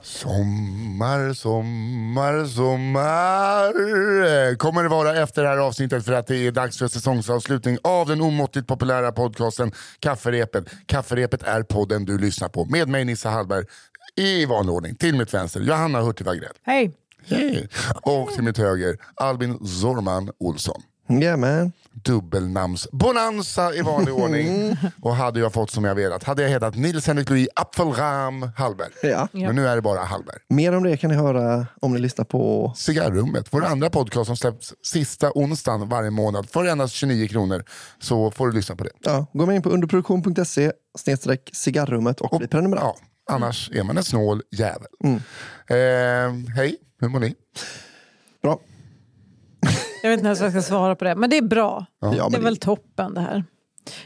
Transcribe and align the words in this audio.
Sommar, 0.00 1.34
sommar, 1.34 2.46
sommar 2.46 3.51
kommer 4.56 4.82
det 4.82 4.88
vara 4.88 5.16
efter 5.22 5.42
det 5.42 5.48
här 5.48 5.58
avsnittet 5.58 6.04
för 6.04 6.12
att 6.12 6.26
det 6.26 6.36
är 6.36 6.52
dags 6.52 6.78
för 6.78 6.88
säsongsavslutning 6.88 7.78
av 7.82 8.08
den 8.08 8.20
omåttligt 8.20 8.68
populära 8.68 9.12
podcasten 9.12 9.72
Kafferepet. 9.98 10.64
Kafferepet 10.86 11.42
är 11.42 11.62
podden 11.62 12.04
du 12.04 12.18
lyssnar 12.18 12.48
på 12.48 12.64
med 12.64 12.88
mig 12.88 13.04
Nissa 13.04 13.30
Hallberg 13.30 13.64
i 14.16 14.44
vanlig 14.44 14.74
ordning. 14.74 14.94
Till 14.94 15.14
mitt 15.14 15.34
vänster 15.34 15.60
Johanna 15.60 16.00
Hurtig 16.00 16.26
Wagrell. 16.26 16.52
Hej. 16.62 16.92
Hej. 17.26 17.68
Och 18.02 18.28
till 18.28 18.42
mitt 18.42 18.58
höger 18.58 18.96
Albin 19.14 19.66
Zorman 19.66 20.30
Olsson. 20.38 20.82
Yeah 21.08 21.36
man. 21.36 21.72
Dubbelnamns-bonanza 21.94 23.74
i 23.74 23.82
vanlig 23.82 24.14
ordning. 24.14 24.76
Och 25.02 25.16
hade 25.16 25.40
jag 25.40 25.52
fått 25.52 25.70
som 25.70 25.84
jag 25.84 25.94
velat 25.94 26.24
hade 26.24 26.42
jag 26.42 26.50
hetat 26.50 26.76
Nils 26.76 27.06
Henrik 27.06 27.30
Louis 27.30 27.48
Apfelram 27.54 28.50
Hallberg. 28.56 28.90
Ja. 29.02 29.28
Men 29.32 29.56
nu 29.56 29.68
är 29.68 29.76
det 29.76 29.82
bara 29.82 30.00
Hallberg. 30.00 30.38
Mer 30.48 30.76
om 30.76 30.82
det 30.82 30.96
kan 30.96 31.10
ni 31.10 31.16
höra 31.16 31.66
om 31.80 31.92
ni 31.92 31.98
lyssnar 31.98 32.24
på... 32.24 32.72
Cigarrummet, 32.76 33.46
vår 33.50 33.64
andra 33.64 33.90
podcast 33.90 34.26
som 34.26 34.36
släpps 34.36 34.74
sista 34.82 35.32
onsdagen 35.34 35.88
varje 35.88 36.10
månad 36.10 36.50
för 36.50 36.64
endast 36.64 36.94
29 36.94 37.28
kronor. 37.28 37.64
Så 37.98 38.30
får 38.30 38.46
du 38.46 38.52
lyssna 38.52 38.76
på 38.76 38.84
det. 38.84 38.90
Ja, 39.00 39.26
gå 39.32 39.46
med 39.46 39.56
in 39.56 39.62
på 39.62 39.70
underproduktion.se 39.70 40.72
snedstreck 40.98 41.50
cigarrummet 41.52 42.20
och 42.20 42.38
bli 42.38 42.48
prenumerant. 42.48 42.98
Ja, 43.28 43.34
annars 43.34 43.70
är 43.74 43.82
man 43.82 43.96
en 43.96 44.04
snål 44.04 44.42
jävel. 44.50 44.88
Mm. 45.04 45.16
Eh, 45.66 46.54
hej, 46.54 46.76
hur 47.00 47.08
mår 47.08 47.20
ni? 47.20 47.34
Bra. 48.42 48.58
Jag 50.02 50.10
vet 50.10 50.18
inte 50.18 50.26
ens 50.26 50.40
vad 50.40 50.46
jag 50.46 50.52
ska 50.62 50.62
svara 50.68 50.94
på 50.96 51.04
det, 51.04 51.14
men 51.14 51.30
det 51.30 51.36
är 51.36 51.42
bra. 51.42 51.86
Ja, 52.00 52.28
det 52.30 52.36
är 52.36 52.40
väl 52.42 52.56
toppen 52.56 53.14
det 53.14 53.20
här. 53.20 53.44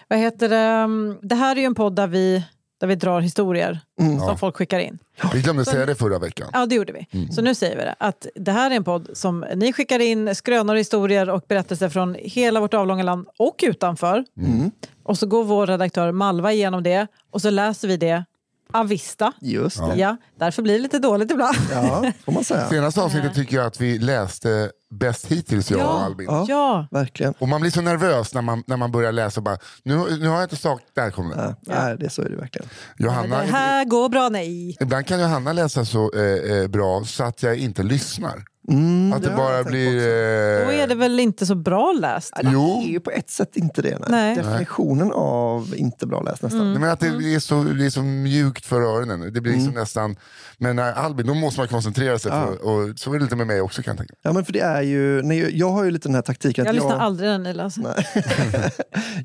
Vad 0.09 0.19
heter 0.19 0.49
det? 0.49 0.89
Det 1.29 1.35
här 1.35 1.57
är 1.57 1.61
ju 1.61 1.67
en 1.67 1.75
podd 1.75 1.97
där 1.97 2.07
vi, 2.07 2.45
där 2.81 2.87
vi 2.87 2.95
drar 2.95 3.21
historier 3.21 3.81
Mm. 4.01 4.21
som 4.21 4.39
folk 4.39 4.57
skickar 4.57 4.79
in. 4.79 4.99
Vi 5.33 5.43
glömde 5.43 5.65
säga 5.65 5.87
det 5.87 5.95
förra 5.95 6.19
veckan. 6.19 6.49
Ja, 6.53 6.67
det 6.67 6.75
gjorde 6.75 6.93
vi. 6.93 7.07
Mm. 7.11 7.33
Så 7.33 7.43
nu 7.43 7.55
säger 7.55 7.77
vi 7.77 7.83
det. 7.83 7.95
Att 7.99 8.27
det 8.35 8.53
här 8.53 8.71
är 8.71 8.75
en 8.75 8.85
podd 8.85 9.09
som 9.13 9.45
ni 9.55 9.73
skickar 9.73 9.99
in 9.99 10.35
skrönor, 10.35 10.75
historier 10.75 11.31
och 11.31 11.45
berättelser 11.49 11.89
från 11.89 12.17
hela 12.19 12.61
vårt 12.61 12.75
avlånga 12.75 13.03
land 13.03 13.27
och 13.39 13.61
utanför. 13.67 14.25
Mm. 14.41 14.71
Och 15.03 15.19
så 15.19 15.27
går 15.27 15.45
vår 15.45 15.67
redaktör 15.67 16.13
Malva 16.13 16.53
igenom 16.53 16.83
det 16.83 17.07
och 17.31 17.43
så 17.43 17.51
läser 17.51 17.89
vi 17.89 17.97
det 17.97 18.25
avista. 18.73 19.33
Just 19.41 19.79
det. 19.79 19.95
Ja, 19.97 20.17
därför 20.39 20.63
blir 20.63 20.75
det 20.75 20.81
lite 20.81 20.99
dåligt 20.99 21.31
ibland. 21.31 21.57
Ja, 21.73 22.13
får 22.25 22.33
man 22.33 22.45
säga. 22.45 22.69
Senaste 22.71 23.01
avsnittet 23.03 23.35
tycker 23.35 23.57
jag 23.57 23.67
att 23.67 23.81
vi 23.81 23.99
läste 23.99 24.71
bäst 24.91 25.27
hittills, 25.27 25.71
jag 25.71 25.81
och 25.81 25.87
Ja. 25.87 26.05
Albin. 26.05 26.27
Ja. 26.31 26.45
Ja, 26.49 26.89
Verkligen. 26.91 27.35
Och 27.39 27.49
man 27.49 27.61
blir 27.61 27.71
så 27.71 27.81
nervös 27.81 28.35
när 28.35 28.43
man, 28.43 28.63
när 28.67 28.77
man 28.77 28.93
börjar 28.93 29.13
läsa 29.13 29.41
bara, 29.41 29.59
nu, 29.83 29.95
nu 30.21 30.29
har 30.29 30.35
jag 30.35 30.45
inte 30.45 30.57
sagt, 30.57 30.85
där 30.95 31.11
kommer 31.11 31.37
det. 31.37 31.57
Ja. 31.67 31.75
Nej, 31.75 31.97
det, 31.99 32.11
så 32.11 32.23
är 32.23 32.29
det 32.29 32.37
verkligen. 32.37 32.69
Johanna, 32.99 33.39
det 33.39 33.47
här 33.47 33.85
går 33.85 34.09
bra, 34.09 34.29
nej. 34.29 34.77
Ibland 34.81 35.07
kan 35.07 35.21
Johanna 35.21 35.53
läsa 35.53 35.85
så 35.85 36.13
eh, 36.15 36.57
eh, 36.57 36.67
bra 36.69 37.05
så 37.05 37.25
att 37.25 37.43
jag 37.43 37.57
inte 37.57 37.83
lyssnar. 37.83 38.45
Mm, 38.69 39.13
Att 39.13 39.23
det 39.23 39.29
jag 39.29 39.37
bara 39.37 39.65
blir... 39.65 39.87
också. 39.97 40.67
Då 40.67 40.73
Eh, 40.73 40.81
är 40.83 40.87
det 40.87 40.95
väl 40.95 41.21
inte 41.21 41.47
så 41.47 41.55
bra 41.55 41.93
läst? 41.93 42.33
Nej, 42.43 42.53
Jo. 42.55 42.81
Det 42.83 42.89
är 42.89 42.93
ju 42.93 43.01
på 43.01 43.11
ett 43.11 43.31
sätt 43.31 43.57
inte 43.57 43.83
det. 43.83 43.99
Nej. 43.99 44.09
Nej. 44.11 44.37
Definitionen 44.37 45.13
av 45.13 45.75
inte 45.77 46.07
bra 46.07 46.23
läst 46.23 46.43
nästan. 46.43 46.71
Nej, 46.73 46.81
men 46.81 46.91
att 46.91 47.01
det 47.01 47.07
är, 47.07 47.39
så, 47.41 47.63
det 47.63 47.87
är 47.87 47.91
så 47.91 48.03
mjukt 48.03 48.67
för 48.67 48.81
öronen. 48.81 49.33
Det 49.35 49.41
blir 49.41 49.53
liksom 49.53 49.75
nästan... 49.75 50.17
Men 50.59 50.77
när 50.77 50.93
Albin, 50.93 51.27
då 51.27 51.35
måste 51.35 51.61
man 51.61 51.69
koncentrera 51.69 52.19
sig. 52.19 52.33
Ja. 52.33 52.47
För, 52.47 52.65
och 52.65 52.99
så 52.99 53.13
är 53.15 53.19
det 53.19 53.25
lite 53.25 53.37
med 53.37 53.47
mig 53.47 53.61
också 53.61 53.83
kan 53.83 53.91
jag 53.91 53.99
tänka. 53.99 54.15
Ja, 54.23 54.33
men 54.33 54.45
för 54.45 54.53
det 54.53 54.61
är 54.61 54.83
ju, 54.83 55.23
nej, 55.23 55.59
jag 55.59 55.71
har 55.71 55.85
ju 55.85 55.91
lite 55.91 56.09
den 56.09 56.15
här 56.15 56.23
taktiken 56.23 56.65
Jag 56.65 56.71
att 56.71 56.75
lyssnar 56.75 56.91
jag, 56.91 57.01
aldrig 57.01 57.29
när 57.31 57.39
ni 57.39 57.53
läser. 57.55 58.07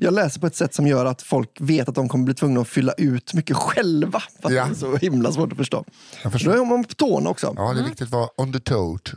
jag 0.00 0.14
läser 0.14 0.40
på 0.40 0.46
ett 0.46 0.56
sätt 0.56 0.74
som 0.74 0.86
gör 0.86 1.04
att 1.06 1.22
folk 1.22 1.50
vet 1.60 1.88
att 1.88 1.94
de 1.94 2.08
kommer 2.08 2.24
bli 2.24 2.34
tvungna 2.34 2.60
att 2.60 2.68
fylla 2.68 2.92
ut 2.92 3.34
mycket 3.34 3.56
själva. 3.56 4.22
För 4.40 4.48
att 4.48 4.54
Ja. 4.54 4.64
det 4.64 4.70
är 4.70 4.74
så 4.74 4.96
himla 4.96 5.32
svårt 5.32 5.52
att 5.52 5.58
förstå. 5.58 5.84
Jag 6.22 6.24
Då 6.24 6.30
förstår. 6.30 6.52
är 6.52 6.64
man 6.64 6.84
på 6.84 6.94
tårna 6.94 7.30
också. 7.30 7.52
Ja, 7.56 7.72
det 7.72 7.80
är 7.80 7.84
viktigt 7.84 8.06
att 8.06 8.12
vara 8.12 8.28
on 8.36 8.52
the 8.52 8.60
toad. 8.60 9.10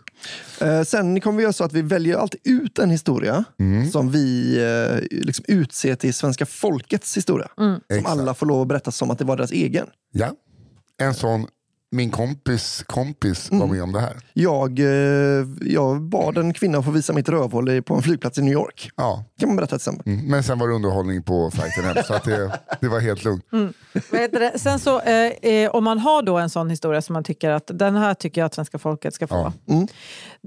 Eh, 0.62 0.84
sen 0.84 1.22
kommer 1.22 1.38
vi 1.38 1.44
göra 1.44 1.54
så 1.54 1.64
att 1.64 1.74
vi 1.74 1.82
väljer 1.82 2.18
alltid 2.18 2.40
ut 2.44 2.80
en 2.80 2.90
historia 2.90 3.44
Mm. 3.60 3.92
som 3.92 4.12
vi 4.12 4.58
eh, 4.64 5.18
liksom 5.26 5.46
utser 5.48 5.96
till 5.96 6.14
svenska 6.14 6.46
folkets 6.46 7.18
historia. 7.18 7.48
Som 7.56 7.80
Exakt. 7.90 8.08
alla 8.08 8.34
får 8.34 8.46
lov 8.46 8.62
att 8.62 8.68
berätta 8.68 8.92
som 8.92 9.12
att 9.12 9.18
det 9.20 9.26
var 9.26 9.38
deras 9.38 9.52
egen. 9.52 9.88
Ja. 10.12 10.32
En 10.98 11.14
sån, 11.14 11.48
min 11.92 12.12
kompis 12.12 12.84
kompis 12.88 13.52
Mm. 13.52 13.60
var 13.60 13.76
med 13.76 13.84
om 13.84 13.92
det 13.92 14.00
här. 14.00 14.18
Jag, 14.34 14.80
eh, 14.80 15.48
jag 15.62 16.02
bad 16.02 16.38
en 16.38 16.54
kvinna 16.54 16.78
att 16.78 16.86
få 16.86 16.92
visa 16.92 17.14
mitt 17.14 17.30
rövhål 17.30 17.82
på 17.82 17.94
en 17.96 18.02
flygplats 18.02 18.38
i 18.38 18.42
New 18.42 18.54
York. 18.54 18.90
Ja. 18.96 19.24
kan 19.40 19.50
man 19.50 19.56
berätta 19.56 19.70
till 19.70 19.76
exempel. 19.76 20.14
Mm. 20.14 20.26
Men 20.26 20.44
sen 20.44 20.60
var 20.60 20.68
det 20.68 20.74
underhållning 20.74 21.24
på 21.24 21.52
flighten 21.52 21.84
hem, 21.84 22.04
så 22.08 22.14
att 22.14 22.24
det, 22.24 22.60
det 22.82 22.88
var 22.88 23.00
helt 23.00 23.24
lugnt. 23.24 23.46
Vad 24.12 24.22
heter 24.22 24.40
det? 24.40 24.60
Sen 24.60 24.80
så, 24.80 25.02
eh, 25.02 25.52
eh, 25.52 25.70
om 25.72 25.84
man 25.84 26.00
har 26.00 26.22
då 26.22 26.38
en 26.38 26.50
sån 26.50 26.70
historia 26.70 27.02
som 27.02 27.14
man 27.14 27.24
tycker 27.24 27.50
att 27.50 27.72
den 27.74 27.96
här 27.96 28.14
tycker 28.14 28.42
jag 28.42 28.46
att 28.46 28.54
svenska 28.54 28.80
folket 28.80 29.14
ska 29.14 29.28
få. 29.28 29.36
Ja. 29.68 29.74
Mm. 29.74 29.88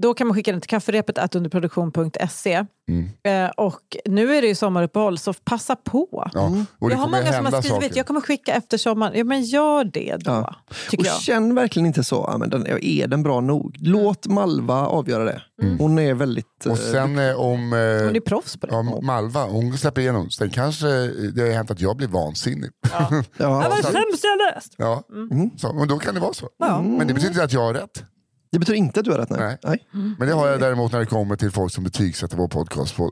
Då 0.01 0.13
kan 0.13 0.27
man 0.27 0.35
skicka 0.35 0.51
den 0.51 0.61
till 0.61 0.69
kafferepet 0.69 1.35
underproduktion.se. 1.35 2.65
Mm. 2.89 3.09
Eh, 3.45 3.51
och 3.57 3.97
nu 4.05 4.35
är 4.35 4.41
det 4.41 4.47
ju 4.47 4.55
sommaruppehåll 4.55 5.17
så 5.17 5.33
passa 5.33 5.75
på. 5.75 6.29
Ja. 6.33 6.45
Och 6.79 6.89
det 6.89 6.93
jag 6.93 6.99
har 6.99 7.05
kommer 7.05 7.21
många 7.21 7.33
som 7.33 7.45
har 7.45 7.61
skrivit, 7.61 7.83
saker. 7.83 7.97
jag 7.97 8.07
kommer 8.07 8.21
skicka 8.21 8.53
efter 8.53 8.77
sommaren. 8.77 9.13
Ja 9.15 9.23
men 9.23 9.43
gör 9.43 9.83
det 9.83 10.15
då, 10.19 10.31
Ja. 10.31 10.55
Och 10.97 11.05
jag. 11.05 11.21
känn 11.21 11.55
verkligen 11.55 11.85
inte 11.85 12.03
så, 12.03 12.25
ja, 12.31 12.37
men 12.37 12.49
den, 12.49 12.67
är 12.67 13.07
den 13.07 13.23
bra 13.23 13.41
nog? 13.41 13.75
Låt 13.79 14.27
Malva 14.27 14.87
avgöra 14.87 15.23
det. 15.23 15.41
Hon 15.79 15.99
är 15.99 16.13
väldigt... 16.13 16.65
Och 16.65 16.71
eh, 16.71 16.77
sen 16.77 17.19
eh, 17.19 17.39
om 17.39 17.59
Hon 17.59 17.73
är 17.73 18.15
eh, 18.15 18.21
proffs 18.21 18.57
på 18.57 18.67
det. 18.67 18.73
ja, 18.73 19.01
Malva, 19.01 19.45
hon 19.45 19.77
släpper 19.77 20.01
igenom. 20.01 20.29
Sen 20.29 20.49
kanske 20.49 20.87
det 21.35 21.41
har 21.41 21.51
hänt 21.51 21.71
att 21.71 21.81
jag 21.81 21.97
blir 21.97 22.07
vansinnig. 22.07 22.69
Det 23.37 23.45
var 23.45 23.63
ja, 23.63 23.69
det 23.77 23.83
sämsta 23.83 24.27
jag 24.27 24.55
läst. 24.55 24.73
Ja, 24.77 25.03
så, 25.57 25.73
men 25.73 25.87
då 25.87 25.99
kan 25.99 26.13
det 26.13 26.19
vara 26.19 26.33
så. 26.33 26.49
Ja. 26.59 26.81
Men 26.81 27.07
det 27.07 27.13
betyder 27.13 27.31
inte 27.31 27.43
att 27.43 27.53
jag 27.53 27.61
har 27.61 27.73
rätt. 27.73 28.03
Det 28.51 28.59
betyder 28.59 28.77
inte 28.77 28.99
att 28.99 29.05
du 29.05 29.11
har 29.11 29.17
rätt. 29.17 29.29
Nej. 29.29 29.39
Nej. 29.39 29.57
nej. 29.63 30.15
Men 30.19 30.27
det 30.27 30.33
har 30.33 30.47
jag 30.47 30.59
däremot 30.59 30.91
när 30.91 30.99
det 30.99 31.05
kommer 31.05 31.35
till 31.35 31.51
folk 31.51 31.73
som 31.73 31.83
betygsätter 31.83 32.37
vår 32.37 32.47
podcast. 32.47 32.95
På. 32.95 33.11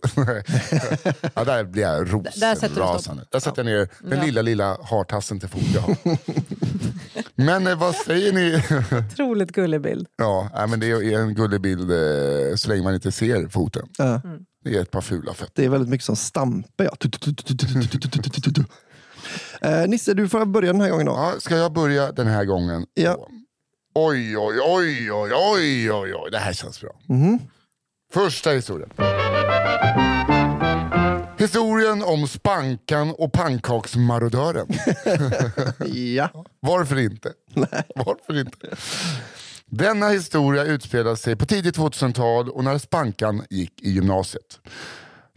ja, 1.33 1.43
där 1.43 1.63
blir 1.63 1.83
jag 1.83 2.13
rosenrasande. 2.13 3.25
Där 3.31 3.39
sätter 3.39 3.63
jag 3.63 3.65
ner 3.65 3.89
den 4.09 4.25
lilla, 4.25 4.41
lilla 4.41 4.77
hartassen 4.83 5.39
till 5.39 5.49
fot. 5.49 5.61
Men 7.35 7.79
vad 7.79 7.95
säger 7.95 8.33
ni? 8.33 8.63
Otroligt 9.11 9.51
gullig 9.51 9.81
bild. 9.81 10.07
Ja, 10.17 10.65
men 10.69 10.79
det 10.79 10.87
är 10.87 11.19
en 11.19 11.35
gullig 11.35 11.61
bild 11.61 11.91
så 12.59 12.69
länge 12.69 12.83
man 12.83 12.93
inte 12.93 13.11
ser 13.11 13.47
foten. 13.47 13.87
Ja. 13.97 14.21
Det 14.63 14.77
är 14.77 14.81
ett 14.81 14.91
par 14.91 15.01
fula 15.01 15.33
fötter. 15.33 15.53
Det 15.55 15.65
är 15.65 15.69
väldigt 15.69 15.89
mycket 15.89 16.05
som 16.05 16.15
stampar. 16.15 16.89
Ja. 19.61 19.85
Nisse, 19.87 20.13
du 20.13 20.29
får 20.29 20.45
börja 20.45 20.71
den 20.71 20.81
här 20.81 20.89
gången. 20.89 21.05
Då. 21.05 21.11
Ja, 21.11 21.33
ska 21.39 21.55
jag 21.55 21.73
börja 21.73 22.11
den 22.11 22.27
här 22.27 22.45
gången? 22.45 22.85
Ja. 22.93 23.27
Oj, 23.99 24.37
oj, 24.37 24.59
oj, 24.61 25.11
oj, 25.11 25.31
oj, 25.33 25.91
oj, 25.91 26.13
oj. 26.15 26.31
Det 26.31 26.37
här 26.37 26.53
känns 26.53 26.81
bra. 26.81 26.91
Mhm. 27.05 27.39
Första 28.13 28.49
historien. 28.51 28.89
Historien 31.37 32.03
om 32.03 32.27
Spankan 32.27 33.13
och 33.17 33.33
pannkaksmarodören. 33.33 34.67
Ja. 35.93 36.45
Varför 36.59 36.99
inte? 36.99 37.33
Varför 37.95 38.39
inte? 38.39 38.67
Denna 39.65 40.09
historia 40.09 40.63
utspelade 40.63 41.17
sig 41.17 41.35
på 41.35 41.45
tidigt 41.45 41.77
2000-tal 41.77 42.49
och 42.49 42.63
när 42.63 42.77
Spankan 42.77 43.43
gick 43.49 43.81
i 43.81 43.89
gymnasiet. 43.89 44.59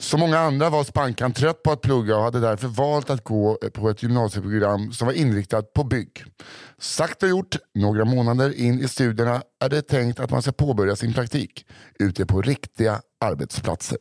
Som 0.00 0.20
många 0.20 0.38
andra 0.38 0.70
var 0.70 0.84
Spankan 0.84 1.32
trött 1.32 1.62
på 1.62 1.72
att 1.72 1.80
plugga 1.80 2.16
och 2.16 2.22
hade 2.22 2.40
därför 2.40 2.68
valt 2.68 3.10
att 3.10 3.24
gå 3.24 3.58
på 3.74 3.90
ett 3.90 4.02
gymnasieprogram 4.02 4.92
som 4.92 5.06
var 5.06 5.14
inriktat 5.14 5.72
på 5.72 5.84
bygg. 5.84 6.24
Sagt 6.78 7.22
och 7.22 7.28
gjort, 7.28 7.56
några 7.74 8.04
månader 8.04 8.60
in 8.60 8.80
i 8.80 8.88
studierna 8.88 9.42
är 9.60 9.68
det 9.68 9.82
tänkt 9.82 10.20
att 10.20 10.30
man 10.30 10.42
ska 10.42 10.52
påbörja 10.52 10.96
sin 10.96 11.12
praktik 11.12 11.66
ute 11.98 12.26
på 12.26 12.42
riktiga 12.42 13.00
arbetsplatser. 13.20 13.98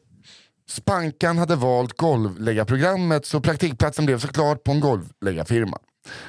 Spankan 0.69 1.37
hade 1.37 1.55
valt 1.55 1.97
golvläggarprogrammet 1.97 3.25
så 3.25 3.41
praktikplatsen 3.41 4.05
blev 4.05 4.19
såklart 4.19 4.63
på 4.63 4.71
en 4.71 4.79
golvläggarfirma. 4.79 5.77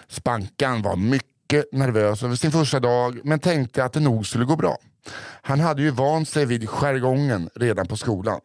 Spankan 0.09 0.83
var 0.83 0.97
mycket 0.97 1.73
nervös 1.73 2.23
över 2.23 2.35
sin 2.35 2.53
första 2.53 2.81
dag 2.81 3.21
men 3.25 3.39
tänkte 3.39 3.85
att 3.85 3.93
det 3.93 4.01
nog 4.01 4.27
skulle 4.27 4.45
gå 4.45 4.57
bra. 4.57 4.77
Han 5.43 5.61
hade 5.61 5.83
ju 5.83 5.91
vant 5.91 6.29
sig 6.29 6.47
vid 6.47 6.69
jargongen 6.69 7.51
redan 7.55 7.87
på 7.87 7.97
skolan. 7.97 8.41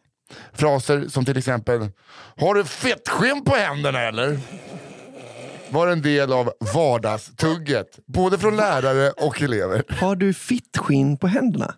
Fraser 0.52 1.08
som 1.08 1.24
till 1.24 1.36
exempel 1.38 1.88
“Har 2.36 2.54
du 2.54 2.64
fettskinn 2.64 3.44
på 3.44 3.54
händerna 3.54 4.00
eller?” 4.02 4.38
var 5.70 5.88
en 5.88 6.02
del 6.02 6.32
av 6.32 6.52
vardagstugget, 6.74 7.98
både 8.06 8.38
från 8.38 8.56
lärare 8.56 9.10
och 9.10 9.42
elever. 9.42 9.82
Har 9.88 10.16
du 10.16 10.34
fittskinn 10.34 11.18
på 11.18 11.26
händerna? 11.26 11.74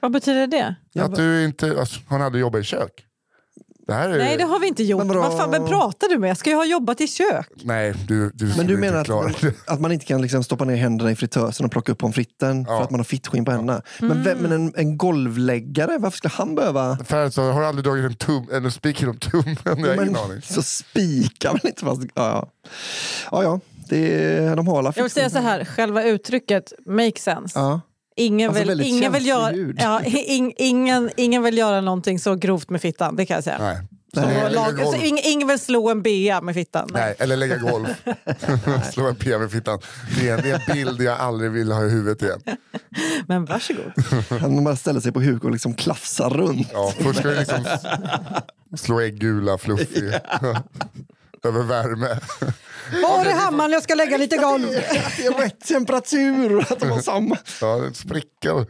Vad 0.00 0.12
betyder 0.12 0.46
det? 0.46 0.74
Ja, 0.92 1.04
Att 1.04 1.14
du 1.14 1.44
inte, 1.44 1.80
alltså, 1.80 2.00
han 2.08 2.20
hade 2.20 2.38
jobbat 2.38 2.60
i 2.60 2.64
kök. 2.64 3.03
Det 3.86 3.94
här 3.94 4.08
är... 4.08 4.18
Nej, 4.18 4.36
det 4.36 4.44
har 4.44 4.60
vi 4.60 4.66
inte 4.68 4.82
gjort. 4.82 4.98
Men 4.98 5.08
vadå? 5.08 5.20
Vad 5.20 5.38
fan, 5.38 5.50
vem 5.50 5.66
pratar 5.66 6.08
du 6.08 6.18
med? 6.18 6.30
Jag 6.30 6.36
ska 6.36 6.50
ju 6.50 6.56
ha 6.56 6.64
jobbat 6.64 7.00
i 7.00 7.06
kök. 7.06 7.48
Nej, 7.62 7.94
du, 8.08 8.30
du 8.34 8.46
Men 8.56 8.66
du 8.66 8.76
menar 8.76 9.00
att 9.00 9.08
man, 9.08 9.34
att 9.66 9.80
man 9.80 9.92
inte 9.92 10.06
kan 10.06 10.22
liksom 10.22 10.44
stoppa 10.44 10.64
ner 10.64 10.76
händerna 10.76 11.10
i 11.10 11.16
fritösen 11.16 11.66
och 11.66 11.72
plocka 11.72 11.92
upp 11.92 11.98
pommes 11.98 12.14
fritesen 12.14 12.64
Ja. 12.68 12.76
för 12.76 12.84
att 12.84 12.90
man 12.90 13.00
har 13.00 13.04
fittskinn 13.04 13.44
på 13.44 13.50
händerna? 13.50 13.82
Men, 14.00 14.22
vem, 14.22 14.38
men 14.38 14.52
en, 14.52 14.72
en 14.76 14.98
golvläggare, 14.98 15.98
varför 15.98 16.16
skulle 16.18 16.34
han 16.34 16.54
behöva... 16.54 16.98
För 17.04 17.30
så 17.30 17.42
har 17.42 17.60
du 17.60 17.66
aldrig 17.66 17.84
dragit 17.84 18.04
en, 18.04 18.14
tum, 18.14 18.48
en 18.52 18.72
spik 18.72 19.00
genom 19.00 19.18
tummen? 19.18 19.56
Jag 19.64 19.76
har 19.76 19.92
ingen 19.92 20.16
aning. 20.16 20.42
så 20.42 20.62
spikar 20.62 21.52
väl 21.52 21.60
inte 21.64 21.84
fast... 21.84 22.02
Ja, 22.02 22.10
ja. 22.14 22.48
ja, 23.30 23.42
ja 23.42 23.60
det, 23.88 24.54
de 24.54 24.68
har 24.68 24.78
alla 24.78 24.92
Jag 24.96 25.02
vill 25.02 25.10
säga 25.10 25.30
så 25.30 25.38
här, 25.38 25.64
själva 25.64 26.04
uttrycket 26.04 26.72
makes 26.86 27.22
sense. 27.22 27.58
Ja. 27.58 27.80
Ingen, 28.16 28.50
Alltså 28.50 28.64
vill, 28.64 28.80
ingen, 28.80 29.12
vill 29.12 29.26
göra, 29.26 29.52
hud. 29.52 29.76
ja, 29.80 30.02
ing, 30.04 30.54
ingen, 30.56 31.10
ingen 31.16 31.42
vill 31.42 31.58
göra 31.58 31.80
någonting 31.80 32.18
så 32.18 32.34
grovt 32.34 32.70
med 32.70 32.80
fittan, 32.80 33.16
det 33.16 33.26
kan 33.26 33.34
jag 33.34 33.44
säga. 33.44 33.58
Nej. 33.58 33.78
Lägga 34.16 34.48
lag, 34.48 34.76
golf. 34.76 34.88
så 34.88 35.06
ing, 35.06 35.18
ingen 35.24 35.48
vill 35.48 35.58
slå 35.58 35.90
en 35.90 36.02
bea 36.02 36.40
med 36.40 36.54
fittan. 36.54 36.88
Nej, 36.92 37.14
eller 37.18 37.36
lägga 37.36 37.56
golf. 37.56 37.88
Slå 38.92 39.08
en 39.08 39.16
PV 39.16 39.44
i 39.44 39.48
fittan. 39.48 39.78
Det 40.20 40.28
är, 40.28 40.42
det 40.42 40.50
är 40.50 40.54
en 40.54 40.74
bild 40.74 41.02
jag 41.02 41.18
aldrig 41.20 41.50
vill 41.50 41.72
ha 41.72 41.84
i 41.84 41.88
huvudet 41.88 42.22
igen. 42.22 42.40
Men 43.26 43.44
varsågod. 43.44 43.92
Han 44.40 44.64
bara 44.64 44.76
ställer 44.76 45.00
sig 45.00 45.12
på 45.12 45.20
huk 45.20 45.44
och 45.44 45.50
liksom 45.50 45.74
klafsar 45.74 46.30
runt. 46.30 46.68
Ja, 46.72 46.92
först 46.98 47.18
ska 47.18 47.28
du 47.28 47.38
liksom 47.38 47.64
slå 48.76 49.00
äggula 49.00 49.58
Över 51.44 51.62
värme. 51.62 52.20
Var 53.02 53.24
är 53.24 53.32
hammaren? 53.32 53.72
Jag 53.72 53.82
ska 53.82 53.94
lägga 53.94 54.16
lite 54.16 54.36
golv. 54.36 54.68
Det 55.16 55.26
är 55.26 55.42
rätt 55.42 55.60
temperatur 55.66 56.56
och 56.56 56.72
att 56.72 56.80
de 56.80 56.90
har 56.90 57.00
samma. 57.00 57.38
Ja, 57.60 57.84
en 57.84 57.94
spricka. 57.94 58.54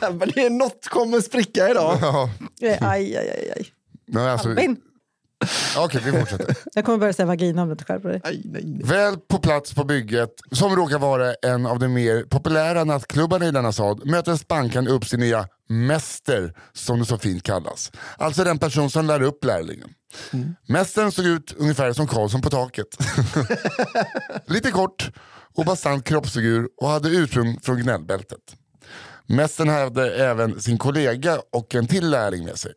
Men 0.00 0.30
det 0.34 0.46
är 0.46 0.50
något 0.50 0.88
kommer 0.88 1.20
spricka 1.20 1.68
idag. 1.70 1.98
Ja. 2.00 2.30
Aj, 2.60 3.16
aj, 3.16 3.16
aj, 3.16 3.52
aj. 3.56 3.66
Men 4.06 4.28
alltså, 4.28 4.48
Albin. 4.48 4.76
Okej, 5.76 6.00
vi 6.04 6.12
fortsätter. 6.12 6.56
Jag 6.74 6.84
kommer 6.84 6.98
börja 6.98 7.12
säga 7.12 7.26
vagina 7.26 7.62
om 7.62 7.68
du 7.68 7.72
inte 7.72 7.84
skärper 7.84 8.08
dig. 8.08 8.20
Nej, 8.24 8.42
nej, 8.44 8.62
nej. 8.66 8.82
Väl 8.84 9.16
på 9.16 9.38
plats 9.38 9.74
på 9.74 9.84
bygget, 9.84 10.30
som 10.52 10.76
råkar 10.76 10.98
vara 10.98 11.34
en 11.34 11.66
av 11.66 11.78
de 11.78 11.88
mer 11.88 12.22
populära 12.24 12.84
nattklubbarna 12.84 13.46
i 13.46 13.50
denna 13.50 13.72
stad, 13.72 14.06
möter 14.06 14.36
Spankan 14.36 14.88
upp 14.88 15.04
sin 15.06 15.20
nya 15.20 15.48
mäster, 15.68 16.54
som 16.72 16.98
det 16.98 17.04
så 17.06 17.18
fint 17.18 17.42
kallas. 17.42 17.92
Alltså 18.16 18.44
den 18.44 18.58
person 18.58 18.90
som 18.90 19.06
lär 19.06 19.22
upp 19.22 19.44
lärlingen. 19.44 19.88
Mästaren 20.68 21.12
såg 21.12 21.26
ut 21.26 21.54
ungefär 21.58 21.92
som 21.92 22.06
Karlsson 22.06 22.42
på 22.42 22.50
taket. 22.50 22.88
Lite 24.46 24.70
kort 24.70 25.10
och 25.54 25.64
bastant 25.64 26.04
kroppsfigur 26.04 26.68
och 26.80 26.88
hade 26.88 27.08
ursprung 27.08 27.60
från 27.62 27.82
gnällbältet. 27.82 28.38
Mästaren 29.26 29.68
hade 29.68 30.14
även 30.24 30.60
sin 30.60 30.78
kollega 30.78 31.38
och 31.52 31.74
en 31.74 31.86
till 31.86 32.10
lärling 32.10 32.44
med 32.44 32.58
sig. 32.58 32.72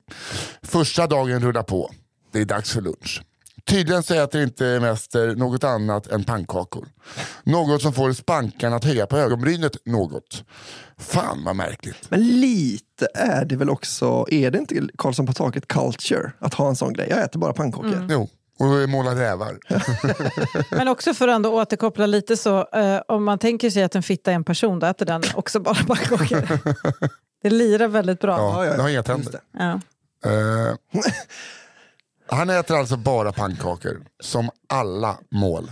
Första 0.64 1.08
dagen 1.08 1.40
rullar 1.42 1.64
på. 1.64 1.92
Det 2.36 2.42
är 2.42 2.46
dags 2.46 2.74
för 2.74 2.82
lunch. 2.82 3.24
Tydligen 3.66 4.04
så 4.04 4.14
äter 4.14 4.44
inte 4.44 4.80
Mäster 4.80 5.36
något 5.36 5.64
annat 5.64 6.08
än 6.08 6.24
pannkakor. 6.24 6.88
Något 7.44 7.82
som 7.82 7.94
får 7.94 8.14
spankan 8.14 8.74
att 8.74 8.84
höja 8.84 9.08
på 9.08 9.18
ögonbrynet 9.18 9.86
något. 9.86 10.44
Fan 10.98 11.44
vad 11.46 11.56
märkligt. 11.56 12.10
Men 12.10 12.28
lite 12.28 13.08
är 13.14 13.46
det 13.46 13.56
väl 13.56 13.70
också, 13.70 14.26
är 14.30 14.52
det 14.52 14.58
inte 14.58 14.88
Karlsson 14.98 15.26
på 15.26 15.34
taket 15.34 15.68
culture 15.68 16.32
att 16.40 16.54
ha 16.54 16.70
en 16.70 16.76
sån 16.76 16.94
grej? 16.94 17.08
Jag 17.10 17.24
äter 17.24 17.40
bara 17.40 17.54
pannkakor. 17.54 18.08
Jo, 18.10 18.30
och 18.60 18.90
måla 18.90 19.16
rävar. 19.16 19.60
Men 20.78 20.88
också 20.88 21.14
för 21.14 21.28
att 21.28 21.36
ändå 21.36 21.62
återkoppla 21.62 22.06
lite 22.06 22.38
så, 22.38 22.68
eh, 22.74 23.02
om 23.08 23.24
man 23.24 23.40
tänker 23.40 23.70
sig 23.70 23.84
att 23.84 23.96
en 23.96 24.04
fitta 24.04 24.32
är 24.32 24.36
en 24.36 24.44
person, 24.44 24.80
då 24.80 24.88
äter 24.88 25.06
den 25.06 25.24
också 25.36 25.60
bara 25.60 25.76
pannkakor. 25.88 26.60
Det 27.42 27.50
lirar 27.50 27.88
väldigt 27.88 28.20
bra. 28.20 28.38
Ja, 28.38 28.66
ja, 28.66 28.76
det 28.76 28.82
har 28.82 28.90
inga 28.90 29.04
tänder. 29.04 29.40
Ja. 29.52 29.80
Eh, 30.26 30.76
han 32.27 32.50
äter 32.50 32.77
alltså 32.77 32.98
bara 32.98 33.31
pannkakor, 33.31 34.06
som 34.19 34.50
alla 34.69 35.18
mål. 35.31 35.72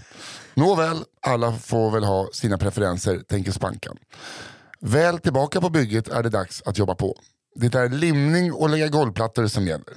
Nåväl, 0.53 1.03
alla 1.21 1.53
får 1.53 1.91
väl 1.91 2.03
ha 2.03 2.29
sina 2.33 2.57
preferenser, 2.57 3.19
tänker 3.19 3.51
Spankan. 3.51 3.97
Väl 4.79 5.19
tillbaka 5.19 5.61
på 5.61 5.69
bygget 5.69 6.07
är 6.07 6.23
det 6.23 6.29
dags 6.29 6.61
att 6.65 6.77
jobba 6.77 6.95
på. 6.95 7.15
Det 7.55 7.75
är 7.75 7.89
limning 7.89 8.53
och 8.53 8.69
lägga 8.69 8.87
golvplattor 8.87 9.47
som 9.47 9.67
gäller. 9.67 9.93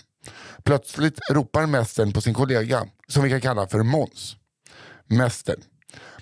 Plötsligt 0.63 1.19
ropar 1.31 1.67
mästaren 1.67 2.13
på 2.13 2.21
sin 2.21 2.35
kollega, 2.35 2.87
som 3.09 3.23
vi 3.23 3.31
kan 3.31 3.41
kalla 3.41 3.67
för 3.67 3.83
Måns. 3.83 4.37
Mästern. 5.07 5.61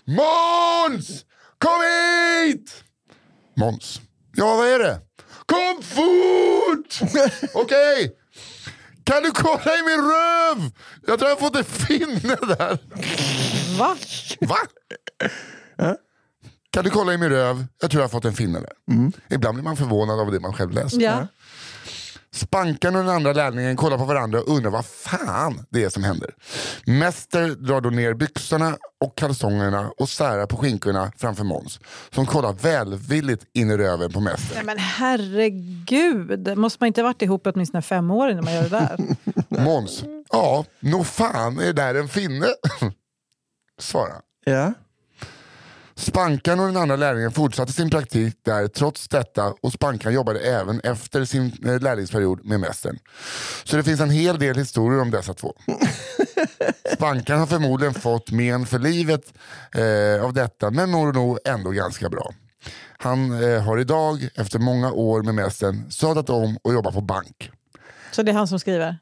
Måns! 0.04 1.24
Kom 1.58 1.80
hit! 2.46 2.84
Måns. 3.56 4.00
Ja, 4.36 4.56
vad 4.56 4.68
är 4.68 4.78
det? 4.78 5.00
Kom 5.46 5.82
fort! 5.82 7.10
Okej. 7.54 8.16
Kan 9.04 9.22
du 9.22 9.30
kolla 9.30 9.78
i 9.78 9.82
min 9.82 10.00
röv? 10.00 10.70
Jag 11.06 11.18
tror 11.18 11.30
jag 11.30 11.36
har 11.36 11.40
fått 11.40 11.56
en 11.56 11.64
finne 11.64 12.34
där. 12.56 12.78
Va? 13.78 13.96
Va? 14.40 14.56
Kan 16.70 16.84
du 16.84 16.90
kolla 16.90 17.14
i 17.14 17.18
min 17.18 17.28
röv? 17.30 17.64
Jag 17.80 17.90
tror 17.90 18.00
jag 18.00 18.08
har 18.08 18.10
fått 18.10 18.24
en 18.24 18.34
finne 18.34 18.60
där. 18.60 18.72
Ibland 19.30 19.54
blir 19.54 19.64
man 19.64 19.76
förvånad 19.76 20.20
av 20.20 20.32
det 20.32 20.40
man 20.40 20.52
själv 20.52 20.72
läser. 20.72 21.00
Ja. 21.00 21.26
Spankan 22.34 22.96
och 22.96 23.04
den 23.04 23.14
andra 23.14 23.32
lärlingen 23.32 23.76
kollar 23.76 23.98
på 23.98 24.04
varandra 24.04 24.40
och 24.40 24.48
undrar 24.48 24.70
vad 24.70 24.86
fan 24.86 25.66
det 25.70 25.84
är 25.84 25.88
som 25.88 26.04
händer. 26.04 26.34
Mäster 26.86 27.48
drar 27.48 27.80
då 27.80 27.90
ner 27.90 28.14
byxorna 28.14 28.76
och 29.04 29.16
kalsongerna 29.16 29.90
och 29.98 30.08
särar 30.08 30.46
på 30.46 30.56
skinkorna 30.56 31.12
framför 31.16 31.44
Måns. 31.44 31.80
Som 32.14 32.26
kollar 32.26 32.52
välvilligt 32.52 33.44
in 33.52 33.70
i 33.70 33.76
röven 33.76 34.12
på 34.12 34.20
Mäster. 34.20 34.54
Nej, 34.54 34.64
men 34.64 34.78
herregud, 34.78 36.58
måste 36.58 36.76
man 36.80 36.86
inte 36.86 37.00
ha 37.00 37.08
varit 37.08 37.22
ihop 37.22 37.46
åtminstone 37.46 37.82
fem 37.82 38.10
år 38.10 38.30
innan 38.30 38.44
man 38.44 38.54
gör 38.54 38.62
det 38.62 38.68
där? 38.68 38.98
Måns, 39.64 40.04
ja, 40.32 40.64
nog 40.80 41.06
fan 41.06 41.58
är 41.58 41.64
det 41.66 41.72
där 41.72 41.94
en 41.94 42.08
finne? 42.08 42.46
Svara. 43.80 44.14
Ja. 44.44 44.72
Spankan 45.96 46.60
och 46.60 46.66
den 46.66 46.76
andra 46.76 46.96
lärlingen 46.96 47.32
fortsatte 47.32 47.72
sin 47.72 47.90
praktik 47.90 48.34
där 48.44 48.68
trots 48.68 49.08
detta 49.08 49.54
och 49.62 49.72
Spankan 49.72 50.12
jobbade 50.12 50.40
även 50.40 50.80
efter 50.80 51.24
sin 51.24 51.52
eh, 51.66 51.80
lärlingsperiod 51.80 52.44
med 52.44 52.60
mästaren. 52.60 52.98
Så 53.64 53.76
det 53.76 53.82
finns 53.82 54.00
en 54.00 54.10
hel 54.10 54.38
del 54.38 54.56
historier 54.56 55.00
om 55.00 55.10
dessa 55.10 55.34
två. 55.34 55.54
Spankan 56.94 57.38
har 57.38 57.46
förmodligen 57.46 57.94
fått 57.94 58.30
men 58.30 58.66
för 58.66 58.78
livet 58.78 59.34
eh, 59.74 60.24
av 60.24 60.32
detta 60.32 60.70
men 60.70 60.90
mår 60.90 61.12
nog 61.12 61.38
ändå 61.44 61.70
ganska 61.70 62.08
bra. 62.08 62.34
Han 62.98 63.42
eh, 63.42 63.62
har 63.62 63.78
idag, 63.78 64.28
efter 64.34 64.58
många 64.58 64.92
år 64.92 65.22
med 65.22 65.34
mästaren, 65.34 65.90
sadlat 65.90 66.30
om 66.30 66.58
och 66.62 66.72
jobbar 66.72 66.92
på 66.92 67.00
bank. 67.00 67.50
Så 68.10 68.22
det 68.22 68.30
är 68.30 68.34
han 68.34 68.48
som 68.48 68.60
skriver? 68.60 68.98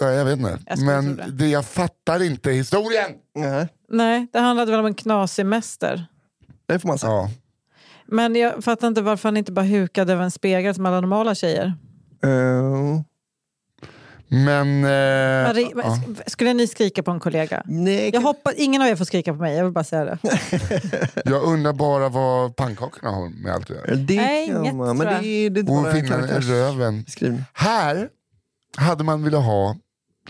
Ja, 0.00 0.10
jag 0.12 0.24
vet 0.24 0.38
inte, 0.38 0.58
Jag 0.66 0.78
men 0.78 1.16
det. 1.16 1.30
det 1.30 1.48
jag 1.48 1.64
fattar 1.66 2.22
inte 2.22 2.50
historien. 2.50 3.10
Nej, 3.34 3.68
Nej, 3.88 4.26
det 4.32 4.38
handlade 4.38 4.70
väl 4.70 4.80
om 4.80 4.86
en 4.86 4.94
knasig 4.94 5.46
mäster. 5.46 6.06
det 6.66 6.78
får 6.78 6.88
man 6.88 6.98
säga. 6.98 7.12
Ja. 7.12 7.30
Men 8.06 8.36
jag 8.36 8.64
fattar 8.64 8.88
inte 8.88 9.02
varför 9.02 9.28
han 9.28 9.36
inte 9.36 9.52
bara 9.52 9.64
hukade 9.64 10.12
över 10.12 10.24
en 10.24 10.30
spegel 10.30 10.74
som 10.74 10.86
alla 10.86 11.00
normala 11.00 11.34
tjejer. 11.34 11.66
Eh, 12.24 13.00
Men... 14.28 14.84
Eh, 14.84 15.48
Marie, 15.48 15.68
ja. 15.76 15.98
Skulle 16.26 16.54
ni 16.54 16.66
skrika 16.66 17.02
på 17.02 17.10
en 17.10 17.20
kollega? 17.20 17.62
nej, 17.66 18.10
Jag 18.14 18.20
hoppas 18.20 18.54
ingen 18.56 18.82
av 18.82 18.88
er 18.88 18.96
får 18.96 19.04
skrika 19.04 19.32
på 19.34 19.40
mig, 19.40 19.56
jag 19.56 19.64
vill 19.64 19.72
bara 19.72 19.84
säga 19.84 20.04
det. 20.04 20.18
Jag 21.24 21.42
undrar 21.42 21.72
bara 21.72 22.08
vad 22.08 22.56
pannkakorna 22.56 23.10
har 23.10 23.28
med 23.28 23.52
allt 23.54 23.70
att 23.70 23.76
göra. 23.76 23.94
det 23.96 24.16
Nej, 24.16 24.46
kan 24.48 24.56
inget, 24.64 24.74
man, 24.74 24.96
men 24.96 25.06
det 25.06 25.26
är, 25.28 25.50
det 25.50 25.60
är 25.60 25.64
bara 25.64 25.90
en 25.90 25.94
finna 25.96 26.16
röven. 26.16 26.28
karaktärsbeskrivning. 26.28 27.44
Här 27.52 28.08
hade 28.76 29.04
man 29.04 29.24
velat 29.24 29.44
ha 29.44 29.76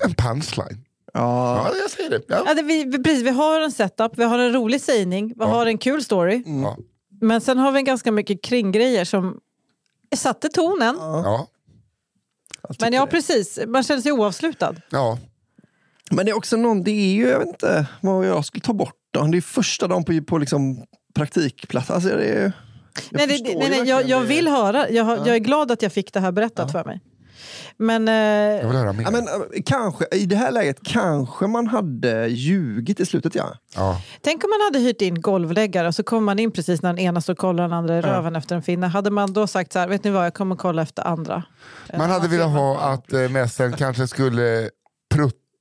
en 0.04 0.14
punchline. 0.14 0.85
Ja. 1.14 1.57
Ja, 1.69 1.76
jag 1.83 1.90
säger 1.90 2.11
det. 2.11 2.23
Ja. 2.28 2.42
Ja, 2.47 2.54
det 2.54 2.62
vi, 2.62 2.85
vi- 2.85 3.02
precis, 3.02 3.23
vi 3.23 3.30
har 3.30 3.61
en 3.61 3.73
setup, 3.73 4.12
vi 4.19 4.25
har 4.25 4.38
en 4.38 4.52
rolig 4.52 4.80
sägning, 4.80 5.28
vi 5.28 5.35
Ja. 5.38 5.47
har 5.47 5.66
en 5.66 5.78
kul 5.78 6.04
story. 6.04 6.42
Ja. 6.47 6.76
Men 7.21 7.40
sen 7.40 7.59
har 7.59 7.73
vi 7.73 7.83
ganska 7.83 8.12
mycket 8.12 8.42
kringgrejer 8.45 9.04
som 9.04 9.40
satte 10.16 10.49
tonen. 10.49 10.97
Ja. 11.00 11.47
Men 12.80 12.92
ja, 12.92 13.07
precis. 13.07 13.59
Man 13.66 13.83
känner 13.83 14.00
sig 14.02 14.12
oavslutad. 14.12 14.75
ja. 14.90 15.19
Men 16.12 16.26
det 16.26 16.30
är 16.33 16.37
också 16.37 16.57
någon, 16.57 16.83
det 16.83 16.90
är 16.90 17.12
ju, 17.14 17.28
jag 17.28 17.38
vet 17.38 17.49
inte 17.49 17.87
vad 18.00 18.26
jag 18.26 18.45
skulle 18.45 18.62
ta 18.62 18.73
bort 18.73 18.97
då. 19.11 19.23
Det 19.23 19.37
är 19.37 19.40
första 19.42 19.88
dagen 19.88 20.04
på, 20.04 20.21
på 20.26 20.38
liksom 20.38 20.85
praktikplats. 21.14 21.90
Alltså 21.90 22.09
det 22.09 22.25
är, 22.25 22.42
jag 22.42 22.52
Nej, 23.11 23.26
det, 23.26 23.54
nej, 23.59 23.71
nej, 23.71 23.88
jag, 23.88 24.09
jag 24.09 24.21
vill 24.21 24.49
höra. 24.49 24.90
Jag, 24.90 25.04
har, 25.04 25.16
jag 25.16 25.28
är 25.28 25.38
glad 25.38 25.71
att 25.71 25.83
jag 25.83 25.92
fick 25.92 26.12
det 26.12 26.21
här 26.21 26.33
berättat 26.33 26.73
för 26.73 26.85
mig. 26.85 27.00
Men 27.76 28.06
Jag 28.06 28.61
eh, 28.61 28.66
vill 28.66 28.76
höra 28.76 28.92
mer. 28.92 29.04
Ja, 29.04 29.11
men, 29.11 29.28
äh, 29.28 29.62
kanske, 29.66 30.04
I 30.12 30.26
det 30.26 30.37
här 30.37 30.50
läget 30.50 30.78
kanske 30.85 31.47
man 31.47 31.66
hade 31.66 32.26
ljugit 32.26 33.00
i 33.00 33.06
slutet 33.06 33.35
ja. 33.35 33.54
ja. 33.75 34.02
tänk 34.20 34.44
om 34.44 34.50
man 34.50 34.66
hade 34.66 34.78
hyrt 34.78 35.02
in 35.02 35.20
golvläggare 35.20 35.88
och 35.88 35.94
så 35.94 36.02
kommer 36.02 36.23
man 36.23 36.38
in 36.38 36.50
precis 36.50 36.82
när 36.82 36.92
den 36.92 36.99
ena 36.99 37.20
står 37.20 37.32
och 37.32 37.38
kollar 37.38 37.62
den 37.62 37.73
andra 37.73 37.99
i 37.99 38.00
röven 38.00 38.37
efter 38.37 38.56
en 38.56 38.62
finne. 38.62 38.87
Hade 38.87 39.11
man 39.11 39.32
då 39.32 39.47
sagt 39.47 39.73
så 39.73 39.78
här, 39.78 39.88
vet 39.88 40.04
ni 40.04 40.11
vad, 40.11 40.26
jag 40.26 40.35
kommer 40.35 40.56
kolla 40.56 40.82
efter 40.82 41.06
andra. 41.06 41.42
Man 41.99 42.11
hade 42.11 42.28
velat 42.28 42.50
ha 42.50 42.78
att 42.78 43.12
eh, 43.12 43.28
mästaren 43.28 43.73
kanske 43.73 44.09
skulle 44.09 44.70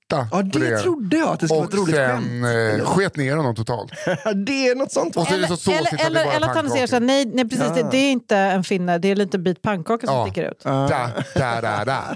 prutta 0.10 0.28
Ja, 0.32 0.44
på 0.54 0.60
det 0.60 0.78
trodde 0.78 1.18
jag 1.18 1.30
att 1.30 1.40
det 1.40 1.48
skulle 1.48 1.60
vara 1.60 1.68
och 1.68 1.74
ett 1.74 1.80
roligt 1.80 1.96
sen 1.96 2.44
skämt. 2.44 2.80
eh, 2.80 2.86
sket 2.86 3.16
ner 3.18 3.36
honom 3.36 3.56
totalt. 3.56 3.92
det 4.46 4.68
är 4.68 4.76
något 4.76 4.92
sånt? 4.92 5.18
Och 5.18 5.28
så 5.28 5.38
det 5.38 5.48
så 5.48 5.58
såsigt 5.58 5.94
eller, 5.94 6.14
det 6.14 6.20
eller, 6.22 6.36
eller 6.36 6.48
att 6.50 6.56
han 6.56 6.70
säger 6.70 6.88
så 6.88 6.96
här, 6.96 7.00
nej, 7.02 7.26
nej 7.26 7.50
precis, 7.50 7.66
Ja. 7.68 7.74
det, 7.84 7.88
det 7.92 7.98
är 7.98 8.12
inte 8.12 8.38
en 8.38 8.64
finne, 8.64 8.98
det 8.98 9.08
är 9.08 9.12
en 9.12 9.18
liten 9.18 9.44
bit 9.44 9.62
pannkaka 9.62 10.08
som 10.08 10.16
Ja. 10.16 10.26
sticker 10.26 10.52
ut. 10.52 10.60
Da, 10.64 11.12
da, 11.36 11.62
da, 11.62 11.86
da. 11.86 12.16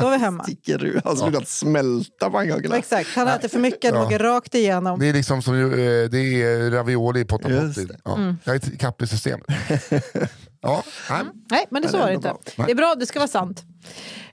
Då 0.00 0.06
är 0.06 0.10
vi 0.10 0.16
hemma. 0.18 0.42
Sticker 0.44 0.84
ur. 0.84 1.00
Han 1.04 1.16
skulle 1.16 1.38
att 1.38 1.48
smälta 1.48 2.30
pannkakorna. 2.30 2.76
Exakt, 2.76 3.08
han 3.16 3.28
äter 3.28 3.48
för 3.48 3.58
mycket, 3.58 3.80
det 3.92 3.98
Ja. 3.98 4.06
åker 4.06 4.18
rakt 4.18 4.54
igenom. 4.54 4.98
Det 5.00 5.08
är 5.08 5.12
liksom 5.12 5.42
som 5.42 5.54
eh, 5.54 5.78
det 6.10 6.42
är 6.42 6.70
ravioli 6.70 7.20
i 7.20 7.24
potta 7.24 7.48
det. 7.48 7.74
Ja. 8.04 8.14
Mm. 8.16 8.36
Jag 8.44 8.54
är 8.56 8.74
ikapp 8.74 9.02
i 9.02 9.06
systemet. 9.06 9.46
ja, 10.62 10.82
nej. 11.10 11.20
Nej, 11.50 11.66
men 11.70 11.82
det 11.82 11.88
så 11.88 11.96
det 11.96 12.02
är 12.02 12.02
var 12.02 12.08
det 12.08 12.14
inte. 12.14 12.28
bra. 12.56 12.66
Det 12.66 12.72
är 12.72 12.76
bra, 12.76 12.94
det 12.98 13.06
ska 13.06 13.18
vara 13.18 13.28
sant. 13.28 13.62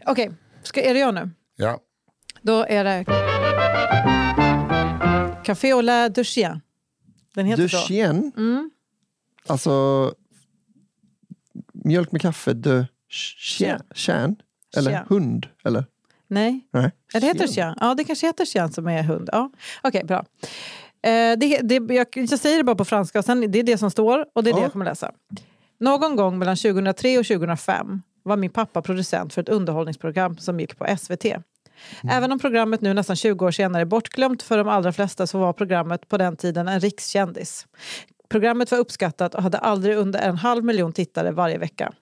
Okej, 0.06 0.32
ska 0.64 0.82
är 0.82 0.94
det 0.94 1.00
jag 1.00 1.14
nu? 1.14 1.30
ja. 1.56 1.80
Då 2.46 2.66
är 2.70 2.84
det 2.84 3.06
Café 5.46 5.72
au 5.72 5.82
lait 5.82 6.16
de 6.16 6.24
chien. 6.24 6.62
Den 7.36 7.46
heter 7.46 7.64
Du 7.64 7.70
så. 7.70 7.94
Mm. 8.38 8.72
Alltså 9.48 10.14
mjölk 11.74 12.12
med 12.12 12.22
kaffe, 12.22 12.54
de 12.54 12.86
chien? 13.10 13.82
Chien? 13.96 14.36
Eller 14.78 14.92
Chien. 14.92 15.06
hund? 15.10 15.48
Eller? 15.64 15.86
Nej, 16.28 16.68
Nej. 16.72 16.92
Ja, 17.14 17.20
det 17.20 17.26
heter 17.28 17.48
Chien. 17.48 17.76
Ja, 17.80 17.96
det 17.96 18.04
kanske 18.04 18.28
heter 18.28 18.46
chien 18.46 18.72
som 18.72 18.88
är 18.88 19.04
hund. 19.04 19.30
Ja. 19.32 19.52
Okej, 19.84 20.04
bra. 20.04 20.26
Eh, 21.02 21.38
det, 21.38 21.60
det, 21.64 21.94
jag, 21.94 22.08
jag 22.14 22.40
säger 22.40 22.58
det 22.58 22.64
bara 22.64 22.76
på 22.76 22.86
franska, 22.86 23.20
och 23.20 23.26
sen, 23.26 23.52
det 23.52 23.60
är 23.60 23.64
det 23.64 23.78
som 23.78 23.92
står 23.92 24.26
och 24.34 24.44
det 24.44 24.50
är 24.50 24.54
det 24.54 24.60
Ja. 24.60 24.66
jag 24.66 24.72
kommer 24.72 24.86
läsa. 24.86 25.12
Någon 25.80 26.16
gång 26.16 26.38
mellan 26.38 26.56
2003 26.56 27.18
och 27.18 27.26
2005 27.26 28.02
var 28.24 28.38
min 28.38 28.52
pappa 28.52 28.82
producent 28.82 29.34
för 29.34 29.42
ett 29.42 29.50
underhållningsprogram 29.50 30.38
som 30.38 30.60
gick 30.60 30.78
på 30.78 30.98
SVT. 30.98 31.26
Även 32.10 32.32
om 32.32 32.40
programmet 32.40 32.82
nu 32.82 32.94
nästan 32.94 33.16
20 33.16 33.46
år 33.46 33.52
senare 33.52 33.82
är 33.82 33.86
bortglömt 33.86 34.44
för 34.44 34.58
de 34.58 34.68
allra 34.68 34.92
flesta 34.92 35.28
så 35.28 35.38
var 35.38 35.54
programmet 35.54 36.10
på 36.10 36.18
den 36.18 36.38
tiden 36.38 36.68
en 36.68 36.80
rikskändis. 36.80 37.68
Programmet 38.30 38.72
var 38.72 38.78
uppskattat 38.78 39.36
och 39.36 39.44
hade 39.44 39.58
aldrig 39.58 39.98
under 39.98 40.20
en 40.20 40.38
halv 40.38 40.64
miljon 40.64 40.94
tittare 40.94 41.32
varje 41.32 41.58
vecka. 41.58 41.94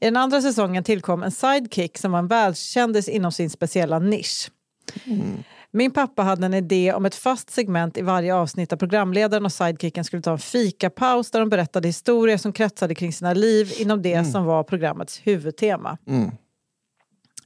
I 0.00 0.04
den 0.04 0.16
andra 0.16 0.42
säsongen 0.42 0.84
tillkom 0.84 1.22
en 1.22 1.30
sidekick 1.30 1.98
som 1.98 2.12
var 2.12 2.18
en 2.18 2.28
världskändis 2.28 3.08
inom 3.08 3.32
sin 3.32 3.50
speciella 3.50 3.98
nisch. 3.98 4.50
Min 5.70 5.90
pappa 5.90 6.22
hade 6.22 6.46
en 6.46 6.54
idé 6.54 6.92
om 6.92 7.06
ett 7.06 7.14
fast 7.14 7.50
segment 7.50 7.96
i 7.96 8.02
varje 8.02 8.34
avsnitt 8.34 8.70
där 8.70 8.76
programledaren 8.76 9.44
och 9.44 9.52
sidekicken 9.52 10.04
skulle 10.04 10.22
ta 10.22 10.32
en 10.32 10.38
fikapaus 10.38 11.30
där 11.30 11.40
de 11.40 11.48
berättade 11.48 11.88
historier 11.88 12.36
som 12.36 12.52
kretsade 12.52 12.94
kring 12.94 13.12
sina 13.12 13.32
liv 13.32 13.72
inom 13.78 14.02
det 14.02 14.24
som 14.24 14.44
var 14.44 14.62
programmets 14.62 15.20
huvudtema. 15.24 15.98
Mm. 16.06 16.30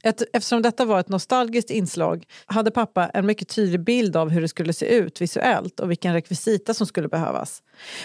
Ett, 0.03 0.23
eftersom 0.33 0.61
detta 0.61 0.85
var 0.85 0.99
ett 0.99 1.09
nostalgiskt 1.09 1.69
inslag 1.69 2.25
hade 2.45 2.71
pappa 2.71 3.09
en 3.09 3.25
mycket 3.25 3.49
tydlig 3.49 3.83
bild 3.83 4.15
av 4.15 4.29
hur 4.29 4.41
det 4.41 4.47
skulle 4.47 4.73
se 4.73 4.85
ut 4.85 5.21
visuellt 5.21 5.79
och 5.79 5.91
vilken 5.91 6.13
rekvisita 6.13 6.73
som 6.73 6.87
skulle 6.87 7.07
behövas. 7.07 7.63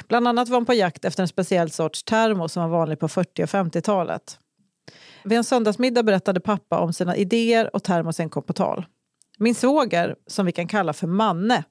Bland 0.08 0.28
annat 0.28 0.48
var 0.48 0.56
han 0.56 0.66
på 0.66 0.74
jakt 0.74 1.04
efter 1.04 1.22
en 1.22 1.28
speciell 1.28 1.70
sorts 1.70 2.02
termo 2.02 2.48
som 2.48 2.62
var 2.62 2.78
vanlig 2.78 2.98
på 2.98 3.08
40 3.08 3.42
och 3.42 3.48
50-talet. 3.48 4.38
Vid 5.24 5.38
en 5.38 5.44
söndagsmiddag 5.44 6.02
berättade 6.02 6.40
pappa 6.40 6.78
om 6.78 6.92
sina 6.92 7.16
idéer 7.16 7.76
och 7.76 7.82
termosen 7.82 8.30
kom 8.30 8.42
på 8.42 8.52
tal. 8.52 8.86
Min 9.38 9.54
svåger, 9.54 10.16
som 10.26 10.46
vi 10.46 10.52
kan 10.52 10.68
kalla 10.68 10.92
för 10.92 11.06
Manne, 11.06 11.64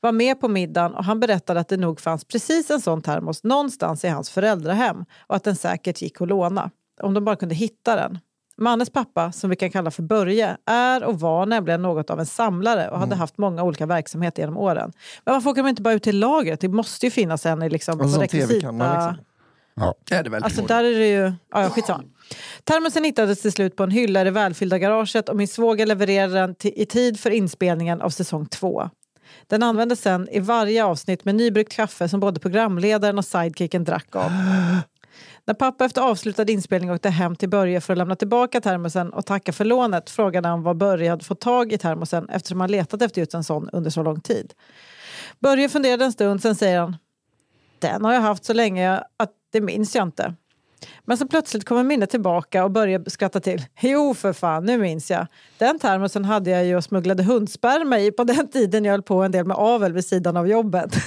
var 0.00 0.12
med 0.12 0.40
på 0.40 0.48
middagen 0.48 0.94
och 0.94 1.04
han 1.04 1.20
berättade 1.20 1.60
att 1.60 1.68
det 1.68 1.76
nog 1.76 2.00
fanns 2.00 2.24
precis 2.24 2.70
en 2.70 2.80
sån 2.80 3.02
termos 3.02 3.44
någonstans 3.44 4.04
i 4.04 4.08
hans 4.08 4.30
föräldrahem 4.30 5.04
och 5.26 5.36
att 5.36 5.44
den 5.44 5.56
säkert 5.56 6.02
gick 6.02 6.20
att 6.20 6.28
låna, 6.28 6.70
om 7.00 7.14
de 7.14 7.24
bara 7.24 7.36
kunde 7.36 7.54
hitta 7.54 7.96
den. 7.96 8.18
Mannes 8.62 8.90
pappa, 8.90 9.32
som 9.32 9.50
vi 9.50 9.56
kan 9.56 9.70
kalla 9.70 9.90
för 9.90 10.02
Börje, 10.02 10.56
är 10.66 11.04
och 11.04 11.20
var 11.20 11.46
nämligen 11.46 11.82
något 11.82 12.10
av 12.10 12.20
en 12.20 12.26
samlare 12.26 12.88
och 12.88 12.98
hade 12.98 13.14
haft 13.14 13.38
många 13.38 13.62
olika 13.62 13.86
verksamheter 13.86 14.42
genom 14.42 14.56
åren. 14.56 14.92
Men 15.24 15.34
varför 15.34 15.50
åker 15.50 15.62
man 15.62 15.68
inte 15.68 15.82
bara 15.82 15.94
ut 15.94 16.02
till 16.02 16.18
lagret? 16.18 16.60
Det 16.60 16.68
måste 16.68 17.06
ju 17.06 17.10
finnas 17.10 17.46
en 17.46 17.62
i 17.62 17.70
liksom, 17.70 18.00
En 18.00 18.12
på 18.12 18.20
rekvisita. 18.20 18.54
liksom. 18.54 18.80
Ja. 19.74 19.94
Är 20.10 20.22
det 20.22 20.30
väl 20.30 20.44
Alltså 20.44 20.62
där 20.62 20.84
är 20.84 20.98
det 20.98 21.08
ju... 21.08 21.32
Ja, 21.52 21.62
ja, 21.62 21.70
skitsamma. 21.70 22.04
Termosen 22.64 23.04
hittades 23.04 23.42
till 23.42 23.52
slut 23.52 23.76
på 23.76 23.82
en 23.82 23.90
hylla 23.90 24.20
i 24.20 24.24
det 24.24 24.30
välfyllda 24.30 24.78
garaget 24.78 25.28
och 25.28 25.36
min 25.36 25.48
svåger 25.48 25.86
levererade 25.86 26.34
den 26.34 26.54
till, 26.54 26.72
i 26.76 26.86
tid 26.86 27.20
för 27.20 27.30
inspelningen 27.30 28.00
av 28.00 28.10
säsong 28.10 28.46
två. 28.46 28.90
Den 29.46 29.62
användes 29.62 30.00
sen 30.00 30.28
i 30.28 30.40
varje 30.40 30.84
avsnitt 30.84 31.24
med 31.24 31.34
nybryggt 31.34 31.72
kaffe 31.72 32.08
som 32.08 32.20
både 32.20 32.40
programledaren 32.40 33.18
och 33.18 33.24
sidekicken 33.24 33.84
drack 33.84 34.16
av. 34.16 34.30
När 35.46 35.54
pappa 35.54 35.84
efter 35.84 36.00
avslutad 36.00 36.50
inspelning 36.50 36.90
åkte 36.90 37.10
hem 37.10 37.36
till 37.36 37.48
Börje 37.48 37.80
för 37.80 37.92
att 37.92 37.98
lämna 37.98 38.16
tillbaka 38.16 38.60
termosen 38.60 39.12
och 39.12 39.26
tacka 39.26 39.52
för 39.52 39.64
lånet 39.64 40.10
frågade 40.10 40.48
han 40.48 40.62
var 40.62 40.74
Börje 40.74 41.10
hade 41.10 41.24
fått 41.24 41.40
tag 41.40 41.72
i 41.72 41.78
termosen 41.78 42.28
eftersom 42.28 42.60
han 42.60 42.70
letat 42.70 43.02
efter 43.02 43.20
just 43.20 43.34
en 43.34 43.44
sån 43.44 43.68
under 43.72 43.90
så 43.90 44.02
lång 44.02 44.20
tid. 44.20 44.52
Börje 45.38 45.68
funderade 45.68 46.04
en 46.04 46.12
stund, 46.12 46.42
sen 46.42 46.54
säger 46.54 46.80
han 46.80 46.96
den 47.82 48.04
har 48.04 48.12
jag 48.12 48.20
haft 48.20 48.44
så 48.44 48.52
länge 48.52 49.02
att 49.16 49.30
det 49.52 49.60
minns 49.60 49.94
jag 49.94 50.02
inte. 50.02 50.34
Men 51.04 51.18
så 51.18 51.28
plötsligt 51.28 51.64
kommer 51.64 51.82
minnet 51.82 52.10
tillbaka 52.10 52.64
och 52.64 52.70
börjar 52.70 53.02
skratta 53.06 53.40
till. 53.40 53.64
Jo 53.80 54.14
för 54.14 54.32
fan, 54.32 54.64
nu 54.64 54.78
minns 54.78 55.10
jag. 55.10 55.26
Den 55.58 55.78
termosen 55.78 56.24
hade 56.24 56.50
jag 56.50 56.64
ju 56.64 56.76
och 56.76 56.84
smugglade 56.84 57.22
hundsperma 57.22 57.98
i 57.98 58.12
på 58.12 58.24
den 58.24 58.48
tiden 58.48 58.84
jag 58.84 58.92
höll 58.92 59.02
på 59.02 59.22
en 59.22 59.30
del 59.30 59.46
med 59.46 59.56
avel 59.56 59.92
vid 59.92 60.04
sidan 60.04 60.36
av 60.36 60.48
jobbet. 60.48 60.96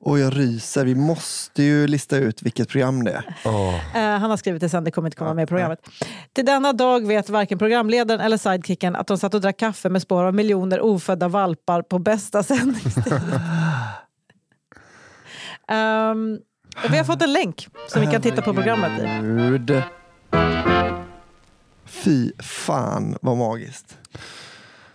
Och 0.00 0.18
jag 0.18 0.38
ryser. 0.38 0.84
Vi 0.84 0.94
måste 0.94 1.62
ju 1.62 1.86
lista 1.86 2.16
ut 2.16 2.42
vilket 2.42 2.68
program 2.68 3.04
det 3.04 3.12
är. 3.12 3.36
Åh. 3.44 3.96
Eh, 3.96 4.18
han 4.18 4.30
har 4.30 4.36
skrivit 4.36 4.60
det 4.60 4.68
sen, 4.68 4.84
det 4.84 4.90
kommer 4.90 5.08
inte 5.08 5.16
komma 5.16 5.34
med 5.34 5.42
i 5.42 5.46
programmet. 5.46 5.78
Till 6.32 6.46
denna 6.46 6.72
dag 6.72 7.06
vet 7.06 7.28
varken 7.28 7.58
programledaren 7.58 8.20
eller 8.20 8.36
sidekicken 8.36 8.96
att 8.96 9.06
de 9.06 9.18
satt 9.18 9.34
och 9.34 9.40
drack 9.40 9.56
kaffe 9.56 9.88
med 9.88 10.02
spår 10.02 10.24
av 10.24 10.34
miljoner 10.34 10.80
ofödda 10.80 11.28
valpar 11.28 11.82
på 11.82 11.98
bästa 11.98 12.42
sändningstid. 12.42 13.12
um, 15.70 16.38
och 16.84 16.92
vi 16.92 16.96
har 16.96 17.04
fått 17.04 17.22
en 17.22 17.32
länk 17.32 17.68
som 17.88 18.00
vi 18.00 18.06
kan 18.06 18.22
titta 18.22 18.42
på 18.42 18.54
programmet 18.54 18.92
i. 19.00 19.82
Fy 21.86 22.32
fan 22.38 23.18
vad 23.22 23.36
magiskt. 23.36 23.98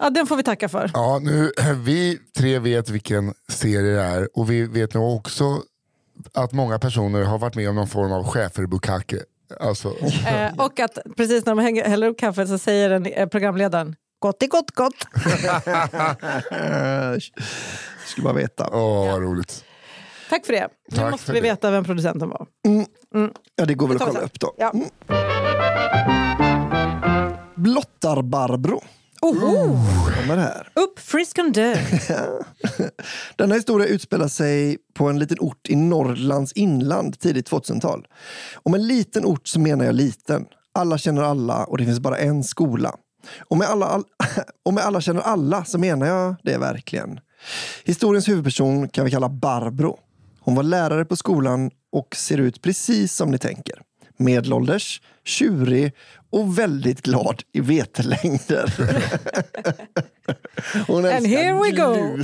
Ja, 0.02 0.10
den 0.10 0.28
får 0.28 0.36
vi 0.36 0.44
tacka 0.44 0.70
för. 0.70 0.92
Ja, 0.94 1.20
nu, 1.22 1.52
vi 1.84 2.20
tre 2.38 2.60
vet 2.60 2.90
vilken 2.90 3.34
serie 3.50 3.96
det 3.96 4.02
är 4.02 4.38
och 4.38 4.52
vi 4.52 4.64
vet 4.64 4.94
nog 4.94 5.16
också 5.16 5.62
att 6.34 6.52
många 6.52 6.80
personer 6.80 7.24
har 7.24 7.38
varit 7.38 7.56
med 7.56 7.70
om 7.70 7.76
någon 7.76 7.88
form 7.88 8.12
av 8.12 8.28
schäferbukake. 8.28 9.20
Alltså, 9.60 9.94
Eh, 10.28 10.54
och 10.66 10.80
att 10.80 10.98
precis 11.18 11.46
när 11.46 11.56
de 11.56 11.62
hänger, 11.62 11.84
häller 11.86 12.08
upp 12.08 12.20
kaffet 12.20 12.48
så 12.50 12.58
säger 12.58 12.90
den, 12.90 13.06
eh, 13.06 13.28
programledaren 13.28 13.96
Gott 14.20 14.44
är 14.44 14.48
gott 14.48 14.72
gott. 14.72 14.96
Skulle 18.08 18.24
bara 18.26 18.34
veta. 18.34 18.70
åh 18.74 19.12
vad 19.12 19.22
roligt. 19.22 19.64
Tack 20.30 20.46
för 20.46 20.54
det. 20.54 20.68
Nu 20.92 20.98
Tack 20.98 21.12
måste 21.12 21.32
vi 21.32 21.40
det. 21.40 21.44
veta 21.50 21.72
vem 21.72 21.84
producenten 21.84 22.30
var. 22.30 22.48
Ja, 23.56 23.66
det 23.66 23.74
går 23.74 23.88
väl 23.88 23.98
att 23.98 24.04
kolla 24.04 24.20
upp 24.20 24.40
då. 24.40 24.54
Ja. 24.58 24.74
Blottar-Barbro 27.56 28.82
Oho! 29.22 29.78
kommer 30.22 30.38
här. 30.38 30.68
Upp, 30.74 31.00
frisk 31.00 31.40
and 31.40 31.54
dö. 31.54 31.76
Denna 33.36 33.56
historia 33.56 33.88
utspelar 33.88 34.28
sig 34.28 34.78
på 34.94 35.08
en 35.10 35.20
liten 35.20 35.38
ort 35.40 35.70
i 35.70 35.76
Norrlands 35.76 36.54
inland 36.54 37.20
tidigt 37.20 37.52
2000-tal. 37.52 38.08
Och 38.56 38.72
med 38.72 38.82
liten 38.82 39.26
ort 39.26 39.48
så 39.48 39.60
menar 39.60 39.86
jag 39.86 39.96
liten. 39.96 40.46
Alla 40.74 40.98
känner 40.98 41.22
alla 41.24 41.64
och 41.64 41.78
det 41.78 41.86
finns 41.86 42.00
bara 42.00 42.18
en 42.18 42.44
skola. 42.44 42.96
Och 43.40 43.58
med 43.58 43.68
alla, 43.68 43.86
all, 43.86 44.04
och 44.66 44.74
med 44.74 44.84
alla 44.84 45.02
känner 45.02 45.22
alla 45.22 45.66
så 45.66 45.78
menar 45.78 46.08
jag 46.08 46.36
det 46.44 46.58
verkligen. 46.58 47.20
Historiens 47.84 48.30
huvudperson 48.30 48.90
kan 48.90 49.06
vi 49.06 49.12
kalla 49.12 49.30
Barbro. 49.30 50.00
Hon 50.40 50.56
var 50.56 50.64
lärare 50.64 51.06
på 51.06 51.16
skolan 51.16 51.72
och 51.92 52.16
ser 52.16 52.38
ut 52.38 52.62
precis 52.62 53.16
som 53.16 53.32
ni 53.32 53.38
tänker. 53.38 53.82
Medelålders, 54.18 55.02
tjurig 55.26 55.94
och 56.32 56.60
väldigt 56.60 57.02
glad 57.02 57.44
i 57.52 57.60
vetelängder. 57.60 58.74
Hon 60.88 61.06
And 61.06 61.28
here 61.28 61.54
we 61.54 61.72
go. 61.72 62.24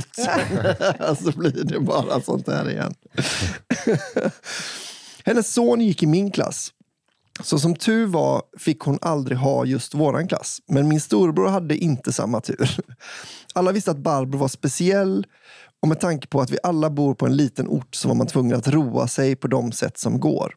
så 1.24 1.38
blir 1.38 1.64
det 1.64 1.80
bara 1.80 2.20
sånt 2.20 2.46
här 2.46 2.70
igen. 2.70 2.94
Hennes 5.24 5.52
son 5.54 5.80
gick 5.80 6.02
i 6.02 6.06
min 6.06 6.30
klass. 6.30 6.72
Så 7.42 7.58
som 7.58 7.76
tur 7.76 8.06
var 8.06 8.42
fick 8.58 8.80
hon 8.80 8.98
aldrig 9.02 9.38
ha 9.38 9.64
just 9.64 9.94
våran 9.94 10.28
klass. 10.28 10.58
Men 10.66 10.88
min 10.88 11.00
storbror 11.00 11.48
hade 11.48 11.76
inte 11.76 12.12
samma 12.12 12.40
tur. 12.40 12.80
Alla 13.54 13.72
visste 13.72 13.90
att 13.90 13.98
Barbro 13.98 14.38
var 14.38 14.48
speciell 14.48 15.26
och 15.80 15.88
med 15.88 16.00
tanke 16.00 16.26
på 16.26 16.40
att 16.40 16.50
vi 16.50 16.58
alla 16.62 16.90
bor 16.90 17.14
på 17.14 17.26
en 17.26 17.36
liten 17.36 17.68
ort 17.68 17.94
så 17.94 18.08
var 18.08 18.14
man 18.14 18.26
tvungen 18.26 18.56
att 18.56 18.68
roa 18.68 19.08
sig 19.08 19.36
på 19.36 19.48
de 19.48 19.72
sätt 19.72 19.98
som 19.98 20.20
går. 20.20 20.54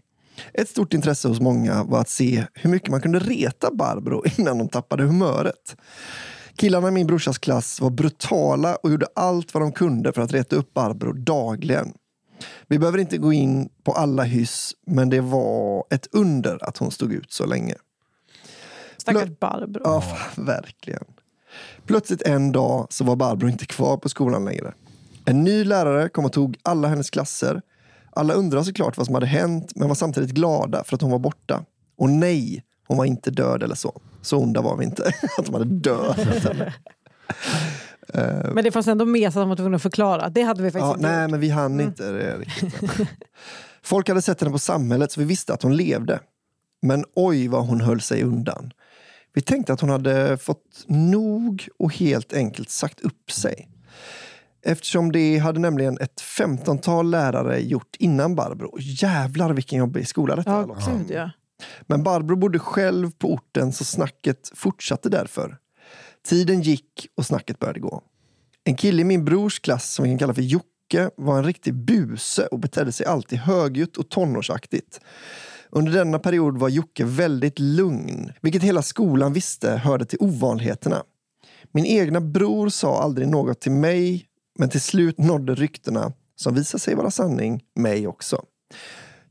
Ett 0.53 0.69
stort 0.69 0.93
intresse 0.93 1.27
hos 1.27 1.39
många 1.39 1.83
var 1.83 2.01
att 2.01 2.09
se 2.09 2.45
hur 2.53 2.69
mycket 2.69 2.89
man 2.89 3.01
kunde 3.01 3.19
reta 3.19 3.71
Barbro 3.71 4.23
innan 4.37 4.57
de 4.57 4.69
tappade 4.69 5.03
humöret. 5.03 5.75
Killarna 6.55 6.87
i 6.87 6.91
min 6.91 7.07
brorsas 7.07 7.37
klass 7.37 7.81
var 7.81 7.89
brutala 7.89 8.75
och 8.75 8.91
gjorde 8.91 9.07
allt 9.15 9.53
vad 9.53 9.63
de 9.63 9.71
kunde 9.71 10.13
för 10.13 10.21
att 10.21 10.33
reta 10.33 10.55
upp 10.55 10.73
Barbro 10.73 11.13
dagligen. 11.13 11.93
Vi 12.67 12.79
behöver 12.79 12.97
inte 12.97 13.17
gå 13.17 13.33
in 13.33 13.69
på 13.83 13.91
alla 13.91 14.23
hyss, 14.23 14.71
men 14.87 15.09
det 15.09 15.21
var 15.21 15.83
ett 15.89 16.07
under 16.11 16.67
att 16.67 16.77
hon 16.77 16.91
stod 16.91 17.13
ut 17.13 17.31
så 17.31 17.45
länge. 17.45 17.75
Stackars 18.97 19.39
Barbro. 19.39 19.81
Ja, 19.83 20.03
verkligen. 20.35 21.03
Plötsligt 21.85 22.21
en 22.21 22.51
dag 22.51 22.87
så 22.89 23.03
var 23.03 23.15
Barbro 23.15 23.49
inte 23.49 23.65
kvar 23.65 23.97
på 23.97 24.09
skolan 24.09 24.45
längre. 24.45 24.73
En 25.25 25.43
ny 25.43 25.63
lärare 25.63 26.09
kom 26.09 26.25
och 26.25 26.33
tog 26.33 26.57
alla 26.63 26.87
hennes 26.87 27.09
klasser. 27.09 27.61
Alla 28.13 28.33
undrade 28.33 28.65
såklart 28.65 28.97
vad 28.97 29.05
som 29.05 29.15
hade 29.15 29.27
hänt, 29.27 29.71
men 29.75 29.87
var 29.87 29.95
samtidigt 29.95 30.29
glada 30.31 30.83
för 30.83 30.95
att 30.95 31.01
hon 31.01 31.11
var 31.11 31.19
borta. 31.19 31.65
Och 31.97 32.09
nej, 32.09 32.63
hon 32.87 32.97
var 32.97 33.05
inte 33.05 33.31
död 33.31 33.63
eller 33.63 33.75
så. 33.75 34.01
Så 34.21 34.37
onda 34.37 34.61
var 34.61 34.77
vi 34.77 34.85
inte, 34.85 35.03
att 35.37 35.45
de 35.45 35.53
hade 35.53 35.65
dödat 35.65 36.17
henne. 36.43 36.73
Men 38.53 38.63
det 38.63 38.71
fanns 38.71 38.87
ändå 38.87 39.05
med 39.05 39.33
så 39.33 39.39
att 39.39 39.43
de 39.43 39.49
var 39.49 39.55
tvungna 39.55 39.75
att 39.75 39.81
förklara. 39.81 40.29
Det 40.29 40.41
hade 40.41 40.63
vi 40.63 40.71
faktiskt 40.71 40.87
Ja, 40.87 40.93
inte 40.95 41.07
nej, 41.07 41.21
gjort. 41.23 41.31
men 41.31 41.39
vi 41.39 41.49
hann 41.49 41.79
inte 41.81 42.11
det 42.11 42.37
riktigt. 42.37 42.73
Folk 43.83 44.07
hade 44.07 44.21
sett 44.21 44.41
henne 44.41 44.51
på 44.51 44.59
samhället 44.59 45.11
så 45.11 45.19
vi 45.19 45.25
visste 45.25 45.53
att 45.53 45.63
hon 45.63 45.75
levde. 45.75 46.19
Men 46.81 47.05
oj 47.15 47.47
vad 47.47 47.65
hon 47.67 47.81
höll 47.81 48.01
sig 48.01 48.23
undan. 48.23 48.71
Vi 49.33 49.41
tänkte 49.41 49.73
att 49.73 49.81
hon 49.81 49.89
hade 49.89 50.37
fått 50.37 50.85
nog 50.87 51.67
och 51.79 51.95
helt 51.95 52.33
enkelt 52.33 52.69
sagt 52.69 52.99
upp 53.01 53.31
sig. 53.31 53.67
Eftersom 54.63 55.11
det 55.11 55.37
hade 55.37 55.59
nämligen 55.59 55.97
ett 56.01 56.21
15-tal 56.37 57.09
lärare 57.09 57.59
gjort 57.59 57.95
innan 57.99 58.35
Barbro. 58.35 58.77
Jävlar 58.79 59.53
vilken 59.53 59.79
jobbig 59.79 60.07
skola 60.07 60.35
detta 60.35 60.51
Ja, 60.51 60.65
var. 60.65 60.97
gud 60.97 61.11
ja. 61.11 61.29
Men 61.81 62.03
Barbro 62.03 62.35
bodde 62.35 62.59
själv 62.59 63.11
på 63.11 63.33
orten 63.33 63.73
så 63.73 63.83
snacket 63.85 64.51
fortsatte 64.55 65.09
därför. 65.09 65.57
Tiden 66.27 66.61
gick 66.61 67.07
och 67.17 67.25
snacket 67.25 67.59
började 67.59 67.79
gå. 67.79 68.01
En 68.63 68.75
kille 68.75 69.01
i 69.01 69.05
min 69.05 69.25
brors 69.25 69.59
klass 69.59 69.91
som 69.93 70.03
vi 70.03 70.09
kan 70.11 70.17
kalla 70.17 70.33
för 70.33 70.41
Jocke 70.41 71.09
var 71.17 71.37
en 71.37 71.43
riktig 71.43 71.73
buse 71.73 72.45
och 72.45 72.59
betedde 72.59 72.91
sig 72.91 73.05
alltid 73.05 73.39
högljutt 73.39 73.97
och 73.97 74.09
tonårsaktigt. 74.09 74.99
Under 75.69 75.91
denna 75.91 76.19
period 76.19 76.57
var 76.57 76.69
Jocke 76.69 77.05
väldigt 77.05 77.59
lugn, 77.59 78.31
vilket 78.41 78.63
hela 78.63 78.81
skolan 78.81 79.33
visste 79.33 79.71
hörde 79.71 80.05
till 80.05 80.17
ovanligheterna. 80.21 81.03
Min 81.71 81.85
egna 81.85 82.21
bror 82.21 82.69
sa 82.69 83.01
aldrig 83.01 83.27
något 83.27 83.61
till 83.61 83.71
mig, 83.71 84.25
men 84.59 84.69
till 84.69 84.81
slut 84.81 85.17
nådde 85.17 85.55
ryktena, 85.55 86.13
som 86.35 86.55
visade 86.55 86.81
sig 86.81 86.95
vara 86.95 87.11
sanning, 87.11 87.63
mig 87.75 88.07
också. 88.07 88.45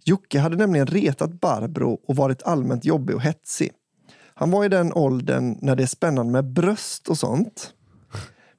Jocke 0.05 0.39
hade 0.39 0.57
nämligen 0.57 0.87
retat 0.87 1.41
Barbro 1.41 2.01
och 2.09 2.17
varit 2.17 2.43
allmänt 2.43 2.85
jobbig 2.85 3.17
och 3.17 3.23
hetsig. 3.23 3.73
Han 4.35 4.51
var 4.51 4.65
i 4.65 4.69
den 4.69 4.93
åldern 4.93 5.59
när 5.63 5.77
det 5.77 5.83
är 5.83 5.87
spännande 5.87 6.33
med 6.33 6.53
bröst 6.53 7.09
och 7.09 7.19
sånt. 7.19 7.75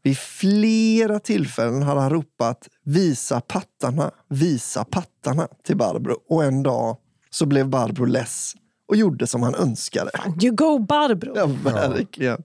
Vid 0.03 0.17
flera 0.17 1.19
tillfällen 1.19 1.83
hade 1.83 2.01
han 2.01 2.09
ropat 2.09 2.67
visa 2.83 3.41
pattarna, 3.41 4.11
visa 4.29 4.83
pattarna 4.83 5.47
till 5.63 5.77
Barbro. 5.77 6.17
Och 6.27 6.43
en 6.43 6.63
dag 6.63 6.97
så 7.29 7.45
blev 7.45 7.69
Barbro 7.69 8.05
less 8.05 8.53
och 8.87 8.95
gjorde 8.95 9.27
som 9.27 9.43
han 9.43 9.55
önskade. 9.55 10.11
You 10.41 10.55
go 10.55 10.79
Barbro! 10.79 11.33
Ja, 11.35 11.45
verkligen. 11.63 12.43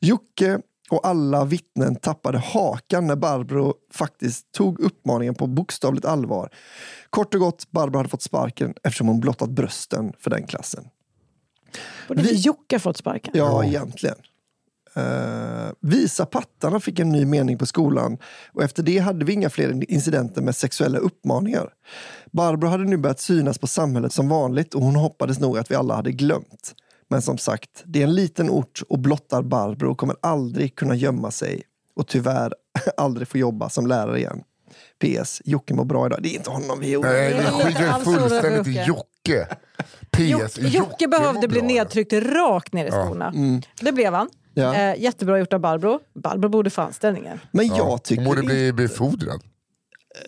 Jocke 0.00 0.60
och 0.92 1.06
alla 1.06 1.44
vittnen 1.44 1.96
tappade 1.96 2.38
hakan 2.38 3.06
när 3.06 3.16
Barbro 3.16 3.74
faktiskt 3.92 4.52
tog 4.52 4.80
uppmaningen 4.80 5.34
på 5.34 5.46
bokstavligt 5.46 6.06
allvar. 6.06 6.50
Kort 7.10 7.34
och 7.34 7.40
gott, 7.40 7.70
Barbro 7.70 7.98
hade 7.98 8.08
fått 8.08 8.22
sparken 8.22 8.74
eftersom 8.82 9.08
hon 9.08 9.20
blottat 9.20 9.50
brösten 9.50 10.12
för 10.18 10.30
den 10.30 10.46
klassen. 10.46 10.84
Borde 12.08 12.22
vi... 12.22 12.34
Jocke 12.34 12.78
fått 12.78 12.96
sparken? 12.96 13.32
Ja, 13.36 13.64
egentligen. 13.64 14.16
Uh, 14.96 15.72
visa 15.80 16.26
pattarna 16.26 16.80
fick 16.80 16.98
en 16.98 17.08
ny 17.08 17.24
mening 17.24 17.58
på 17.58 17.66
skolan 17.66 18.18
och 18.52 18.62
efter 18.62 18.82
det 18.82 18.98
hade 18.98 19.24
vi 19.24 19.32
inga 19.32 19.50
fler 19.50 19.90
incidenter 19.90 20.42
med 20.42 20.56
sexuella 20.56 20.98
uppmaningar. 20.98 21.70
Barbro 22.32 22.68
hade 22.68 22.84
nu 22.84 22.96
börjat 22.96 23.20
synas 23.20 23.58
på 23.58 23.66
samhället 23.66 24.12
som 24.12 24.28
vanligt 24.28 24.74
och 24.74 24.82
hon 24.82 24.96
hoppades 24.96 25.40
nog 25.40 25.58
att 25.58 25.70
vi 25.70 25.74
alla 25.74 25.94
hade 25.94 26.12
glömt. 26.12 26.74
Men 27.12 27.22
som 27.22 27.38
sagt, 27.38 27.82
det 27.84 27.98
är 27.98 28.04
en 28.04 28.14
liten 28.14 28.50
ort 28.50 28.82
och 28.88 28.98
blottar 28.98 29.42
Barbro 29.42 29.94
kommer 29.94 30.16
aldrig 30.22 30.76
kunna 30.76 30.94
gömma 30.94 31.30
sig 31.30 31.62
och 31.96 32.06
tyvärr 32.06 32.54
aldrig 32.96 33.28
få 33.28 33.38
jobba 33.38 33.68
som 33.68 33.86
lärare 33.86 34.18
igen. 34.18 34.42
PS. 34.98 35.42
Jocke 35.44 35.74
mår 35.74 35.84
bra 35.84 36.06
idag. 36.06 36.18
Det 36.22 36.28
är 36.28 36.34
inte 36.34 36.50
honom 36.50 36.80
vi 36.80 36.90
gjorde. 36.90 37.08
Nej, 37.08 37.34
vi 37.34 37.64
skiter 37.64 37.92
för 37.92 38.00
fullständigt 38.00 38.66
i 38.66 38.84
Jocke. 38.86 38.86
Jocke. 38.86 39.46
PS. 40.10 40.58
Jocke, 40.58 40.76
Jocke 40.76 41.08
behövde 41.08 41.48
bli 41.48 41.62
nedtryckt 41.62 42.12
rakt 42.12 42.72
ner 42.72 42.86
i 42.86 42.90
skorna. 42.90 43.32
Det 43.80 43.92
blev 43.92 44.14
han. 44.14 44.28
Ja. 44.54 44.74
Eh, 44.74 45.02
jättebra 45.02 45.38
gjort 45.38 45.52
av 45.52 45.60
Barbro. 45.60 46.00
Barbro 46.14 46.48
borde 46.48 46.70
få 46.70 46.82
anställningen. 46.82 47.40
Men 47.50 47.66
Ja, 47.66 47.76
jag 47.76 47.84
Hon 47.84 47.98
tycker, 47.98 48.24
borde 48.24 48.42
bli 48.42 48.72
befordrad. 48.72 49.42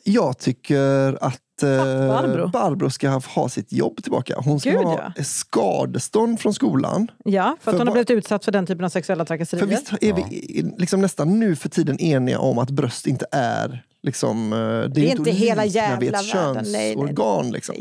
Jag 0.05 0.39
tycker 0.39 1.19
att 1.25 1.63
eh, 1.63 2.09
Barbro. 2.09 2.49
Barbro 2.49 2.91
ska 2.91 3.09
ha, 3.09 3.23
ha 3.35 3.49
sitt 3.49 3.73
jobb 3.73 4.03
tillbaka. 4.03 4.35
Hon 4.45 4.61
ska 4.61 4.71
Gud, 4.71 4.81
ha 4.81 5.13
ja. 5.17 5.25
skadestånd 5.25 6.41
från 6.41 6.55
skolan. 6.55 7.11
Ja, 7.25 7.57
för 7.61 7.71
att 7.71 7.75
För 7.75 7.79
hon 7.79 7.87
har 7.87 7.93
blivit 7.95 8.11
utsatt 8.11 8.45
för 8.45 8.53
den 8.53 8.67
typen 8.67 8.85
av 8.85 8.89
sexuella 8.89 9.25
trakasserier. 9.25 9.67
För 9.67 9.77
visst 9.77 10.03
är 10.03 10.13
vi 10.13 10.75
liksom 10.79 11.01
nästan 11.01 11.41
nu 11.41 11.57
för 11.57 11.69
tiden 11.69 12.01
eniga 12.01 12.39
om 12.39 12.59
att 12.59 12.71
bröst 12.71 13.07
inte 13.07 13.27
är 13.33 13.85
liksom, 14.03 14.53
eh, 14.53 14.59
det 14.59 14.65
är, 14.65 14.89
Det 14.89 15.01
är 15.01 15.11
inte 15.11 15.31
att 15.31 15.37
hela 15.37 15.65
jävla 15.65 16.23
världen. 16.23 16.65
Nej, 16.65 16.73
nej, 16.73 16.95
könsorgan. 16.95 17.51
Liksom. 17.51 17.75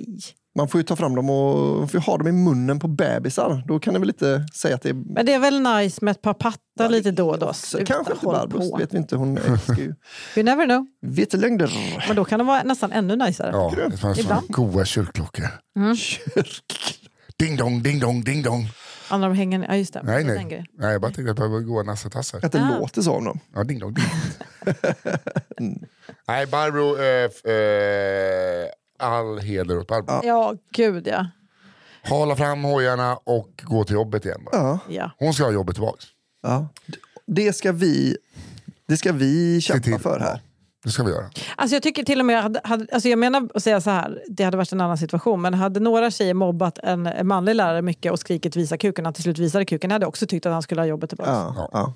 Man 0.56 0.68
får 0.68 0.80
ju 0.80 0.84
ta 0.86 0.96
fram 0.96 1.16
dem 1.16 1.30
och 1.30 1.92
får 1.92 2.00
ha 2.00 2.18
dem 2.18 2.28
i 2.28 2.32
munnen 2.32 2.80
på 2.80 2.88
bebisar. 2.88 3.63
Då 3.68 3.80
kan 3.80 3.94
ni 3.94 4.00
väl 4.00 4.10
inte 4.10 4.46
säga 4.54 4.76
att 4.76 4.82
det 4.82 4.89
är... 4.89 4.94
Men 4.94 5.26
det 5.26 5.34
är 5.34 5.39
väl 5.39 5.60
nice 5.60 6.06
med 6.06 6.12
ett 6.12 6.22
par 6.22 6.34
pattar 6.34 6.89
lite 6.89 7.12
då 7.12 7.30
och 7.30 7.39
då. 7.39 7.54
Sluta, 7.54 7.86
kanske 7.86 8.13
inte 8.13 8.26
Barbros, 8.26 8.80
vet 8.80 8.94
vi 8.94 8.98
inte. 8.98 9.16
Hon 9.16 9.38
älskar 9.38 9.76
ju 9.76 9.94
You 10.36 10.44
never 10.44 10.66
know. 10.66 10.86
vetelängder. 11.02 11.72
Men 12.08 12.16
då 12.16 12.26
kan 12.26 12.39
det 12.39 12.46
vara 12.46 12.63
nästan 12.63 12.92
ännu 12.92 13.16
najsare. 13.16 13.50
Ja, 13.54 13.74
det 13.92 13.98
fanns 13.98 14.20
goa 14.48 14.86
kyrkklockor. 14.86 15.48
Ding 17.39 17.58
dong, 17.58 17.84
ding 17.84 18.00
dong, 18.00 18.24
ding 18.24 18.44
dong. 18.44 18.70
Andra 19.10 19.28
de 19.28 19.36
hänger 19.38 19.66
Ja, 19.70 19.76
just 19.76 19.94
det. 19.94 20.02
Nej, 20.04 20.24
Det 20.24 20.34
nej. 20.34 20.66
nej 20.78 20.92
jag 20.92 21.02
bara 21.02 21.12
tänkte 21.12 21.34
på 21.36 21.48
goa 21.60 21.84
nassetassar. 21.84 22.39
Att 22.46 22.52
det 22.52 22.60
Ah. 22.62 22.80
låter 22.80 23.02
så 23.02 23.13
av 23.13 23.24
dem. 23.24 23.39
Ja, 23.56 23.63
ding 23.63 23.80
dong, 23.80 23.94
ding 23.94 24.06
dong. 24.06 25.13
Nej, 26.28 26.46
Barbro, 26.48 26.98
eh, 26.98 27.54
eh, 27.54 28.70
all 29.04 29.39
heder 29.39 29.78
åt 29.78 29.88
Barbro. 29.88 30.22
Ja, 30.24 30.56
gud 30.72 31.08
ja. 31.08 31.28
Hala 32.04 32.36
fram 32.36 32.63
hojarna 32.63 33.16
och 33.24 33.50
gå 33.63 33.84
till 33.84 33.94
jobbet 33.96 34.26
igen. 34.26 34.42
Bara. 34.52 34.62
Ja, 34.62 34.80
ja. 34.89 35.12
Hon 35.20 35.34
ska 35.34 35.44
ha 35.44 35.52
jobbet 35.52 35.76
tillbaka. 35.76 36.04
ja. 36.44 36.68
Det 37.26 37.54
ska 37.54 37.72
vi, 37.72 38.18
det 38.88 38.98
ska 38.98 39.12
vi 39.12 39.62
kämpa 39.62 40.00
för 40.00 40.20
här. 40.20 40.39
Det 40.84 40.89
ska 40.89 41.04
vi 41.04 41.12
göra. 41.12 41.30
Alltså 41.56 41.76
jag 41.76 41.84
tycker 41.84 42.04
till 42.04 42.20
och 42.20 42.26
med, 42.26 42.42
hade, 42.44 42.62
hade, 42.63 42.88
alltså 42.92 43.10
jag 43.10 43.20
menar 43.20 43.50
att 43.54 43.63
säga 43.63 43.82
så 43.82 43.89
här, 43.89 44.24
det 44.28 44.44
hade 44.44 44.58
varit 44.58 44.72
en 44.72 44.82
annan 44.82 44.98
situation, 44.98 45.42
men 45.42 45.54
hade 45.54 45.80
några 45.80 46.12
tjejer 46.12 46.34
mobbat 46.34 46.78
en, 46.84 47.06
en 47.06 47.28
manlig 47.28 47.56
lärare 47.56 47.82
mycket 47.82 48.12
och 48.12 48.20
skrikit 48.20 48.56
visa 48.56 48.78
kuken, 48.78 49.06
han 49.06 49.13
till 49.13 49.24
slut 49.24 49.39
visade 49.39 49.66
kuken, 49.66 49.92
hade 49.92 50.04
jag 50.04 50.10
också 50.10 50.26
tyckt 50.28 50.46
att 50.46 50.54
han 50.54 50.62
skulle 50.62 50.82
ha 50.82 50.86
jobbet 50.86 51.10
tillbaka. 51.10 51.32
Ja, 51.32 51.70
ja. 51.72 51.94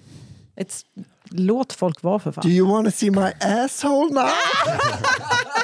It's, 0.56 0.84
låt 1.24 1.74
folk 1.74 2.04
vara 2.04 2.20
för 2.20 2.32
fan. 2.32 2.42
Do 2.42 2.50
you 2.50 2.68
wanna 2.72 2.92
see 2.92 3.10
my 3.12 3.32
asshole 3.40 4.14
now? 4.14 4.28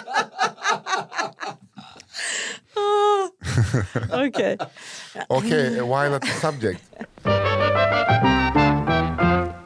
Okej. 4.28 4.58
Okej, 5.28 5.70
while 5.70 6.16
at 6.16 6.22
the 6.22 6.28
subject. 6.42 6.82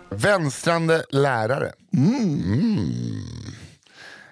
Vänstrande 0.10 1.04
lärare. 1.10 1.72
Mm. 1.93 2.78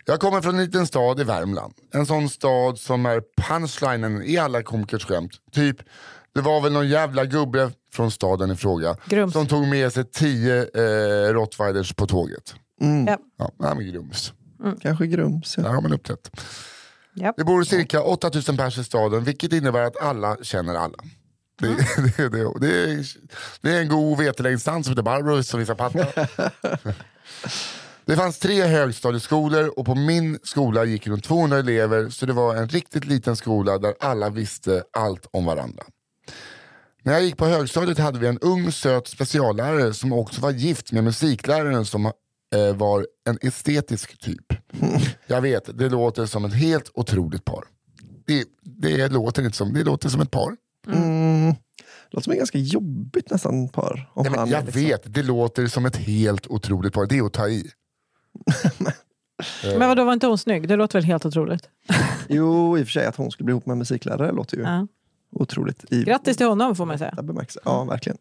Jag 0.05 0.19
kommer 0.19 0.41
från 0.41 0.55
en 0.59 0.65
liten 0.65 0.87
stad 0.87 1.19
i 1.19 1.23
Värmland. 1.23 1.73
En 1.93 2.05
sån 2.05 2.29
stad 2.29 2.79
som 2.79 3.05
är 3.05 3.21
punchlinen 3.47 4.23
i 4.23 4.37
alla 4.37 4.63
komikers 4.63 5.05
skämt. 5.05 5.31
Typ, 5.51 5.77
det 6.35 6.41
var 6.41 6.61
väl 6.61 6.73
någon 6.73 6.87
jävla 6.87 7.25
gubbe 7.25 7.71
från 7.93 8.11
staden 8.11 8.51
i 8.51 8.55
fråga 8.55 8.95
Grums. 9.05 9.33
som 9.33 9.47
tog 9.47 9.67
med 9.67 9.93
sig 9.93 10.03
tio 10.11 10.61
eh, 10.61 11.33
rottweilers 11.33 11.93
på 11.93 12.07
tåget. 12.07 12.55
Ja. 13.07 13.17
Ja, 13.37 13.51
nej, 13.59 13.75
men 13.75 13.87
grums. 13.91 14.33
Kanske 14.81 15.07
grums. 15.07 15.55
Där 15.55 15.63
Ja. 15.63 15.69
har 15.69 15.81
man 15.81 15.93
uppträtt. 15.93 16.31
Ja. 17.15 17.33
Det 17.37 17.43
bor 17.43 17.63
cirka 17.63 18.01
8000 18.01 18.57
personer 18.57 18.81
i 18.81 18.85
staden 18.85 19.23
vilket 19.23 19.53
innebär 19.53 19.81
att 19.81 20.01
alla 20.01 20.37
känner 20.41 20.75
alla. 20.75 20.97
Det, 21.59 21.67
det, 22.17 22.29
det, 22.29 22.59
det, 22.59 22.83
är, 22.83 23.05
det 23.61 23.69
är 23.69 23.81
en 23.81 23.89
god 23.89 24.17
vetelängdsdans 24.17 24.85
som 24.85 24.91
heter 24.91 25.03
Barbro 25.03 25.43
som 25.43 25.59
visar 25.59 25.75
pattar. 25.75 26.29
Det 28.07 28.15
fanns 28.15 28.39
tre 28.39 28.63
högstadieskolor 28.63 29.79
och 29.79 29.85
på 29.85 29.95
min 29.95 30.39
skola 30.43 30.85
gick 30.85 31.07
runt 31.07 31.23
200 31.23 31.57
elever 31.57 32.09
så 32.09 32.25
det 32.25 32.33
var 32.33 32.55
en 32.55 32.69
riktigt 32.69 33.05
liten 33.05 33.35
skola 33.35 33.77
där 33.77 33.93
alla 33.99 34.29
visste 34.29 34.83
allt 34.93 35.27
om 35.31 35.45
varandra. 35.45 35.83
När 37.03 37.13
jag 37.13 37.23
gick 37.23 37.37
på 37.37 37.45
högstadiet 37.45 37.99
hade 37.99 38.19
vi 38.19 38.27
en 38.27 38.39
ung 38.39 38.71
söt 38.71 39.07
speciallärare 39.07 39.93
som 39.93 40.13
också 40.13 40.41
var 40.41 40.51
gift 40.51 40.91
med 40.91 41.03
musikläraren 41.03 41.85
som 41.85 42.11
var 42.75 43.07
en 43.29 43.37
estetisk 43.41 44.17
typ. 44.19 44.53
Jag 45.27 45.41
vet, 45.41 45.77
det 45.77 45.89
låter 45.89 46.25
som 46.25 46.45
ett 46.45 46.53
helt 46.53 46.91
otroligt 46.93 47.45
par. 47.45 47.63
Det, 48.25 48.45
det, 48.61 49.07
låter, 49.11 49.43
inte 49.45 49.57
som, 49.57 49.73
det 49.73 49.83
låter 49.83 50.09
som 50.09 50.21
ett 50.21 50.31
par. 50.31 50.55
Mm. 50.87 51.55
Låter 52.11 52.23
som 52.23 52.31
ett 52.33 52.39
ganska 52.39 52.57
jobbigt 52.57 53.29
nästan 53.31 53.69
par. 53.69 54.11
Om 54.13 54.23
Nej, 54.23 54.31
men 54.39 54.49
jag 54.49 54.65
liksom- 54.65 54.81
vet, 54.81 55.13
det 55.13 55.23
låter 55.23 55.67
som 55.67 55.85
ett 55.85 55.95
helt 55.95 56.47
otroligt 56.47 56.93
par. 56.93 57.05
Det 57.05 57.17
är 57.17 57.25
att 57.25 57.33
ta 57.33 57.47
i. 57.49 57.71
Men 59.63 59.79
vadå, 59.89 60.03
var 60.05 60.13
inte 60.13 60.27
hon 60.27 60.37
snygg? 60.37 60.67
Det 60.67 60.75
låter 60.75 60.99
väl 60.99 61.03
helt 61.05 61.25
otroligt? 61.25 61.69
Jo, 62.29 62.77
i 62.77 62.83
och 62.83 62.87
för 62.87 62.91
sig 62.91 63.05
att 63.05 63.15
hon 63.15 63.31
skulle 63.31 63.45
bli 63.45 63.51
ihop 63.51 63.65
med 63.65 63.71
en 63.73 63.77
musiklärare 63.79 64.31
låter 64.31 64.57
ju 64.57 64.63
Ja. 64.63 64.87
otroligt. 65.31 65.85
I 65.91 66.03
Grattis 66.03 66.37
till 66.37 66.47
honom 66.47 66.75
får 66.75 66.85
man 66.85 66.97
säga. 66.99 67.13
Ja, 67.65 67.83
verkligen. 67.83 68.17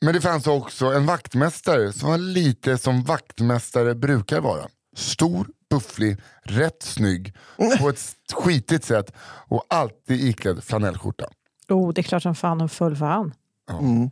Men 0.00 0.14
det 0.14 0.20
fanns 0.20 0.46
också 0.46 0.86
en 0.86 1.06
vaktmästare 1.06 1.92
som 1.92 2.10
var 2.10 2.18
lite 2.18 2.78
som 2.78 3.02
vaktmästare 3.02 3.94
brukar 3.94 4.40
vara. 4.40 4.68
Stor, 4.96 5.48
bufflig, 5.70 6.16
rätt 6.42 6.82
snygg 6.82 7.36
på 7.80 7.88
ett 7.88 8.16
skitigt 8.32 8.84
sätt 8.84 9.12
och 9.48 9.64
alltid 9.68 10.20
iklädd 10.20 10.64
flanellskjorta. 10.64 11.28
Oh, 11.68 11.92
det 11.92 12.00
är 12.00 12.02
klart 12.02 12.22
som 12.22 12.34
fan 12.34 12.60
hon 12.60 12.68
föll 12.68 12.96
för 12.96 13.06
han. 13.06 13.34
Mm. 13.70 14.10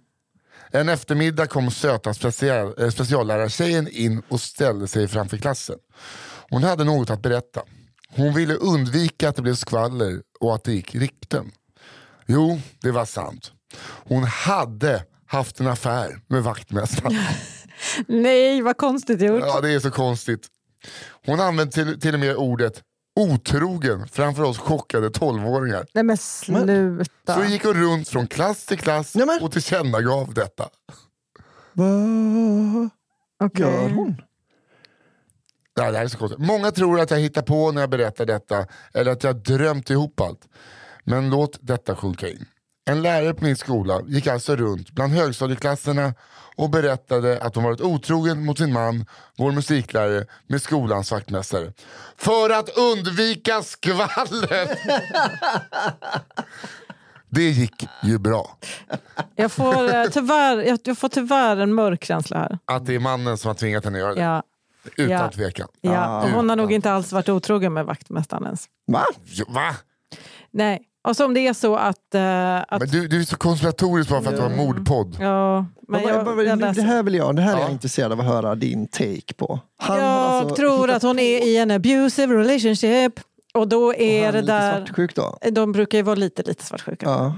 En 0.70 0.88
eftermiddag 0.88 1.46
kom 1.46 1.70
söta 1.70 2.14
special, 2.14 2.74
eh, 2.78 2.90
speciallärartjejen 2.90 3.88
in 3.88 4.22
och 4.28 4.40
ställde 4.40 4.88
sig 4.88 5.08
framför 5.08 5.36
klassen. 5.36 5.78
Hon 6.50 6.62
hade 6.62 6.84
något 6.84 7.10
att 7.10 7.22
berätta. 7.22 7.62
Hon 8.08 8.34
ville 8.34 8.54
undvika 8.54 9.28
att 9.28 9.36
det 9.36 9.42
blev 9.42 9.54
skvaller 9.54 10.22
och 10.40 10.54
att 10.54 10.64
det 10.64 10.72
gick 10.72 10.94
rykten. 10.94 11.50
Jo, 12.26 12.60
det 12.80 12.90
var 12.90 13.04
sant. 13.04 13.52
Hon 14.04 14.24
hade 14.24 15.04
haft 15.28 15.60
en 15.60 15.66
affär 15.66 16.20
med 16.26 16.42
vaktmästaren. 16.42 17.16
Nej, 18.06 18.62
vad 18.62 18.76
konstigt 18.76 19.20
gjort. 19.22 19.40
Ja, 19.46 19.60
det 19.60 19.70
är 19.72 19.80
så 19.80 19.90
konstigt. 19.90 20.46
Hon 21.26 21.40
använde 21.40 21.72
till, 21.72 22.00
till 22.00 22.14
och 22.14 22.20
med 22.20 22.36
ordet 22.36 22.82
otrogen 23.20 24.08
framför 24.08 24.42
oss 24.42 24.58
chockade 24.58 25.10
tolvåringar. 25.10 25.86
Nej 25.94 26.04
men 26.04 26.16
sluta. 26.16 27.34
Så 27.34 27.44
gick 27.44 27.64
hon 27.64 27.74
runt 27.74 28.08
från 28.08 28.26
klass 28.26 28.66
till 28.66 28.78
klass 28.78 29.14
Nej, 29.14 29.26
men- 29.26 29.42
och 29.42 29.52
tillkännagav 29.52 30.34
detta. 30.34 30.68
Vad 31.72 32.90
Okej. 33.44 33.66
gör 33.66 33.88
hon? 33.88 34.22
Ja, 35.74 35.90
det 35.90 35.96
här 35.98 36.04
är 36.04 36.08
så 36.08 36.18
konstigt. 36.18 36.40
Många 36.46 36.70
tror 36.70 37.00
att 37.00 37.10
jag 37.10 37.18
hittar 37.18 37.42
på 37.42 37.72
när 37.72 37.80
jag 37.82 37.90
berättar 37.90 38.26
detta 38.26 38.66
eller 38.94 39.12
att 39.12 39.24
jag 39.24 39.36
drömt 39.36 39.90
ihop 39.90 40.20
allt. 40.20 40.48
Men 41.04 41.30
låt 41.30 41.58
detta 41.60 41.96
sjunka 41.96 42.28
in. 42.28 42.46
En 42.88 43.02
lärare 43.02 43.34
på 43.34 43.44
min 43.44 43.56
skola 43.56 44.00
gick 44.06 44.26
alltså 44.26 44.56
runt 44.56 44.90
bland 44.90 45.12
högstadieklasserna 45.12 46.14
och 46.56 46.70
berättade 46.70 47.42
att 47.42 47.54
hon 47.54 47.64
varit 47.64 47.80
otrogen 47.80 48.44
mot 48.44 48.58
sin 48.58 48.72
man, 48.72 49.06
vår 49.38 49.52
musiklärare, 49.52 50.24
med 50.46 50.62
skolans 50.62 51.10
vaktmästare. 51.10 51.72
För 52.16 52.50
att 52.50 52.68
undvika 52.68 53.62
skvaller! 53.62 54.68
Det 57.30 57.42
gick 57.42 57.86
ju 58.02 58.18
bra. 58.18 58.58
Jag, 59.36 59.52
får, 59.52 59.94
eh, 59.94 60.04
tyvärr, 60.04 60.56
jag, 60.58 60.78
jag 60.84 60.98
får 60.98 61.08
tyvärr 61.08 61.56
en 61.56 61.74
mörk 61.74 62.04
känsla 62.04 62.38
här. 62.38 62.58
Att 62.64 62.86
det 62.86 62.94
är 62.94 62.98
mannen 62.98 63.38
som 63.38 63.48
har 63.48 63.54
tvingat 63.54 63.84
henne 63.84 63.98
att 63.98 64.02
göra 64.02 64.14
det. 64.14 64.20
Ja, 64.20 64.42
Utan 64.96 65.10
ja. 65.10 65.30
tvekan. 65.30 65.68
ja. 65.80 66.22
Och 66.22 66.30
hon 66.30 66.48
har 66.48 66.56
nog 66.56 66.72
inte 66.72 66.92
alls 66.92 67.12
varit 67.12 67.28
otrogen 67.28 67.72
med 67.72 67.86
vaktmästaren 67.86 68.44
ens. 68.44 68.66
Va? 68.86 69.04
Va? 69.48 69.74
Nej. 70.50 70.87
Och 71.04 71.16
så 71.16 71.24
om 71.24 71.34
det 71.34 71.40
är 71.46 71.52
så 71.52 71.76
att... 71.76 72.14
eh, 72.14 72.56
att 72.58 72.80
Men 72.80 72.88
du, 72.88 73.08
du 73.08 73.20
är 73.20 73.24
så 73.24 73.36
konspiratorisk 73.36 74.10
bara 74.10 74.22
för 74.22 74.30
att 74.30 74.36
du 74.36 74.42
har 74.42 74.50
en 74.50 74.56
mordpodd. 74.56 75.16
ja, 75.20 75.66
men 75.88 76.02
jag, 76.02 76.24
vad- 76.24 76.44
jag, 76.44 76.58
nu, 76.58 76.62
det 76.64 76.68
läser. 76.68 76.82
här 76.82 77.02
vill 77.02 77.14
jag, 77.14 77.36
det 77.36 77.42
här 77.42 77.52
är 77.52 77.56
Ja. 77.56 77.62
jag 77.62 77.70
intresserad 77.70 78.12
av 78.12 78.20
att 78.20 78.26
höra 78.26 78.54
din 78.54 78.86
take 78.88 79.34
på. 79.36 79.60
Han 79.78 79.96
jag 79.98 80.06
alltså 80.06 80.54
tror 80.56 80.90
att 80.90 81.02
hon 81.02 81.16
på- 81.16 81.20
är 81.22 81.46
i 81.46 81.56
en 81.56 81.70
abusive 81.70 82.34
relationship. 82.34 83.12
Och 83.54 83.68
då 83.68 83.84
och 83.84 83.94
är 83.98 84.24
han 84.24 84.34
det 84.34 84.40
lite 84.40 84.52
där... 84.52 84.76
svartsjuk 84.86 85.14
då? 85.14 85.38
De 85.50 85.72
brukar 85.72 85.98
ju 85.98 86.02
vara 86.02 86.14
lite, 86.14 86.42
lite 86.42 86.64
svartsjuka. 86.64 87.06
Ja. 87.06 87.34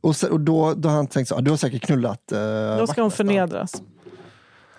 Och, 0.00 0.16
sen, 0.16 0.30
och 0.30 0.40
då, 0.40 0.74
då 0.74 0.88
har 0.88 0.96
han 0.96 1.06
tänkt 1.06 1.28
så, 1.28 1.34
ah, 1.34 1.40
du 1.40 1.50
har 1.50 1.56
säkert 1.58 1.82
knullat 1.82 2.32
uh, 2.32 2.38
Då 2.78 2.86
ska 2.86 3.02
hon 3.02 3.10
förnedras. 3.10 3.82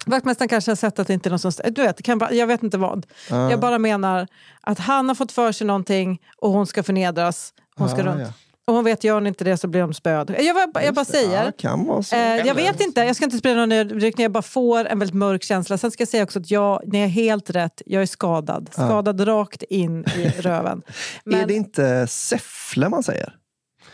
Vaktmästaren 0.05 0.49
kanske 0.49 0.71
har 0.71 0.75
sett 0.75 0.99
att 0.99 1.07
det 1.07 1.13
inte 1.13 1.29
är 1.29 1.31
någon 1.31 1.39
som... 1.39 1.51
Du 1.71 1.81
vet, 1.81 1.97
det 1.97 2.03
kan, 2.03 2.21
jag 2.31 2.47
vet 2.47 2.63
inte 2.63 2.77
vad. 2.77 3.05
Jag 3.29 3.59
bara 3.59 3.79
menar 3.79 4.27
att 4.61 4.79
han 4.79 5.07
har 5.07 5.15
fått 5.15 5.31
för 5.31 5.51
sig 5.51 5.67
någonting 5.67 6.21
och 6.37 6.51
hon 6.51 6.67
ska 6.67 6.83
förnedras. 6.83 7.53
Hon 7.77 7.89
ska 7.89 8.01
Ah, 8.01 8.05
runt. 8.05 8.21
ja. 8.21 8.33
Och 8.67 8.73
hon 8.73 8.83
vet, 8.83 9.03
gör 9.03 9.13
hon 9.13 9.27
inte 9.27 9.43
det 9.43 9.57
så 9.57 9.67
blir 9.67 9.81
de 9.81 9.93
spöd. 9.93 10.35
Jag, 10.39 10.55
bara- 10.73 10.83
jag 10.83 10.93
bara 10.93 11.05
säger. 11.05 11.45
Ja, 11.45 11.51
kan 11.57 11.85
vara 11.85 12.03
så. 12.03 12.15
Eh, 12.15 12.21
jag 12.37 12.55
vet 12.55 12.81
inte, 12.81 13.01
jag 13.01 13.15
ska 13.15 13.25
inte 13.25 13.37
sprida 13.37 13.55
någon 13.59 13.71
överryckning, 13.71 14.23
jag 14.23 14.31
bara 14.31 14.41
får 14.43 14.85
en 14.85 14.99
väldigt 14.99 15.15
mörk 15.15 15.43
känsla. 15.43 15.77
Sen 15.77 15.91
ska 15.91 16.01
jag 16.01 16.07
säga 16.07 16.23
också 16.23 16.39
att 16.39 16.51
jag, 16.51 16.81
ni 16.85 16.99
är 16.99 17.07
helt 17.07 17.49
rätt, 17.49 17.81
jag 17.85 18.01
är 18.01 18.05
skadad. 18.05 18.69
Skadad 18.71 19.27
rakt 19.27 19.63
in 19.63 20.05
i 20.17 20.29
röven. 20.41 20.81
Men, 21.23 21.39
Är 21.41 21.47
det 21.47 21.53
inte 21.53 22.07
Säffle 22.07 22.89
man 22.89 23.03
säger? 23.03 23.35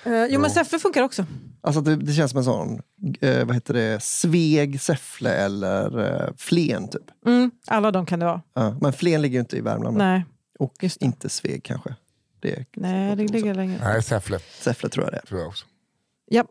eh, 0.05 0.25
jo 0.29 0.39
men 0.39 0.49
Säffle 0.49 0.79
funkar 0.79 1.03
också. 1.03 1.25
Alltså 1.61 1.81
det, 1.81 1.95
det 1.95 2.13
känns 2.13 2.31
som 2.31 2.37
en 2.37 2.43
sån, 2.43 2.81
eh, 3.21 3.45
vad 3.45 3.55
heter 3.55 3.73
det, 3.73 4.03
Sveg, 4.03 4.81
Säffle 4.81 5.29
eller 5.33 5.99
eh, 6.27 6.29
Flen 6.37 6.87
typ. 6.87 7.01
Mm, 7.25 7.51
alla 7.67 7.91
de 7.91 8.05
kan 8.05 8.19
det 8.19 8.25
vara. 8.25 8.41
Ja, 8.53 8.77
men 8.81 8.93
Flen 8.93 9.21
ligger 9.21 9.33
ju 9.33 9.39
inte 9.39 9.57
i 9.57 9.61
Värmland. 9.61 9.97
Nej, 9.97 10.25
Och 10.59 10.73
inte 10.99 11.29
Sveg 11.29 11.63
kanske. 11.63 11.95
Det 12.43 12.65
nej 12.75 13.15
det 13.15 13.23
ligger 13.27 13.53
längre. 13.53 13.79
Nej, 13.83 14.03
Säffle 14.03 14.39
Säffle 14.39 14.89
tror 14.89 15.05
jag 15.05 15.13
det 15.13 15.17
är. 15.17 15.25
tror 15.27 15.39
jag 15.39 15.49
också. 15.49 15.65
Ja, 16.25 16.43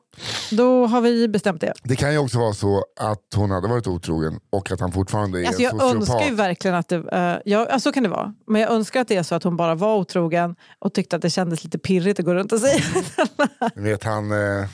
då 0.51 0.87
har 0.87 1.01
vi 1.01 1.29
bestämt 1.29 1.61
det. 1.61 1.73
Det 1.83 1.97
kan 1.97 2.13
ju 2.13 2.19
också 2.19 2.39
vara 2.39 2.53
så 2.53 2.85
att 2.97 3.35
hon 3.37 3.51
hade 3.51 3.69
varit 3.69 3.87
otrogen 3.87 4.41
och 4.51 4.71
att 4.71 4.81
han 4.81 4.93
fortfarande 4.93 5.43
är 5.43 5.47
Alltså 5.47 5.63
jag 5.63 5.71
sociopat. 5.73 5.97
önskar 5.97 6.25
ju 6.29 6.35
verkligen 6.35 6.77
att 6.77 6.89
det... 6.89 6.97
Uh, 6.97 7.41
ja, 7.45 7.67
alltså 7.67 7.89
så 7.89 7.93
kan 7.93 8.03
det 8.03 8.09
vara. 8.09 8.35
Men 8.47 8.61
jag 8.61 8.71
önskar 8.71 9.01
att 9.01 9.09
det 9.09 9.17
är 9.17 9.23
så 9.23 9.35
att 9.35 9.43
hon 9.43 9.57
bara 9.57 9.75
var 9.75 9.97
otrogen 9.97 10.57
och 10.79 10.95
tyckte 10.95 11.17
att 11.17 11.23
det 11.23 11.31
kändes 11.31 11.65
lite 11.65 11.79
pirrigt 11.79 12.21
att 12.21 12.27
gå 12.27 12.35
runt 12.35 12.53
och 12.53 12.61
säga 12.61 12.83
Ni 13.77 13.83
vet 13.83 14.05
han 14.05 14.33
eh, 14.33 14.69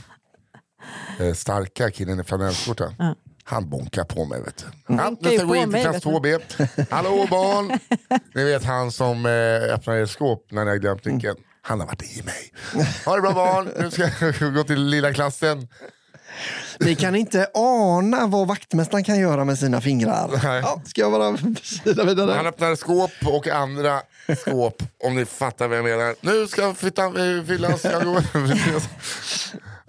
eh, 1.21 1.35
starka 1.35 1.91
killen 1.91 2.21
i 2.21 2.25
flanellskjorta. 2.25 2.93
Ja. 2.99 3.15
Han 3.51 3.69
bonkar 3.69 4.05
på 4.05 4.25
mig. 4.25 4.43
Vet 4.43 4.57
du. 4.57 4.95
Bonkar 4.95 5.31
nu 5.31 5.39
ska 5.39 5.47
gå 5.47 5.57
in 5.57 5.73
till 5.73 5.83
klass 5.83 5.95
vet 5.95 6.05
2B. 6.05 6.41
Hallå 6.91 7.27
barn! 7.31 7.79
Ni 8.35 8.45
vet 8.45 8.65
han 8.65 8.93
som 8.93 9.27
eh, 9.27 9.75
öppnar 9.75 9.97
ett 9.97 10.11
skåp 10.11 10.47
när 10.51 10.65
ni 10.65 10.71
har 10.71 10.77
glömt 10.77 11.05
nyckeln. 11.05 11.37
Han 11.63 11.81
har 11.81 11.87
varit 11.87 12.03
i 12.03 12.23
mig. 12.23 12.53
Ha 13.07 13.17
det 13.17 13.23
bra 13.23 13.33
barn, 13.33 13.69
nu 13.81 13.91
ska 13.91 14.11
jag 14.21 14.55
gå 14.55 14.65
till 14.65 14.85
lilla 14.85 15.13
klassen. 15.13 15.69
Ni 16.81 16.95
kan 16.95 17.17
inte 17.17 17.51
ana 17.55 18.27
vad 18.27 18.49
vaktmästaren 18.49 19.05
kan 19.05 19.19
göra 19.21 19.45
med 19.45 19.59
sina 19.59 19.81
fingrar. 19.81 20.41
Nej. 20.43 20.61
Ja, 20.65 20.83
ska 20.87 21.01
jag 21.01 21.13
bara 21.13 21.31
vidare? 22.05 22.33
Han 22.33 22.47
öppnar 22.47 22.75
skåp 22.77 23.11
och 23.27 23.49
andra 23.49 24.01
skåp, 24.45 24.83
om 25.05 25.17
ni 25.17 25.25
fattar 25.25 25.69
vad 25.69 25.79
jag 25.79 25.85
menar. 25.85 26.15
Nu 26.21 26.47
ska 26.47 26.75
flyttan 26.75 27.39
eh, 27.39 27.45
fyllas. 27.45 27.85
Jag 27.85 28.05
går. 28.05 28.23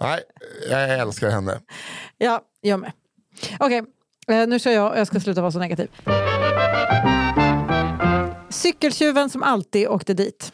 Nej, 0.00 0.20
jag 0.70 0.98
älskar 0.98 1.30
henne. 1.30 1.60
Ja, 2.18 2.40
jag 2.60 2.80
med. 2.80 2.92
Okej, 3.58 3.82
eh, 4.28 4.46
nu 4.46 4.58
kör 4.58 4.70
jag 4.70 4.98
jag 4.98 5.06
ska 5.06 5.20
sluta 5.20 5.40
vara 5.40 5.52
så 5.52 5.58
negativ. 5.58 5.88
Cykeltjuven 8.48 9.30
som 9.30 9.42
alltid 9.42 9.88
åkte 9.88 10.14
dit. 10.14 10.52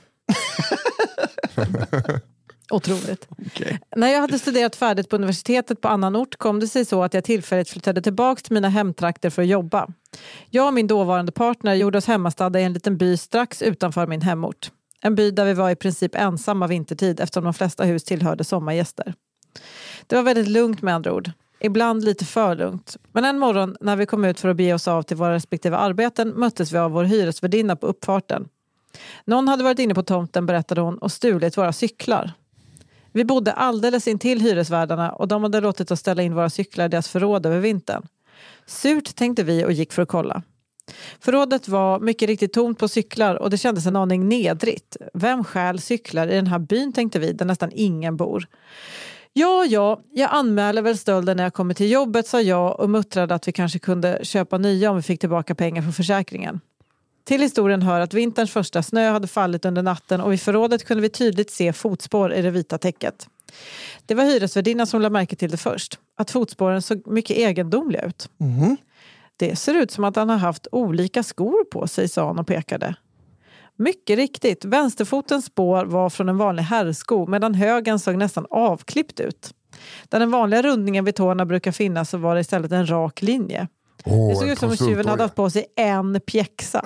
Otroligt. 2.71 3.29
Okej. 3.47 3.81
När 3.97 4.09
jag 4.09 4.21
hade 4.21 4.39
studerat 4.39 4.77
färdigt 4.77 5.09
på 5.09 5.17
universitetet 5.17 5.81
på 5.81 5.89
annan 5.89 6.17
ort 6.17 6.37
kom 6.37 6.61
det 6.61 6.69
sig 6.69 6.85
så 6.85 7.03
att 7.03 7.15
jag 7.15 7.25
tillfälligt 7.25 7.71
flyttade 7.71 8.03
tillbaka 8.03 8.41
till 8.41 8.55
mina 8.55 8.69
hemtrakter 8.69 9.31
för 9.31 9.43
att 9.43 9.49
jobba. 9.49 9.89
Jag 10.51 10.67
och 10.67 10.75
min 10.75 10.87
dåvarande 10.87 11.33
partner 11.33 11.75
gjorde 11.75 11.99
oss 11.99 12.07
hemmastadda 12.07 12.61
i 12.61 12.65
en 12.65 12.73
liten 12.73 12.97
by 12.97 13.17
strax 13.17 13.63
utanför 13.63 14.07
min 14.07 14.21
hemort. 14.21 14.71
En 15.03 15.15
by 15.15 15.31
där 15.31 15.45
vi 15.45 15.55
var 15.55 15.71
i 15.71 15.77
princip 15.77 16.15
ensamma 16.15 16.67
vintertid 16.67 17.21
eftersom 17.21 17.45
de 17.45 17.55
flesta 17.55 17.85
hus 17.85 18.05
tillhörde 18.05 18.45
sommargäster. 18.45 19.15
Det 20.07 20.17
var 20.17 20.23
väldigt 20.23 20.49
lugnt 20.49 20.83
med 20.83 20.95
andra 20.95 21.13
ord. 21.13 21.31
Ibland 21.61 22.05
lite 22.05 22.25
för 22.25 22.55
lugnt. 22.55 22.97
Men 23.13 23.25
en 23.25 23.39
morgon 23.39 23.77
när 23.81 23.97
vi 23.97 24.07
kom 24.07 24.25
ut 24.25 24.41
för 24.41 24.49
att 24.49 24.57
bege 24.57 24.75
oss 24.75 24.89
av 24.89 25.03
till 25.03 25.17
våra 25.17 25.35
respektive 25.35 25.77
arbeten 25.77 26.29
möttes 26.29 26.73
vi 26.73 26.79
av 26.79 26.91
vår 26.91 27.05
hyresvärdinna 27.05 27.77
på 27.77 27.87
uppfarten. 27.87 28.49
Någon 29.25 29.49
hade 29.49 29.65
varit 29.65 29.79
inne 29.79 29.95
på 29.95 30.03
tomten, 30.03 30.47
berättade 30.47 30.81
hon, 30.81 30.99
och 30.99 31.13
stulit 31.13 31.59
våra 31.59 31.73
cyklar. 31.73 32.33
Vi 33.13 33.25
bodde 33.25 33.53
alldeles 33.53 34.09
intill 34.09 34.41
hyresvärdarna 34.41 35.13
och 35.13 35.29
de 35.29 35.43
hade 35.43 35.61
låtit 35.61 35.91
oss 35.91 36.01
ställa 36.01 36.23
in 36.23 36.35
våra 36.35 36.51
cyklar 36.51 36.85
i 36.85 36.89
deras 36.89 37.09
förråd 37.09 37.47
över 37.47 37.59
vintern. 37.59 38.07
Surt 38.67 39.15
tänkte 39.15 39.43
vi 39.43 39.65
och 39.65 39.73
gick 39.73 39.93
för 39.93 40.03
att 40.03 40.09
kolla. 40.09 40.43
Förrådet 41.21 41.69
var 41.69 42.01
mycket 42.01 42.29
riktigt 42.29 42.53
tomt 42.53 42.79
på 42.79 42.89
cyklar 42.89 43.35
och 43.35 43.51
det 43.51 43.59
kändes 43.59 43.87
en 43.87 43.97
aning 43.97 44.29
nedrigt. 44.29 44.97
Vem 45.15 45.45
stjäl 45.45 45.81
cyklar 45.81 46.29
i 46.29 46.35
den 46.35 46.47
här 46.47 46.59
byn 46.59 46.93
tänkte 46.93 47.19
vi, 47.19 47.33
där 47.33 47.45
nästan 47.45 47.71
ingen 47.75 48.17
bor. 48.17 48.47
Ja, 49.39 49.65
ja, 49.65 50.01
jag 50.13 50.31
anmäler 50.33 50.83
väl 50.83 50.99
stölden 50.99 51.37
när 51.37 51.45
jag 51.45 51.55
kommer 51.55 51.75
till 51.75 51.91
jobbet, 51.91 52.27
sa 52.27 52.41
jag 52.41 52.81
och 52.81 52.91
muttrade 52.91 53.35
att 53.35 53.49
vi 53.49 53.53
kanske 53.53 53.79
kunde 53.79 54.19
köpa 54.23 54.59
nya 54.59 54.91
om 54.91 54.97
vi 54.97 55.03
fick 55.03 55.21
tillbaka 55.21 55.55
pengar 55.55 55.83
från 55.83 55.93
försäkringen. 55.93 56.61
Till 57.25 57.41
historien 57.41 57.83
hör 57.83 58.01
att 58.01 58.15
vinterns 58.15 58.51
första 58.51 58.83
snö 58.83 59.11
hade 59.11 59.27
fallit 59.27 59.65
under 59.65 59.83
natten 59.83 60.21
och 60.21 60.33
vid 60.33 60.41
förrådet 60.41 60.85
kunde 60.85 61.03
vi 61.03 61.09
tydligt 61.09 61.51
se 61.51 61.73
fotspår 61.73 62.33
i 62.33 62.43
det 62.43 62.51
vita 62.51 62.79
täcket. 62.79 63.29
Det 64.07 64.15
var 64.15 64.25
hyresvärdinnan 64.25 64.87
som 64.87 65.01
lade 65.01 65.13
märke 65.13 65.37
till 65.37 65.51
det 65.51 65.57
först, 65.57 65.99
att 66.17 66.31
fotspåren 66.31 66.83
såg 66.83 67.07
mycket 67.07 67.37
egendomliga 67.37 68.03
ut. 68.03 68.31
Mhm. 68.39 68.77
Det 69.37 69.57
ser 69.57 69.75
ut 69.75 69.91
som 69.91 70.05
att 70.05 70.17
han 70.17 70.29
har 70.29 70.37
haft 70.37 70.67
olika 70.73 71.23
skor 71.23 71.65
på 71.65 71.87
sig, 71.87 72.09
sa 72.09 72.27
hon 72.27 72.39
och 72.39 72.47
pekade. 72.47 72.95
Mycket 73.77 74.17
riktigt, 74.17 74.65
vänsterfotens 74.65 75.45
spår 75.45 75.85
var 75.85 76.11
från 76.11 76.29
en 76.29 76.39
vanlig 76.39 76.63
herrsko 76.63 77.27
medan 77.27 77.55
högen 77.55 77.99
såg 77.99 78.17
nästan 78.17 78.47
avklippt 78.51 79.21
ut. 79.21 79.51
Där 80.09 80.21
den 80.21 80.31
vanliga 80.31 80.63
rundningen 80.63 81.05
vid 81.05 81.15
tårna 81.15 81.47
brukar 81.47 81.73
finnas 81.73 82.11
så 82.11 82.19
var 82.19 82.35
det 82.35 82.41
istället 82.41 82.73
en 82.73 82.91
rak 82.91 83.23
linje. 83.23 83.69
Åh, 84.05 84.29
Det 84.29 84.37
såg 84.37 84.49
ut 84.49 84.59
som 84.59 84.71
om 84.71 84.77
tjuven 84.77 85.07
hade 85.09 85.23
haft 85.23 85.35
på 85.35 85.51
sig 85.51 85.67
en 85.77 86.21
pjäxa. 86.21 86.83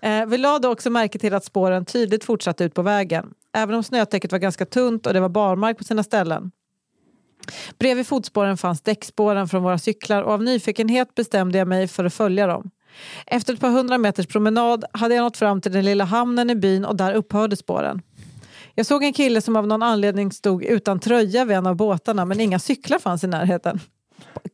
Eh, 0.00 0.26
Vi 0.26 0.38
lade 0.38 0.68
också 0.68 0.90
märke 0.90 1.18
till 1.18 1.34
att 1.34 1.44
spåren 1.44 1.84
tydligt 1.84 2.24
fortsatte 2.24 2.64
ut 2.64 2.74
på 2.74 2.82
vägen. 2.82 3.26
Även 3.52 3.74
om 3.74 3.82
snötäcket 3.82 4.32
var 4.32 4.38
ganska 4.38 4.66
tunt 4.66 5.06
och 5.06 5.12
det 5.14 5.20
var 5.20 5.28
barmark 5.28 5.78
på 5.78 5.84
sina 5.84 6.02
ställen. 6.02 6.50
Bredvid 7.78 8.06
fotspåren 8.06 8.56
fanns 8.56 8.80
däckspåren 8.80 9.48
från 9.48 9.62
våra 9.62 9.78
cyklar 9.78 10.22
och 10.22 10.32
av 10.32 10.42
nyfikenhet 10.42 11.14
bestämde 11.14 11.58
jag 11.58 11.68
mig 11.68 11.88
för 11.88 12.04
att 12.04 12.14
följa 12.14 12.46
dem. 12.46 12.70
Efter 13.26 13.54
ett 13.54 13.60
par 13.60 13.70
hundra 13.70 13.98
meters 13.98 14.26
promenad 14.26 14.84
hade 14.92 15.14
jag 15.14 15.22
nått 15.22 15.36
fram 15.36 15.60
till 15.60 15.72
den 15.72 15.84
lilla 15.84 16.04
hamnen 16.04 16.50
i 16.50 16.54
byn 16.54 16.84
och 16.84 16.96
där 16.96 17.14
upphörde 17.14 17.56
spåren. 17.56 18.02
Jag 18.74 18.86
såg 18.86 19.04
en 19.04 19.12
kille 19.12 19.40
som 19.40 19.56
av 19.56 19.66
någon 19.66 19.82
anledning 19.82 20.32
stod 20.32 20.64
utan 20.64 21.00
tröja 21.00 21.44
vid 21.44 21.56
en 21.56 21.66
av 21.66 21.76
båtarna 21.76 22.24
men 22.24 22.40
inga 22.40 22.58
cyklar 22.58 22.98
fanns 22.98 23.24
i 23.24 23.26
närheten. 23.26 23.80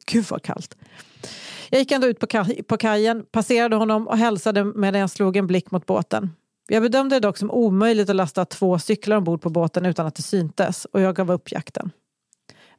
Gud 0.07 0.25
vad 0.31 0.43
kallt. 0.43 0.77
Jag 1.71 1.79
gick 1.79 1.93
ändå 1.93 2.07
ut 2.07 2.19
på, 2.19 2.27
kaj 2.27 2.63
på 2.63 2.77
kajen, 2.77 3.25
passerade 3.33 3.77
honom 3.77 4.09
och 4.09 4.19
hälsade 4.19 4.65
medan 4.65 5.01
jag 5.01 5.11
slog 5.11 5.37
en 5.37 5.47
blick 5.47 5.71
mot 5.71 5.87
båten. 5.87 6.31
Jag 6.69 6.83
bedömde 6.83 7.17
det 7.17 7.21
dock 7.21 7.39
som 7.39 7.51
omöjligt 7.51 8.11
att 8.11 8.17
lasta 8.17 8.45
två 8.45 8.79
cyklar 8.79 9.17
ombord 9.17 9.43
på 9.43 9.51
båten 9.51 9.87
utan 9.87 10.07
att 10.07 10.15
det 10.15 10.23
syntes 10.23 10.85
och 10.85 11.01
jag 11.01 11.17
gav 11.17 11.33
upp 11.33 11.53
jakten. 11.53 11.91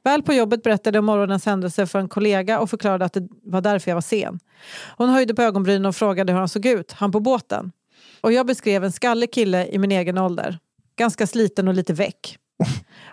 Väl 0.03 0.23
på 0.23 0.33
jobbet 0.33 0.63
berättade 0.63 0.97
jag 0.97 1.01
om 1.01 1.05
morgonens 1.05 1.45
händelse 1.45 1.87
för 1.87 1.99
en 1.99 2.09
kollega 2.09 2.59
och 2.59 2.69
förklarade 2.69 3.05
att 3.05 3.13
det 3.13 3.27
var 3.43 3.61
därför 3.61 3.91
jag 3.91 3.95
var 3.95 4.01
sen. 4.01 4.39
Hon 4.97 5.09
höjde 5.09 5.33
på 5.33 5.41
ögonbrynen 5.41 5.85
och 5.85 5.95
frågade 5.95 6.33
hur 6.33 6.39
han 6.39 6.49
såg 6.49 6.65
ut, 6.65 6.91
han 6.91 7.11
på 7.11 7.19
båten. 7.19 7.71
Och 8.21 8.33
jag 8.33 8.45
beskrev 8.45 8.83
en 8.83 8.91
skallig 8.91 9.33
kille 9.33 9.67
i 9.67 9.77
min 9.77 9.91
egen 9.91 10.17
ålder. 10.17 10.59
Ganska 10.95 11.27
sliten 11.27 11.67
och 11.67 11.73
lite 11.73 11.93
väck. 11.93 12.37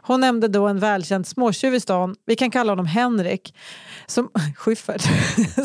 Hon 0.03 0.20
nämnde 0.20 0.48
då 0.48 0.66
en 0.66 0.79
välkänd 0.79 1.27
småtjuv 1.27 1.74
i 1.74 1.81
stan, 1.81 2.16
vi 2.27 2.37
kan 2.37 2.51
kalla 2.51 2.72
honom 2.72 2.87
Henrik, 2.87 3.55
som, 4.07 4.31
Schyffert, 4.57 5.03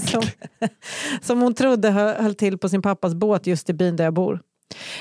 som, 0.10 0.22
som 1.22 1.42
hon 1.42 1.54
trodde 1.54 1.90
höll 1.92 2.36
till 2.36 2.58
på 2.58 2.70
sin 2.70 2.82
pappas 2.82 3.14
båt 3.14 3.48
just 3.48 3.70
i 3.70 3.74
byn 3.74 3.96
där 3.96 4.04
jag 4.04 4.14
bor. 4.14 4.40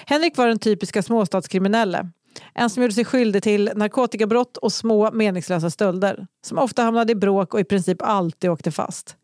Henrik 0.06 0.36
var 0.36 0.46
den 0.46 0.58
typiska 0.58 1.02
småstadskriminelle. 1.02 2.10
En 2.54 2.70
som 2.70 2.82
gjorde 2.82 2.94
sig 2.94 3.04
skyldig 3.04 3.42
till 3.42 3.70
narkotikabrott 3.74 4.56
och 4.56 4.72
små 4.72 5.10
meningslösa 5.10 5.70
stölder. 5.70 6.26
Som 6.46 6.58
ofta 6.58 6.82
hamnade 6.82 7.12
i 7.12 7.14
bråk 7.14 7.54
och 7.54 7.60
i 7.60 7.64
princip 7.64 8.02
alltid 8.02 8.50
åkte 8.50 8.70
fast. 8.70 9.16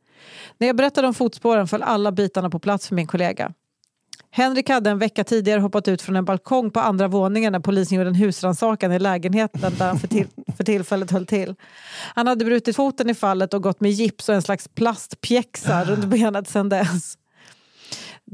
När 0.58 0.66
jag 0.66 0.76
berättade 0.76 1.08
om 1.08 1.14
fotspåren 1.14 1.68
föll 1.68 1.82
alla 1.82 2.12
bitarna 2.12 2.50
på 2.50 2.58
plats 2.58 2.88
för 2.88 2.94
min 2.94 3.06
kollega. 3.06 3.52
Henrik 4.30 4.68
hade 4.68 4.90
en 4.90 4.98
vecka 4.98 5.24
tidigare 5.24 5.60
hoppat 5.60 5.88
ut 5.88 6.02
från 6.02 6.16
en 6.16 6.24
balkong 6.24 6.70
på 6.70 6.80
andra 6.80 7.08
våningen 7.08 7.52
när 7.52 7.60
polisen 7.60 7.98
gjorde 7.98 8.10
en 8.10 8.14
husrannsakan 8.14 8.92
i 8.92 8.98
lägenheten 8.98 9.74
där 9.78 9.86
han 9.86 9.98
för, 9.98 10.08
till, 10.08 10.26
för 10.56 10.64
tillfället 10.64 11.10
höll 11.10 11.26
till. 11.26 11.54
Han 12.14 12.26
hade 12.26 12.44
brutit 12.44 12.76
foten 12.76 13.10
i 13.10 13.14
fallet 13.14 13.54
och 13.54 13.62
gått 13.62 13.80
med 13.80 13.90
gips 13.90 14.28
och 14.28 14.34
en 14.34 14.42
slags 14.42 14.68
plastpjäxa 14.68 15.84
runt 15.84 16.04
benet 16.04 16.48
sedan 16.48 16.68
dess. 16.68 17.17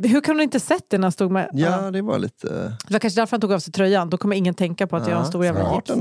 Hur 0.03 0.21
kan 0.21 0.37
du 0.37 0.43
inte 0.43 0.61
sett 0.61 0.91
det 0.91 0.99
när 0.99 1.05
han 1.05 1.13
stod 1.13 1.31
med... 1.31 1.49
Ja, 1.53 1.91
det 1.91 2.03
var 2.03 2.19
lite... 2.19 2.49
Det 2.87 2.93
var 2.93 2.99
kanske 2.99 3.21
därför 3.21 3.31
han 3.31 3.41
tog 3.41 3.53
av 3.53 3.59
sig 3.59 3.73
tröjan. 3.73 4.11
Då 4.11 4.17
kommer 4.17 4.37
ingen 4.37 4.55
tänka 4.55 4.87
på 4.87 4.97
att 4.97 5.09
jag 5.09 5.15
har 5.15 5.21
en 5.21 5.29
stor 5.29 5.45
jävla 5.45 5.75
gips. 5.75 5.93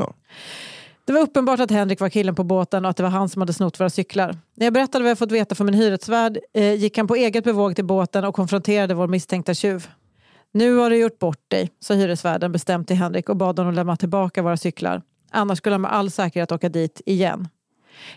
Det 1.06 1.14
var 1.14 1.22
uppenbart 1.22 1.60
att 1.60 1.72
Henrik 1.72 2.00
var 2.00 2.10
killen 2.10 2.36
på 2.36 2.44
båten 2.44 2.86
och 2.86 2.92
att 2.92 2.98
det 2.98 3.04
var 3.04 3.10
han 3.10 3.30
som 3.30 3.42
hade 3.42 3.54
snott 3.54 3.80
våra 3.80 3.90
cyklar. 3.90 4.38
När 4.56 4.66
jag 4.66 4.74
berättade 4.74 5.04
vad 5.04 5.12
jag 5.12 5.18
fått 5.18 5.32
veta 5.32 5.56
från 5.56 5.66
min 5.66 5.76
hyresvärd 5.76 6.38
eh, 6.54 6.74
gick 6.74 6.98
han 6.98 7.08
på 7.08 7.16
eget 7.16 7.44
bevåg 7.44 7.76
till 7.76 7.86
båten 7.86 8.26
och 8.26 8.36
konfronterade 8.36 8.94
vår 8.94 9.08
misstänkta 9.08 9.54
tjuv. 9.54 9.88
Nu 10.52 10.76
har 10.76 10.90
du 10.90 10.98
gjort 10.98 11.20
bort 11.20 11.42
dig, 11.48 11.70
sa 11.80 11.94
hyresvärden 11.94 12.52
bestämt 12.52 12.88
till 12.88 12.98
Henrik 12.98 13.30
och 13.30 13.38
bad 13.38 13.60
honom 13.60 13.74
lämna 13.74 13.96
tillbaka 13.98 14.42
våra 14.42 14.58
cyklar. 14.58 15.02
Annars 15.32 15.58
skulle 15.58 15.74
han 15.74 15.82
med 15.82 15.94
all 15.94 16.12
säkerhet 16.12 16.52
åka 16.52 16.70
dit 16.70 17.02
igen. 17.06 17.48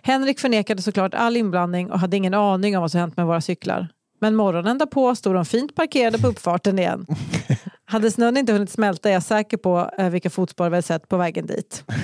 Henrik 0.03 0.41
förnekade 0.41 0.83
såklart 0.83 1.15
all 1.15 1.37
inblandning 1.37 1.91
och 1.91 2.01
hade 2.01 2.17
ingen 2.17 2.35
aning 2.35 2.77
om 2.77 2.81
vad 2.81 2.91
som 2.91 3.01
hänt 3.01 3.17
med 3.17 3.27
våra 3.27 3.41
cyklar. 3.41 3.89
Men 4.19 4.37
morgonen 4.37 4.79
därpå 4.79 5.15
stod 5.15 5.35
de 5.35 5.45
fint 5.45 5.75
parkerade 5.75 6.19
på 6.19 6.27
uppfarten 6.27 6.79
igen. 6.79 7.07
Hade 7.85 8.11
snön 8.11 8.37
inte 8.37 8.53
hunnit 8.53 8.71
smälta 8.71 9.09
är 9.09 9.13
jag 9.13 9.23
säker 9.23 9.57
på 9.57 9.91
eh, 9.99 10.09
vilka 10.09 10.31
fotspår 10.31 10.65
vi 10.65 10.71
hade 10.71 10.83
sett 10.83 11.09
på 11.09 11.17
vägen 11.17 11.47
dit. 11.47 11.85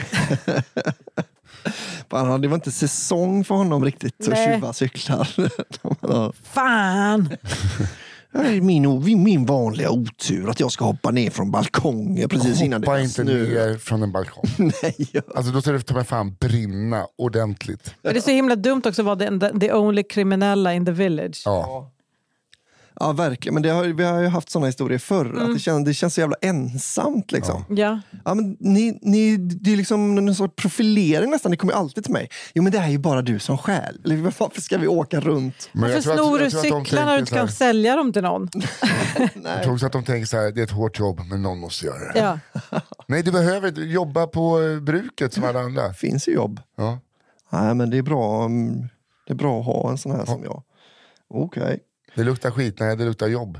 Det 2.40 2.48
var 2.48 2.54
inte 2.54 2.70
säsong 2.70 3.44
för 3.44 3.54
honom 3.54 3.84
riktigt 3.84 4.28
att 4.28 4.38
tjuva 4.38 4.72
cyklar. 4.72 5.28
Fan! 6.42 7.28
Det 8.32 8.38
är 8.38 8.60
min, 8.60 9.22
min 9.22 9.46
vanliga 9.46 9.90
otur 9.90 10.50
att 10.50 10.60
jag 10.60 10.72
ska 10.72 10.84
hoppa 10.84 11.10
ner 11.10 11.30
från 11.30 11.50
balkongen 11.50 12.28
precis 12.28 12.62
innan 12.62 12.80
det 12.80 12.86
Hoppa 12.86 13.00
inte 13.00 13.14
snöa. 13.14 13.66
ner 13.66 13.78
från 13.78 14.02
en 14.02 14.12
balkong. 14.12 14.44
Nej, 14.58 15.08
ja. 15.12 15.20
Alltså 15.34 15.52
då 15.52 15.62
ska 15.62 15.72
det 15.72 15.82
ta 15.82 15.94
mig 15.94 16.04
fan 16.04 16.36
brinna 16.40 17.06
ordentligt. 17.18 17.94
Men 18.02 18.12
det 18.14 18.18
är 18.18 18.22
så 18.22 18.30
himla 18.30 18.56
dumt 18.56 18.82
också 18.84 19.02
att 19.02 19.06
vara 19.06 19.16
the, 19.16 19.58
the 19.60 19.72
only 19.72 20.02
kriminella 20.02 20.74
in 20.74 20.86
the 20.86 20.92
village. 20.92 21.42
Ja. 21.44 21.91
Ja, 23.00 23.12
verkligen. 23.12 23.54
Men 23.54 23.62
det 23.62 23.68
har, 23.68 23.84
vi 23.84 24.04
har 24.04 24.20
ju 24.20 24.26
haft 24.26 24.50
såna 24.50 24.66
historier 24.66 24.98
förr. 24.98 25.24
Mm. 25.24 25.42
Att 25.42 25.54
det, 25.54 25.60
känns, 25.60 25.84
det 25.84 25.94
känns 25.94 26.14
så 26.14 26.20
jävla 26.20 26.36
ensamt. 26.40 27.32
Liksom. 27.32 27.64
Ja. 27.68 28.00
Ja, 28.24 28.34
men 28.34 28.56
ni, 28.60 28.98
ni, 29.02 29.36
det 29.36 29.72
är 29.72 29.76
liksom 29.76 30.18
en 30.18 30.34
sorts 30.34 30.54
profilering 30.56 31.30
nästan. 31.30 31.50
Ni 31.50 31.56
kommer 31.56 31.72
alltid 31.72 32.04
till 32.04 32.12
mig. 32.12 32.28
Jo, 32.54 32.62
men 32.62 32.72
det 32.72 32.78
är 32.78 32.88
ju 32.88 32.98
bara 32.98 33.22
du 33.22 33.38
som 33.38 33.58
stjäl. 33.58 34.00
Eller 34.04 34.16
varför 34.16 34.60
ska 34.60 34.78
vi 34.78 34.86
åka 34.86 35.20
runt? 35.20 35.68
Men 35.72 35.82
Varför 35.82 36.00
snor 36.00 36.38
du 36.38 36.44
jag 36.44 36.50
tror 36.50 36.60
att 36.60 36.68
de 36.68 36.84
cyklar 36.84 37.04
när 37.06 37.12
du 37.12 37.20
inte 37.20 37.34
kan 37.34 37.48
sälja 37.48 37.96
dem 37.96 38.12
till 38.12 38.22
någon? 38.22 38.48
Jag 39.44 39.62
tror 39.62 39.74
också 39.74 39.86
att 39.86 39.92
de 39.92 40.04
tänker 40.04 40.26
så 40.26 40.36
här, 40.36 40.50
det 40.50 40.60
är 40.60 40.64
ett 40.64 40.70
hårt 40.70 40.98
jobb 40.98 41.20
men 41.26 41.42
någon 41.42 41.58
måste 41.58 41.86
göra 41.86 42.12
det. 42.12 42.18
Ja. 42.18 42.38
Nej 43.06 43.22
du 43.22 43.32
behöver 43.32 43.70
jobba 43.70 44.26
på 44.26 44.62
eh, 44.62 44.80
bruket 44.80 45.32
som 45.34 45.44
alla 45.44 45.60
andra. 45.60 45.88
Det 45.88 45.94
finns 45.98 46.28
ju 46.28 46.32
jobb. 46.32 46.60
Ja. 46.76 46.98
Nej, 47.50 47.74
men 47.74 47.90
det 47.90 47.98
är 47.98 48.02
bra, 48.02 48.44
mm, 48.44 48.88
det 49.26 49.32
är 49.32 49.36
bra 49.36 49.60
att 49.60 49.66
ha 49.66 49.90
en 49.90 49.98
sån 49.98 50.12
här 50.12 50.24
som 50.24 50.44
jag. 50.44 50.62
Okej. 51.28 51.80
Det 52.14 52.24
luktar 52.24 52.50
skit, 52.50 52.80
nej 52.80 52.96
det 52.96 53.04
luktar 53.04 53.28
jobb. 53.28 53.58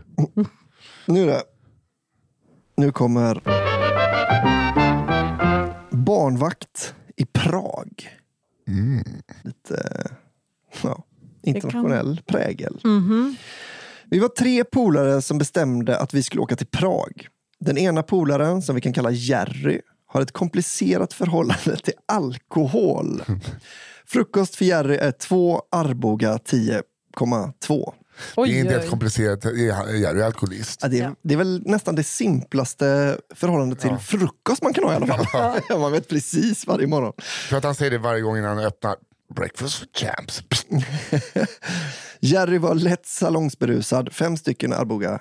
Nu 1.07 1.27
det. 1.27 1.43
Nu 2.77 2.93
kommer 2.93 3.43
barnvakt 5.91 6.95
i 7.17 7.27
Prag. 7.27 8.09
Lite 9.43 10.07
ja, 10.83 11.05
internationell 11.43 12.21
prägel. 12.27 12.81
Vi 14.11 14.19
var 14.19 14.29
tre 14.29 14.65
polare 14.65 15.23
som 15.23 15.39
bestämde 15.39 15.99
att 15.99 16.15
vi 16.15 16.23
skulle 16.23 16.43
åka 16.43 16.57
till 16.57 16.67
Prag. 16.67 17.29
Den 17.59 17.79
ena 17.79 18.03
polaren, 18.03 18.63
som 18.63 18.75
vi 18.75 18.81
kan 18.81 18.93
kalla 18.93 19.11
Jerry, 19.11 19.81
har 20.07 20.23
ett 20.23 20.33
komplicerat 20.33 21.13
förhållande 21.13 21.77
till 21.77 21.95
alkohol. 22.07 23.23
Frukost 24.07 24.57
för 24.57 24.65
Jerry 24.65 24.97
är 24.97 25.13
två 25.13 25.63
Arboga 25.71 26.37
10,2. 26.37 27.93
Oj, 28.37 28.51
det 28.51 28.59
är 28.59 28.61
inte 28.61 28.75
ett 28.77 28.91
komplicerat, 28.91 29.41
det 29.43 29.49
är- 29.69 30.23
alkoholist. 30.25 30.81
Ja, 30.83 30.89
det, 30.89 30.99
är, 30.99 31.03
Ja. 31.03 31.15
det 31.23 31.35
är 31.35 31.39
väl 31.39 31.63
nästan 31.67 31.95
det 31.95 32.05
simplaste 32.05 33.19
förhållandet 33.35 33.81
till 33.81 33.97
frukost 33.97 34.63
man 34.63 34.73
kan 34.75 34.85
ha 34.85 34.93
i 34.93 34.97
alla 34.97 35.07
fall. 35.25 35.63
man 35.81 35.93
vet 35.93 36.09
precis 36.09 36.67
varje 36.67 36.87
morgon. 36.87 37.13
För 37.49 37.57
att 37.57 37.65
han 37.65 37.75
säger 37.75 37.91
det 37.91 37.99
varje 37.99 38.21
gång 38.21 38.39
innan 38.39 38.57
han 38.57 38.67
öppnar. 38.67 38.97
Breakfast 39.35 39.79
for 39.79 39.87
champs. 39.95 40.43
Jerry 42.21 42.59
var 42.59 42.75
lätt 42.75 43.07
salongsberusad, 43.07 44.13
fem 44.13 44.37
stycken 44.37 44.73
Arboga 44.73 45.21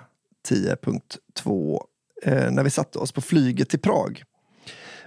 10.2 0.50 1.80
eh, 2.24 2.52
när 2.52 2.64
vi 2.64 2.70
satte 2.70 3.00
oss 3.00 3.12
på 3.12 3.22
flyget 3.22 3.70
till 3.70 3.80
Prag. 3.80 4.24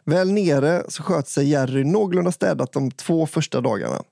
Väl 0.04 0.33
nere 0.33 0.83
så 0.88 1.02
sköt 1.02 1.28
sig 1.28 1.48
Jerry 1.48 1.85
någorlunda 1.85 2.33
städat 2.33 2.72
de 2.72 2.90
två 2.90 3.26
första 3.26 3.61
dagarna. 3.61 4.02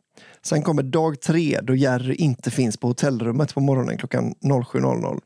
Sen 0.45 0.63
kommer 0.63 0.83
dag 0.83 1.21
tre 1.21 1.61
då 1.63 1.75
Jerry 1.75 2.15
inte 2.15 2.51
finns 2.51 2.77
på 2.77 2.87
hotellrummet 2.87 3.55
på 3.55 3.61
morgonen 3.61 3.99
klockan 3.99 4.35
07.00. 4.41 5.21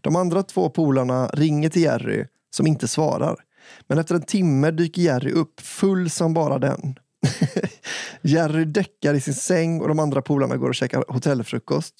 De 0.00 0.16
andra 0.16 0.42
två 0.42 0.70
polarna 0.70 1.26
ringer 1.26 1.68
till 1.68 1.82
Jerry 1.82 2.26
som 2.50 2.66
inte 2.66 2.88
svarar. 2.88 3.36
Men 3.88 3.98
efter 3.98 4.14
en 4.14 4.22
timme 4.22 4.70
dyker 4.70 5.02
Jerry 5.02 5.30
upp 5.30 5.60
full 5.60 6.10
som 6.10 6.34
bara 6.34 6.58
den. 6.58 6.94
Jerry 8.22 8.64
däckar 8.64 9.14
i 9.14 9.20
sin 9.20 9.34
säng 9.34 9.80
och 9.80 9.88
de 9.88 9.98
andra 9.98 10.22
polarna 10.22 10.56
går 10.56 10.68
och 10.68 10.74
käkar 10.74 11.04
hotellfrukost. 11.08 11.94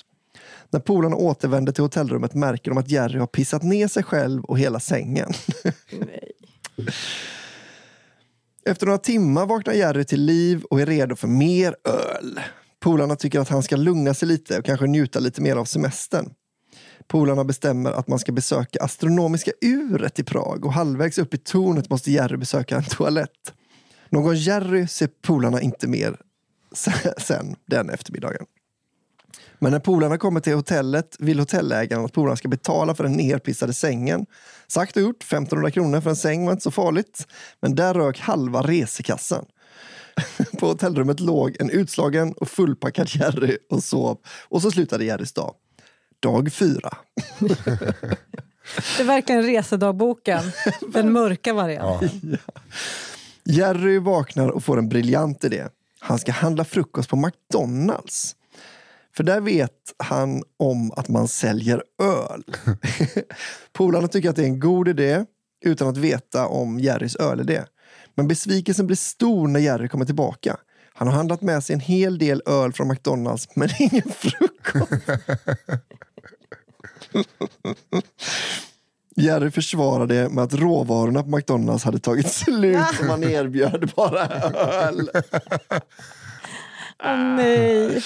När 0.71 0.81
polarna 0.81 1.17
återvänder 1.17 1.73
till 1.73 1.85
hotellrummet 1.85 2.35
märker 2.35 2.71
de 2.71 2.79
att 2.79 2.91
Jerry 2.91 3.19
har 3.19 3.27
pissat 3.27 3.63
ner 3.63 3.89
sig 3.89 4.03
själv 4.03 4.45
och 4.45 4.59
hela 4.59 4.81
sängen. 4.81 5.33
Efter 8.65 8.87
några 8.87 8.99
timmar 8.99 9.47
vaknar 9.47 9.75
Jerry 9.75 10.05
till 10.05 10.23
liv 10.25 10.65
och 10.71 10.81
är 10.81 10.87
redo 10.87 11.17
för 11.17 11.29
mer 11.29 11.77
öl. 11.85 12.41
Polarna 12.81 13.17
tycker 13.17 13.41
att 13.41 13.49
han 13.49 13.63
ska 13.63 13.77
lugna 13.77 14.15
sig 14.15 14.29
lite 14.29 14.59
och 14.59 14.65
kanske 14.65 14.87
njuta 14.87 15.19
lite 15.19 15.43
mer 15.43 15.57
av 15.57 15.65
semestern. 15.65 16.35
Polarna 17.07 17.45
bestämmer 17.45 17.93
att 17.93 18.09
man 18.09 18.19
ska 18.19 18.33
besöka 18.33 18.79
astronomiska 18.83 19.51
uret 19.61 20.19
i 20.19 20.25
Prag 20.25 20.65
och 20.65 20.73
halvvägs 20.73 21.19
upp 21.19 21.35
i 21.35 21.39
tornet 21.39 21.91
måste 21.91 22.11
Jerry 22.11 22.37
besöka 22.37 22.77
en 22.77 22.85
toalett. 22.85 23.55
Någon 24.11 24.37
Jerry 24.37 24.87
ser 24.87 25.09
polarna 25.23 25.61
inte 25.61 25.89
mer 25.89 26.17
sen 27.19 27.57
den 27.67 27.91
eftermiddagen. 27.91 28.47
Men 29.63 29.73
när 29.73 29.79
polarna 29.79 30.19
kommer 30.19 30.41
till 30.41 30.55
hotellet 30.55 31.17
vill 31.19 31.39
hotellägaren 31.39 32.05
att 32.05 32.13
polarna 32.13 32.37
ska 32.37 32.49
betala 32.49 32.95
för 32.95 33.05
den 33.05 33.13
nerpissade 33.13 33.73
sängen. 33.73 34.27
Sagt 34.67 34.97
och 34.97 35.03
gjort, 35.03 35.23
1500 35.23 35.71
kronor 35.71 36.01
för 36.01 36.11
en 36.11 36.17
säng 36.17 36.45
var 36.45 36.53
inte 36.53 36.63
så 36.63 36.71
farligt. 36.71 37.27
Men 37.61 37.75
där 37.75 37.95
rök 37.95 38.21
halva 38.21 38.63
resekassan. 38.63 39.45
På 40.59 40.67
hotellrummet 40.67 41.21
låg 41.21 41.57
en 41.61 41.71
utslagen 41.71 42.33
och 42.33 42.49
fullpackad 42.49 43.09
Jerry 43.11 43.59
och 43.71 43.83
sov. 43.83 44.19
Och 44.49 44.63
så 44.63 44.71
slutade 44.71 45.05
Jerrys 45.05 45.33
dag. 45.33 45.55
Dag 46.21 46.53
fyra. 46.53 46.97
Det 48.97 49.03
är 49.03 49.05
verkligen 49.05 49.43
resedagboken. 49.43 50.43
Den 50.93 51.13
mörka 51.13 51.53
varianten. 51.53 52.39
Jerry 53.45 53.99
vaknar 53.99 54.49
och 54.49 54.65
får 54.65 54.79
en 54.79 54.89
briljant 54.89 55.45
idé. 55.45 55.65
Han 56.01 56.19
ska 56.19 56.33
handla 56.33 56.65
frukost 56.65 57.11
på 57.11 57.17
McDonalds. 57.17 58.37
För 59.17 59.25
där 59.25 59.41
vet 59.41 59.71
han 59.97 60.43
om 60.57 60.93
att 60.97 61.09
man 61.09 61.29
säljer 61.29 61.83
öl. 62.03 62.45
Polarna 63.73 64.09
tycker 64.09 64.31
att 64.31 64.37
det 64.37 64.43
är 64.43 64.47
en 64.47 64.61
god 64.61 64.89
idé 64.89 65.25
utan 65.65 65.89
att 65.89 65.97
veta 65.97 66.47
om 66.47 66.81
Jerrys 66.81 67.17
ölidé. 67.17 67.63
Men 68.15 68.29
besvikelsen 68.29 68.87
blir 68.87 68.97
stor 68.97 69.49
när 69.49 69.61
Jerry 69.61 69.89
kommer 69.89 70.05
tillbaka. 70.05 70.57
Han 70.95 71.09
har 71.09 71.15
handlat 71.15 71.43
med 71.43 71.65
sig 71.65 71.75
en 71.75 71.81
hel 71.81 72.19
del 72.19 72.43
öl 72.47 72.73
från 72.73 72.89
McDonalds 72.89 73.49
men 73.57 73.69
ingen 73.79 74.11
frukost. 74.11 74.93
Jerry 79.17 79.51
försvarade 79.51 80.29
med 80.29 80.45
att 80.45 80.55
råvarorna 80.55 81.23
på 81.23 81.29
McDonalds 81.29 81.85
hade 81.85 81.99
tagit 81.99 82.33
slut 82.33 83.01
och 83.01 83.07
man 83.07 83.25
erbjöd 83.25 83.93
bara 83.97 84.27
öl. 84.27 85.11
Åh 87.05 87.17
nej. 87.17 88.03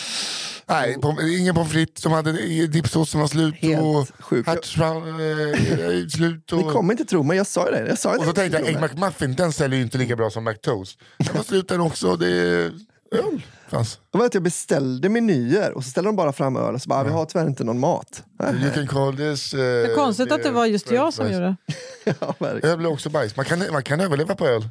Nej, 0.69 0.97
ingen 1.41 1.55
pommes 1.55 1.73
frites. 1.73 2.03
De 2.03 2.13
hade 2.13 2.33
dipsåsen 2.67 3.21
var 3.21 3.29
slut 3.29 3.55
Helt 3.55 3.81
och 3.83 4.09
sjukt. 4.25 4.49
hertzbrand 4.49 5.07
eh, 5.09 6.07
slut. 6.09 6.53
Ni 6.53 6.63
Och, 6.63 6.73
kommer 6.73 6.93
inte 6.95 7.05
tro 7.05 7.23
mig, 7.23 7.37
jag 7.37 7.47
sa 7.47 7.67
ju 7.67 7.73
det. 7.73 7.89
Jag 7.89 7.99
sa 7.99 8.17
och 8.17 8.25
så 8.25 8.33
tänkte 8.33 8.59
jag, 8.59 8.69
Egg 8.69 8.81
McMuffin 8.81 9.35
den 9.35 9.53
säljer 9.53 9.77
ju 9.79 9.85
inte 9.85 9.99
lika 9.99 10.17
bra 10.17 10.31
som 10.31 10.45
McToast. 10.45 10.99
Den 11.19 11.37
var 11.37 11.43
slut 11.43 11.69
den 11.69 11.81
också. 11.81 12.17
Det 12.17 12.73
öl 13.13 13.43
fanns. 13.69 14.01
Det 14.13 14.19
var 14.19 14.27
att 14.27 14.35
jag 14.35 14.43
beställde 14.43 15.09
menyer 15.09 15.73
och 15.73 15.85
så 15.85 15.91
ställde 15.91 16.09
de 16.09 16.17
bara 16.17 16.33
fram 16.33 16.57
öl 16.57 16.75
och 16.75 16.83
så 16.83 16.89
bara, 16.89 17.05
vi 17.05 17.11
har 17.11 17.25
tyvärr 17.25 17.47
inte 17.47 17.65
någon 17.65 17.81
mat. 17.81 18.23
You 18.63 18.71
can 18.75 18.87
call 18.87 19.17
this... 19.17 19.55
Uh, 19.55 19.59
Det 19.61 19.65
är 19.67 19.95
konstigt 19.95 20.33
att 20.33 20.43
det 20.43 20.51
var 20.51 20.67
just 20.67 20.91
jag 20.91 21.15
som 21.15 21.33
gjorde 21.33 21.45
det. 21.45 21.57
Ja. 22.21 22.35
Öl 22.63 22.79
blir 22.79 22.93
också 22.93 23.11
bajs. 23.11 23.37
Man 23.37 23.45
kan, 23.45 23.63
man 23.73 23.83
kan 23.83 24.01
överleva 24.01 24.35
på 24.35 24.47
öl. 24.47 24.69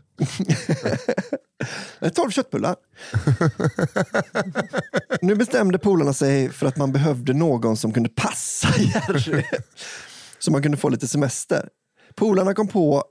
12 2.16 2.32
köttbullar. 2.32 2.76
nu 5.22 5.36
bestämde 5.36 5.80
polarna 5.80 6.14
sig 6.14 6.50
för 6.50 6.66
att 6.66 6.78
man 6.78 6.92
behövde 6.92 7.34
någon 7.34 7.78
som 7.78 7.94
kunde 7.94 8.10
passa 8.10 8.68
Jerry. 8.78 9.44
så 10.40 10.52
man 10.52 10.62
kunde 10.62 10.78
få 10.78 10.90
lite 10.90 11.08
semester. 11.08 11.70
Polarna 12.16 12.54
kom 12.54 12.68
på 12.68 13.04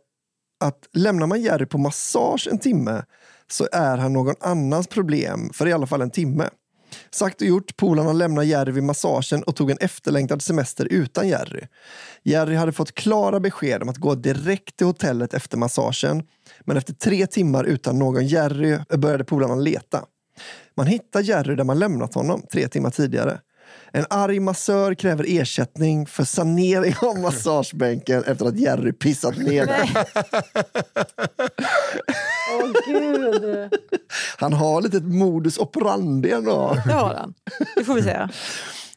att 0.61 0.88
lämnar 0.93 1.27
man 1.27 1.43
Jerry 1.43 1.67
på 1.67 1.79
massage 1.79 2.49
en 2.51 2.59
timme 2.59 3.05
så 3.51 3.69
är 3.73 3.97
han 3.97 4.12
någon 4.12 4.35
annans 4.40 4.87
problem 4.87 5.51
för 5.53 5.67
i 5.67 5.73
alla 5.73 5.87
fall 5.87 6.03
en 6.03 6.11
timme. 6.11 6.49
Sagt 7.11 7.40
och 7.40 7.47
gjort, 7.47 7.77
polarna 7.77 8.12
lämnade 8.12 8.47
Jerry 8.47 8.73
vid 8.73 8.83
massagen 8.83 9.43
och 9.43 9.57
tog 9.57 9.71
en 9.71 9.79
efterlängtad 9.81 10.43
semester 10.43 10.87
utan 10.90 11.29
Jerry. 11.29 11.67
Jerry 12.23 12.55
hade 12.55 12.73
fått 12.73 12.95
klara 12.95 13.40
besked 13.40 13.83
om 13.83 13.88
att 13.88 13.97
gå 13.97 14.14
direkt 14.14 14.77
till 14.77 14.87
hotellet 14.87 15.35
efter 15.35 15.59
massagen. 15.59 16.23
Men 16.64 16.77
efter 16.77 16.93
tre 16.93 17.27
timmar 17.27 17.64
utan 17.64 17.99
någon 17.99 18.27
Jerry 18.27 18.79
började 18.99 19.25
polarna 19.25 19.55
leta. 19.55 20.05
Man 20.77 20.87
hittar 20.87 21.21
Jerry 21.21 21.55
där 21.55 21.64
man 21.64 21.79
lämnat 21.79 22.14
honom 22.14 22.43
tre 22.53 22.69
timmar 22.69 22.90
tidigare. 22.90 23.40
En 23.96 24.07
arg 24.11 24.40
massör 24.40 24.94
kräver 24.94 25.24
ersättning 25.28 26.07
för 26.07 26.24
sanering 26.24 26.94
av 27.02 27.18
massagebänken 27.22 28.24
efter 28.24 28.46
att 28.46 28.59
Jerry 28.59 28.92
pissat 28.92 29.37
ner 29.38 29.66
den. 29.66 29.87
Åh 32.61 32.72
gud. 32.87 33.70
Han 34.38 34.52
har 34.52 34.83
lite 34.83 34.96
ett 34.96 35.04
modus 35.04 35.59
operandi 35.59 36.30
ändå. 36.30 36.76
Det 36.87 36.92
har 36.92 37.14
han. 37.14 37.35
Det 37.76 37.85
får 37.85 37.94
vi 37.94 38.02
säga. 38.02 38.30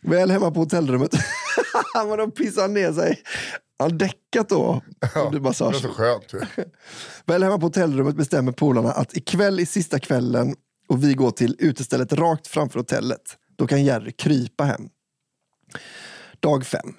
Väl 0.02 0.32
hemma 0.32 0.52
på 0.52 0.60
hotellrummet. 0.60 1.12
Han 1.94 2.10
var 2.10 2.18
då 2.18 2.28
pissar 2.32 2.68
ner 2.68 2.94
sig. 2.94 3.20
Han 3.80 3.98
däckat 3.98 4.50
då. 4.50 4.82
under 5.16 5.32
Det 5.32 5.40
massagen. 5.44 5.74
var 5.74 5.80
så 5.80 5.90
skönt. 5.90 6.34
Väl 7.26 7.44
hemma 7.44 7.58
på 7.60 7.66
hotellrummet 7.66 8.16
bestämmer 8.16 8.52
polarna 8.52 8.92
att 8.92 9.18
ikväll 9.18 9.60
är 9.60 9.66
sista 9.66 10.00
kvällen 10.00 10.56
och 10.90 11.04
vi 11.04 11.14
går 11.14 11.32
till 11.32 11.56
utestället 11.60 12.14
rakt 12.14 12.48
framför 12.48 12.80
hotellet. 12.80 13.22
Då 13.58 13.68
kan 13.68 13.84
Jerry 13.84 14.12
krypa 14.12 14.64
hem. 14.64 14.90
Dag 16.40 16.66
fem. 16.66 16.94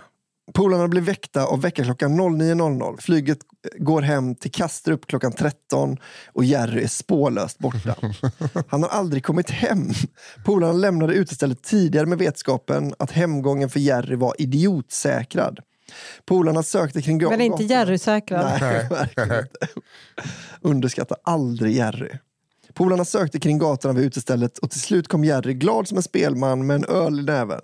Polarna 0.54 0.88
blir 0.88 1.00
väckta 1.00 1.44
av 1.44 1.60
väckarklockan 1.60 2.20
09.00. 2.20 3.00
Flyget 3.00 3.38
går 3.78 4.02
hem 4.02 4.34
till 4.34 4.50
Kastrup 4.50 5.06
klockan 5.06 5.32
13 5.32 5.96
och 6.32 6.44
Jerry 6.44 6.82
är 6.82 6.88
spårlöst 6.88 7.58
borta. 7.58 7.94
Han 8.68 8.82
har 8.82 8.90
aldrig 8.90 9.24
kommit 9.24 9.50
hem. 9.50 9.88
Polarna 10.44 10.72
lämnade 10.72 11.14
utestället 11.14 11.62
tidigare 11.62 12.06
med 12.06 12.18
vetskapen 12.18 12.94
att 12.98 13.10
hemgången 13.10 13.70
för 13.70 13.80
Jerry 13.80 14.16
var 14.16 14.34
idiotsäkrad. 14.38 15.60
Polarna 16.24 16.62
sökte 16.62 17.02
kring 17.02 17.18
Men 17.18 17.40
inte 17.40 17.62
gatorna. 17.62 17.80
Jerry-säkrad. 17.80 18.60
Nej, 18.60 18.88
verkligen 18.90 19.38
inte. 19.38 19.68
Underskatta 20.60 21.16
aldrig 21.24 21.76
Jerry. 21.76 22.10
Polarna 22.78 23.04
sökte 23.04 23.40
kring 23.40 23.58
gatorna 23.58 23.94
vid 23.94 24.04
utestället 24.04 24.58
och 24.58 24.70
till 24.70 24.80
slut 24.80 25.08
kom 25.08 25.24
Jerry 25.24 25.54
glad 25.54 25.88
som 25.88 25.96
en 25.96 26.02
spelman 26.02 26.66
med 26.66 26.74
en 26.74 26.84
öl 26.84 27.20
i 27.20 27.22
näven. 27.22 27.60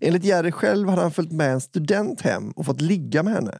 Enligt 0.00 0.24
Jerry 0.24 0.52
själv 0.52 0.88
hade 0.88 1.02
han 1.02 1.12
följt 1.12 1.32
med 1.32 1.52
en 1.52 1.60
student 1.60 2.20
hem 2.20 2.50
och 2.50 2.66
fått 2.66 2.80
ligga 2.80 3.22
med 3.22 3.32
henne. 3.32 3.58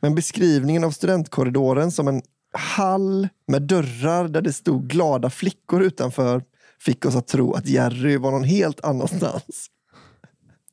Men 0.00 0.14
beskrivningen 0.14 0.84
av 0.84 0.90
studentkorridoren 0.90 1.90
som 1.90 2.08
en 2.08 2.22
hall 2.52 3.28
med 3.46 3.62
dörrar 3.62 4.28
där 4.28 4.42
det 4.42 4.52
stod 4.52 4.88
glada 4.88 5.30
flickor 5.30 5.82
utanför 5.82 6.42
fick 6.80 7.04
oss 7.04 7.16
att 7.16 7.26
tro 7.26 7.52
att 7.52 7.66
Jerry 7.66 8.16
var 8.16 8.30
någon 8.30 8.44
helt 8.44 8.84
annanstans. 8.84 9.70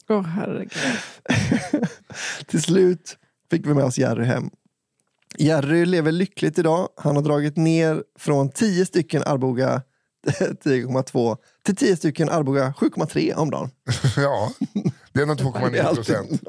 Åh 0.10 0.21
herregud. 0.21 0.71
Till 2.47 2.62
slut 2.62 3.17
fick 3.51 3.67
vi 3.67 3.73
med 3.73 3.84
oss 3.84 3.97
Jerry 3.97 4.25
hem. 4.25 4.49
Jerry 5.37 5.85
lever 5.85 6.11
lyckligt 6.11 6.59
idag. 6.59 6.89
Han 6.97 7.15
har 7.15 7.23
dragit 7.23 7.57
ner 7.57 8.03
från 8.19 8.49
10 8.49 8.85
stycken 8.85 9.23
Arboga 9.25 9.81
10,2 10.27 11.37
till 11.65 11.75
10 11.75 11.95
stycken 11.95 12.29
Arboga 12.29 12.73
7,3 12.79 13.33
om 13.33 13.51
dagen. 13.51 13.69
Ja, 14.17 14.51
det 15.13 15.21
är 15.21 15.25
är 15.25 15.35
2,9 15.35 15.85
alltid 15.85 16.05
procent. 16.05 16.41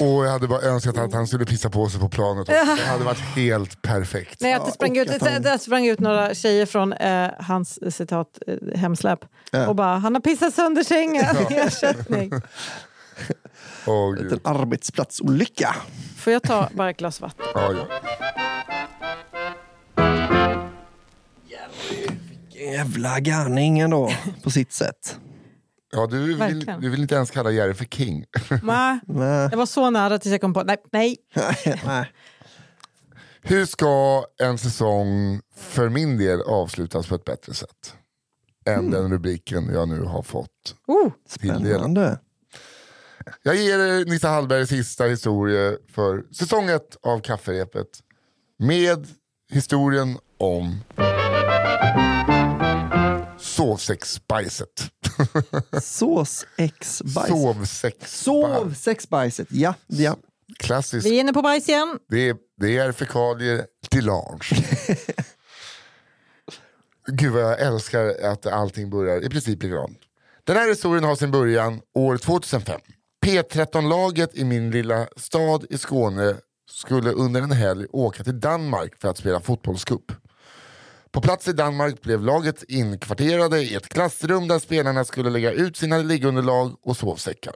Och 0.00 0.06
jag 0.26 0.30
hade 0.30 0.48
bara 0.48 0.60
önskat 0.62 0.98
att 0.98 1.12
han 1.12 1.26
skulle 1.26 1.44
pissa 1.44 1.70
på 1.70 1.88
sig 1.88 2.00
på 2.00 2.08
planet. 2.08 2.40
också. 2.48 2.52
Det 2.52 2.86
hade 2.86 3.04
varit 3.04 3.18
helt 3.18 3.82
perfekt. 3.82 4.40
Nej, 4.40 4.54
att 4.54 4.66
det 4.66 4.72
sprang, 4.72 4.90
och 4.90 4.96
ut, 5.02 5.10
att 5.10 5.28
han- 5.28 5.42
det 5.42 5.58
sprang 5.58 5.86
ut 5.86 6.00
några 6.00 6.34
tjejer 6.34 6.66
från 6.66 6.92
eh, 6.92 7.30
hans 7.38 7.78
eh, 7.78 7.90
citat 7.90 8.38
eh, 8.46 8.78
hemsläp 8.78 9.18
Ja. 9.50 9.68
och 9.68 9.76
bara 9.76 9.96
“han 9.98 10.14
har 10.14 10.20
pissat 10.22 10.54
sönder 10.54 10.82
sängen, 10.82 11.24
ersättning”. 11.50 12.32
Gud. 14.18 14.32
En 14.32 14.40
arbetsplatsolycka. 14.44 15.76
Får 16.16 16.32
jag 16.32 16.42
ta 16.42 16.68
bara 16.74 16.90
ett 16.90 16.96
glas 16.96 17.20
vatten? 17.20 17.46
Ja, 17.54 17.72
ja. 17.72 17.86
Jävla 22.50 23.20
garning 23.20 23.78
ändå, 23.78 24.10
på 24.42 24.50
sitt 24.50 24.72
sätt. 24.72 25.18
ja 25.92 26.06
du, 26.06 26.22
vill, 26.26 26.36
Verkligen. 26.36 26.80
du 26.80 26.88
vill 26.90 27.02
inte 27.02 27.14
ens 27.14 27.30
kalla 27.30 27.50
Jerry 27.50 27.74
för 27.74 27.84
king. 27.84 28.24
Nej, 28.62 28.98
Nej. 29.06 29.48
jag 29.50 29.56
var 29.56 29.66
så 29.66 29.90
nära 29.90 30.18
tills 30.18 30.32
jag 30.32 30.40
kom 30.40 30.54
på 30.54 30.62
nej, 30.62 30.76
nej. 30.92 31.16
Nej. 31.86 32.12
Hur 33.42 33.66
ska 33.66 34.24
en 34.42 34.58
säsong 34.58 35.40
för 35.56 35.88
min 35.88 36.18
del 36.18 36.40
avslutas 36.42 37.06
på 37.06 37.14
ett 37.14 37.24
bättre 37.24 37.54
sätt? 37.54 37.94
Än 38.66 38.90
den 38.90 39.10
rubriken 39.12 39.70
jag 39.72 39.88
nu 39.88 40.02
har 40.02 40.22
fått 40.22 40.74
Oh, 40.86 41.10
tilldelad. 41.28 41.62
Spännande. 41.66 42.18
Jag 43.42 43.56
ger 43.56 43.78
er 43.78 44.04
Nissa 44.04 44.28
Hallbergs 44.28 44.68
sista 44.68 45.04
historia 45.04 45.76
för 45.94 46.24
säsong 46.32 46.68
ett 46.68 46.96
av 47.02 47.20
Kafferepet. 47.20 47.88
Med 48.58 49.06
historien 49.50 50.18
om 50.38 50.80
sovsexbajset. 53.38 54.90
Sås-ex-bajs. 55.82 57.28
Sovsex. 57.28 58.22
Sov-sexbajset, 58.22 59.46
ja. 59.50 59.74
ja. 59.86 60.16
Klassiskt. 60.58 61.06
vi 61.06 61.16
är 61.16 61.20
inne 61.20 61.32
på 61.32 61.42
bajs 61.42 61.68
igen. 61.68 61.98
Det 62.08 62.28
är, 62.28 62.36
det 62.60 62.76
är 62.76 62.92
fekalier 62.92 63.66
till 63.90 64.04
lunch. 64.04 64.52
Gud 67.06 67.32
vad 67.32 67.42
jag 67.42 67.60
älskar 67.60 68.24
att 68.24 68.46
allting 68.46 68.90
börjar 68.90 69.24
i 69.24 69.28
princip 69.28 69.62
likadant. 69.62 69.98
Den 70.44 70.56
här 70.56 70.68
historien 70.68 71.04
har 71.04 71.16
sin 71.16 71.30
början 71.30 71.80
år 71.94 72.16
2005. 72.16 72.80
P13-laget 73.26 74.34
i 74.34 74.44
min 74.44 74.70
lilla 74.70 75.06
stad 75.16 75.64
i 75.70 75.78
Skåne 75.78 76.36
skulle 76.70 77.10
under 77.10 77.42
en 77.42 77.52
helg 77.52 77.86
åka 77.90 78.24
till 78.24 78.40
Danmark 78.40 79.00
för 79.00 79.08
att 79.08 79.18
spela 79.18 79.40
fotbollscup. 79.40 80.12
På 81.10 81.20
plats 81.20 81.48
i 81.48 81.52
Danmark 81.52 82.02
blev 82.02 82.22
laget 82.22 82.64
inkvarterade 82.68 83.60
i 83.60 83.74
ett 83.74 83.88
klassrum 83.88 84.48
där 84.48 84.58
spelarna 84.58 85.04
skulle 85.04 85.30
lägga 85.30 85.52
ut 85.52 85.76
sina 85.76 85.98
liggunderlag 85.98 86.76
och 86.82 86.96
sovsäckar. 86.96 87.54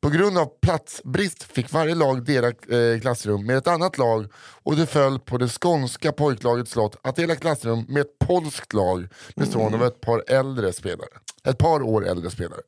På 0.00 0.10
grund 0.10 0.38
av 0.38 0.50
platsbrist 0.62 1.42
fick 1.42 1.72
varje 1.72 1.94
lag 1.94 2.24
dela 2.24 2.48
eh, 2.48 3.00
klassrum 3.00 3.46
med 3.46 3.56
ett 3.56 3.66
annat 3.66 3.98
lag 3.98 4.26
och 4.62 4.76
det 4.76 4.86
föll 4.86 5.18
på 5.18 5.38
det 5.38 5.48
skånska 5.48 6.12
pojklagets 6.12 6.76
lott 6.76 6.96
att 7.02 7.16
dela 7.16 7.36
klassrum 7.36 7.84
med 7.88 8.00
ett 8.00 8.18
polskt 8.18 8.72
lag 8.72 9.08
bestående 9.36 9.78
av 9.78 9.84
ett 9.84 10.00
par 10.00 10.24
äldre 10.26 10.72
spelare. 10.72 11.08
Ett 11.44 11.58
par 11.58 11.82
år 11.82 12.06
äldre 12.06 12.30
spelare 12.30 12.60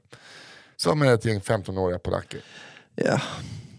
som 0.80 1.02
ett 1.02 1.24
gäng 1.24 1.40
15-åriga 1.40 1.98
polacker. 1.98 2.40
Ja, 2.94 3.20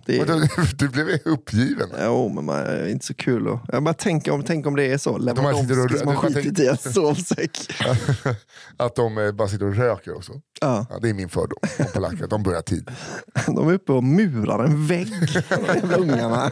det 0.06 0.20
Och 0.20 0.26
du, 0.26 0.48
du 0.76 0.90
blev 0.90 1.20
uppgiven. 1.26 1.90
Jo, 2.02 2.30
men 2.30 2.46
man, 2.46 2.56
det 2.64 2.70
är 2.72 2.88
inte 2.88 3.06
så 3.06 3.14
kul. 3.14 3.48
Att, 3.48 3.60
jag 3.68 3.84
bara 3.84 3.94
tänker 3.94 4.32
om, 4.32 4.44
tänk 4.44 4.68
om 4.68 4.76
det 4.76 4.86
är 4.86 4.98
så. 4.98 5.12
och- 5.12 5.22
Lewandowski 5.22 5.98
som 5.98 6.08
har 6.08 6.16
skitit 6.16 6.60
i 6.60 6.68
en 6.68 6.78
sovsäck. 6.78 7.74
Att 8.78 8.96
de 8.96 9.18
eh, 9.18 9.32
bara 9.32 9.48
sitter 9.48 9.66
och 9.66 9.76
röker 9.76 10.16
också. 10.16 10.32
Ja, 10.62 10.86
Ja, 10.90 11.00
det 11.02 11.10
är 11.10 11.14
min 11.14 11.30
fördom 11.30 11.58
om 11.80 11.86
polacker, 11.94 12.28
de 12.28 12.44
börjar 12.44 12.62
tid. 12.62 12.92
de 13.46 13.70
är 13.70 13.74
uppe 13.74 13.92
och 13.92 14.04
murar 14.04 14.64
en 14.64 14.88
vägg, 14.88 15.14
de 15.84 15.96
ungarna. 15.96 16.52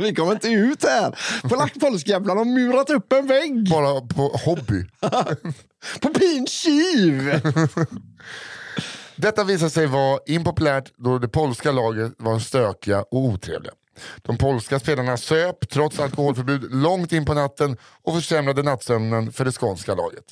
Vi 0.00 0.14
kommer 0.14 0.32
inte 0.32 0.48
ut 0.48 0.84
här. 0.84 1.18
Polack, 1.48 1.80
polskjävlarna 1.80 2.40
har 2.40 2.44
murat 2.44 2.90
upp 2.90 3.12
en 3.12 3.26
vägg 3.26 3.70
Bara 3.70 4.00
på 4.00 4.28
hobby. 4.44 4.84
på 6.00 6.08
pin 6.08 6.46
kiv. 6.46 7.40
Detta 9.20 9.44
visade 9.44 9.70
sig 9.70 9.86
vara 9.86 10.18
impopulärt 10.26 10.92
då 10.96 11.18
det 11.18 11.28
polska 11.28 11.72
laget 11.72 12.12
var 12.18 12.38
stökiga 12.38 13.02
och 13.02 13.18
otrevliga. 13.18 13.72
De 14.22 14.38
polska 14.38 14.80
spelarna 14.80 15.16
söp 15.16 15.70
trots 15.70 16.00
alkoholförbud 16.00 16.74
långt 16.74 17.12
in 17.12 17.24
på 17.24 17.34
natten 17.34 17.76
och 18.02 18.14
försämrade 18.14 18.62
nattsömnen 18.62 19.32
för 19.32 19.44
det 19.44 19.52
skånska 19.52 19.94
laget. 19.94 20.24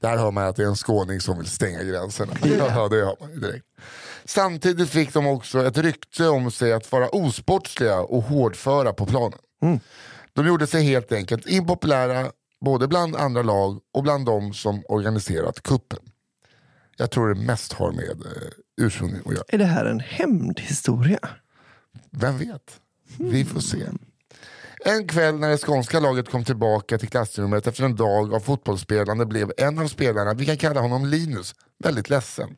Där 0.00 0.16
hör 0.16 0.30
man 0.30 0.44
att 0.44 0.56
det 0.56 0.62
är 0.62 0.66
en 0.66 0.76
skåning 0.76 1.20
som 1.20 1.38
vill 1.38 1.46
stänga 1.46 1.82
gränserna. 1.82 2.32
Ja, 2.42 2.88
det 2.88 2.96
hör 2.96 3.16
man 3.20 3.40
direkt. 3.40 3.66
Samtidigt 4.24 4.90
fick 4.90 5.12
de 5.12 5.26
också 5.26 5.66
ett 5.66 5.78
rykte 5.78 6.28
om 6.28 6.50
sig 6.50 6.72
att 6.72 6.92
vara 6.92 7.08
osportsliga 7.08 8.00
och 8.00 8.22
hårdföra 8.22 8.92
på 8.92 9.06
planen. 9.06 9.38
De 10.32 10.46
gjorde 10.46 10.66
sig 10.66 10.82
helt 10.82 11.12
enkelt 11.12 11.46
impopulära 11.46 12.30
både 12.64 12.88
bland 12.88 13.16
andra 13.16 13.42
lag 13.42 13.78
och 13.94 14.02
bland 14.02 14.26
de 14.26 14.54
som 14.54 14.82
organiserat 14.88 15.62
kuppen. 15.62 15.98
Jag 16.96 17.10
tror 17.10 17.34
det 17.34 17.40
mest 17.40 17.72
har 17.72 17.92
med 17.92 18.26
eh, 18.26 18.48
ursprung 18.80 19.14
att 19.26 19.32
göra. 19.32 19.44
Är 19.48 19.58
det 19.58 19.64
här 19.64 19.84
en 19.84 20.00
hämndhistoria? 20.00 21.18
Vem 22.10 22.38
vet? 22.38 22.80
Vi 23.18 23.44
får 23.44 23.60
se. 23.60 23.86
En 24.84 25.08
kväll 25.08 25.38
när 25.38 25.50
det 25.50 25.58
skånska 25.58 26.00
laget 26.00 26.30
kom 26.30 26.44
tillbaka 26.44 26.98
till 26.98 27.08
klassrummet 27.08 27.66
efter 27.66 27.84
en 27.84 27.96
dag 27.96 28.34
av 28.34 28.40
fotbollsspelande 28.40 29.26
blev 29.26 29.52
en 29.56 29.78
av 29.78 29.88
spelarna, 29.88 30.34
vi 30.34 30.46
kan 30.46 30.56
kalla 30.56 30.80
honom 30.80 31.06
Linus, 31.06 31.54
väldigt 31.78 32.10
ledsen. 32.10 32.56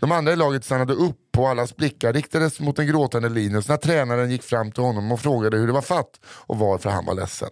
De 0.00 0.12
andra 0.12 0.32
i 0.32 0.36
laget 0.36 0.64
stannade 0.64 0.92
upp 0.92 1.38
och 1.38 1.48
allas 1.48 1.76
blickar 1.76 2.12
riktades 2.12 2.60
mot 2.60 2.76
den 2.76 2.86
gråtande 2.86 3.28
Linus 3.28 3.68
när 3.68 3.76
tränaren 3.76 4.30
gick 4.30 4.42
fram 4.42 4.72
till 4.72 4.82
honom 4.82 5.12
och 5.12 5.20
frågade 5.20 5.56
hur 5.56 5.66
det 5.66 5.72
var 5.72 5.82
fatt 5.82 6.20
och 6.24 6.58
varför 6.58 6.90
han 6.90 7.04
var 7.04 7.14
ledsen. 7.14 7.50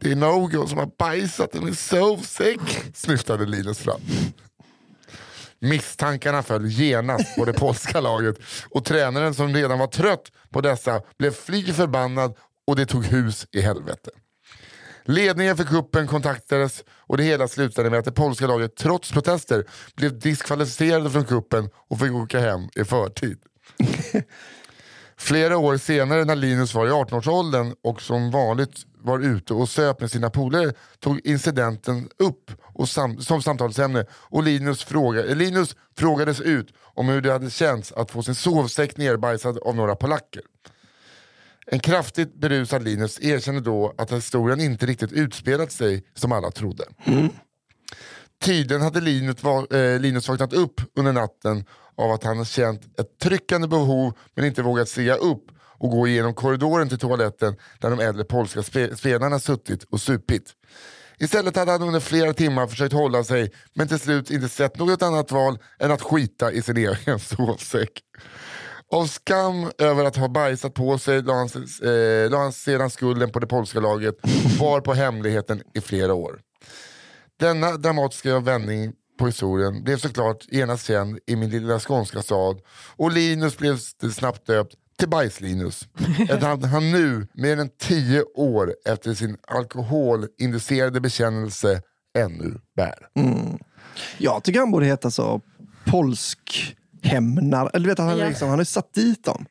Det 0.00 0.12
är 0.12 0.16
någon 0.16 0.68
som 0.68 0.78
har 0.78 0.90
bajsat 0.98 1.54
i 1.54 1.60
min 1.60 1.74
sovsäck, 1.76 2.60
snyftade 2.94 3.46
Linus 3.46 3.78
fram. 3.78 4.00
Misstankarna 5.58 6.42
föll 6.42 6.66
genast 6.66 7.36
på 7.36 7.44
det 7.44 7.52
polska 7.52 8.00
laget 8.00 8.36
och 8.70 8.84
tränaren 8.84 9.34
som 9.34 9.54
redan 9.54 9.78
var 9.78 9.86
trött 9.86 10.32
på 10.50 10.60
dessa 10.60 11.02
blev 11.18 11.30
fly 11.30 11.72
förbannad 11.72 12.36
och 12.66 12.76
det 12.76 12.86
tog 12.86 13.04
hus 13.04 13.46
i 13.52 13.60
helvete. 13.60 14.10
Ledningen 15.04 15.56
för 15.56 15.64
kuppen 15.64 16.06
kontaktades 16.06 16.84
och 16.88 17.16
det 17.16 17.22
hela 17.22 17.48
slutade 17.48 17.90
med 17.90 17.98
att 17.98 18.04
det 18.04 18.12
polska 18.12 18.46
laget 18.46 18.76
trots 18.76 19.12
protester 19.12 19.64
blev 19.96 20.18
diskvalificerade 20.18 21.10
från 21.10 21.24
kuppen 21.24 21.70
och 21.74 22.00
fick 22.00 22.12
åka 22.12 22.40
hem 22.40 22.68
i 22.76 22.84
förtid. 22.84 23.38
Flera 25.18 25.58
år 25.58 25.76
senare 25.76 26.24
när 26.24 26.36
Linus 26.36 26.74
var 26.74 26.86
i 26.86 26.90
18-årsåldern 26.90 27.74
och 27.82 28.02
som 28.02 28.30
vanligt 28.30 28.86
var 29.02 29.18
ute 29.18 29.54
och 29.54 29.68
söp 29.68 30.00
med 30.00 30.10
sina 30.10 30.30
polare 30.30 30.72
tog 30.98 31.20
incidenten 31.24 32.08
upp 32.18 32.50
och 32.62 32.88
sam 32.88 33.20
som 33.20 33.42
samtalsämne 33.42 34.04
och 34.12 34.42
Linus, 34.42 34.84
fråga 34.84 35.22
Linus 35.22 35.76
frågades 35.96 36.40
ut 36.40 36.68
om 36.94 37.08
hur 37.08 37.20
det 37.20 37.32
hade 37.32 37.50
känts 37.50 37.92
att 37.92 38.10
få 38.10 38.22
sin 38.22 38.34
sovsäck 38.34 38.96
nerbajsad 38.96 39.58
av 39.58 39.76
några 39.76 39.96
polacker. 39.96 40.42
En 41.66 41.80
kraftigt 41.80 42.34
berusad 42.40 42.84
Linus 42.84 43.20
erkände 43.20 43.60
då 43.60 43.94
att 43.98 44.12
historien 44.12 44.60
inte 44.60 44.86
riktigt 44.86 45.12
utspelat 45.12 45.72
sig 45.72 46.04
som 46.14 46.32
alla 46.32 46.50
trodde. 46.50 46.84
Tydligen 48.42 48.82
hade 48.82 49.00
Linus, 49.00 49.42
va- 49.42 49.66
eh, 49.76 50.00
Linus 50.00 50.28
vaknat 50.28 50.52
upp 50.52 50.80
under 50.96 51.12
natten 51.12 51.64
av 51.96 52.10
att 52.10 52.24
han 52.24 52.44
känt 52.44 53.00
ett 53.00 53.18
tryckande 53.22 53.68
behov 53.68 54.12
men 54.34 54.44
inte 54.44 54.62
vågat 54.62 54.88
stiga 54.88 55.14
upp 55.14 55.44
och 55.80 55.90
gå 55.90 56.08
igenom 56.08 56.34
korridoren 56.34 56.88
till 56.88 56.98
toaletten 56.98 57.56
där 57.78 57.90
de 57.90 58.00
äldre 58.00 58.24
polska 58.24 58.60
spe- 58.60 58.94
spelarna 58.94 59.38
suttit 59.38 59.84
och 59.84 60.00
supit. 60.00 60.52
Istället 61.18 61.56
hade 61.56 61.72
han 61.72 61.82
under 61.82 62.00
flera 62.00 62.32
timmar 62.32 62.66
försökt 62.66 62.92
hålla 62.92 63.24
sig 63.24 63.50
men 63.74 63.88
till 63.88 63.98
slut 63.98 64.30
inte 64.30 64.48
sett 64.48 64.78
något 64.78 65.02
annat 65.02 65.32
val 65.32 65.58
än 65.78 65.90
att 65.90 66.02
skita 66.02 66.52
i 66.52 66.62
sin 66.62 66.76
egen 66.76 67.18
sovsäck. 67.18 67.90
Av 68.92 69.06
skam 69.06 69.70
över 69.78 70.04
att 70.04 70.16
ha 70.16 70.28
bajsat 70.28 70.74
på 70.74 70.98
sig 70.98 71.22
la 71.22 71.34
han, 71.34 71.48
eh, 71.82 72.30
la 72.30 72.38
han 72.38 72.52
sedan 72.52 72.90
skulden 72.90 73.32
på 73.32 73.38
det 73.38 73.46
polska 73.46 73.80
laget 73.80 74.14
och 74.24 74.58
bar 74.58 74.80
på 74.80 74.94
hemligheten 74.94 75.62
i 75.74 75.80
flera 75.80 76.14
år. 76.14 76.40
Denna 77.40 77.76
dramatiska 77.76 78.38
vändning 78.38 78.92
på 79.18 79.26
historien 79.26 79.84
blev 79.84 79.96
såklart 79.96 80.46
genast 80.48 80.86
känd 80.86 81.18
i 81.26 81.36
min 81.36 81.50
lilla 81.50 81.80
skånska 81.80 82.22
stad 82.22 82.60
och 82.96 83.12
Linus 83.12 83.58
blev 83.58 83.76
snabbt 84.12 84.46
döpt 84.46 84.74
till 85.00 85.08
Bajs-Linus. 85.08 85.88
Ett 86.30 86.42
namn 86.42 86.64
han 86.64 86.90
nu, 86.92 87.26
mer 87.34 87.56
än 87.60 87.70
tio 87.80 88.22
år 88.34 88.74
efter 88.84 89.14
sin 89.14 89.36
alkoholinducerade 89.48 91.00
bekännelse, 91.00 91.82
ännu 92.18 92.60
bär. 92.76 93.08
Jag 94.18 94.42
tycker 94.42 94.60
han 94.60 94.70
borde 94.70 94.86
heta 94.86 95.10
så 95.10 95.40
polsk 95.84 96.76
hämnare. 97.02 97.70
Eller 97.72 97.84
du 97.84 97.88
vet, 97.90 97.98
han, 97.98 98.18
Ja. 98.18 98.28
liksom, 98.28 98.48
han 98.48 98.58
har 98.58 98.62
ju 98.62 98.64
satt 98.64 98.94
dit 98.94 99.24
dem. 99.24 99.46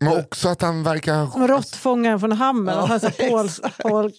Men 0.00 0.18
också 0.20 0.48
att 0.48 0.62
han 0.62 0.82
verkar... 0.82 1.46
Råttfångaren 1.48 2.20
från 2.20 2.32
Hammel. 2.32 2.74
Ja, 2.76 2.92
alltså 2.92 3.10
pols, 3.30 3.60
pol, 3.82 4.12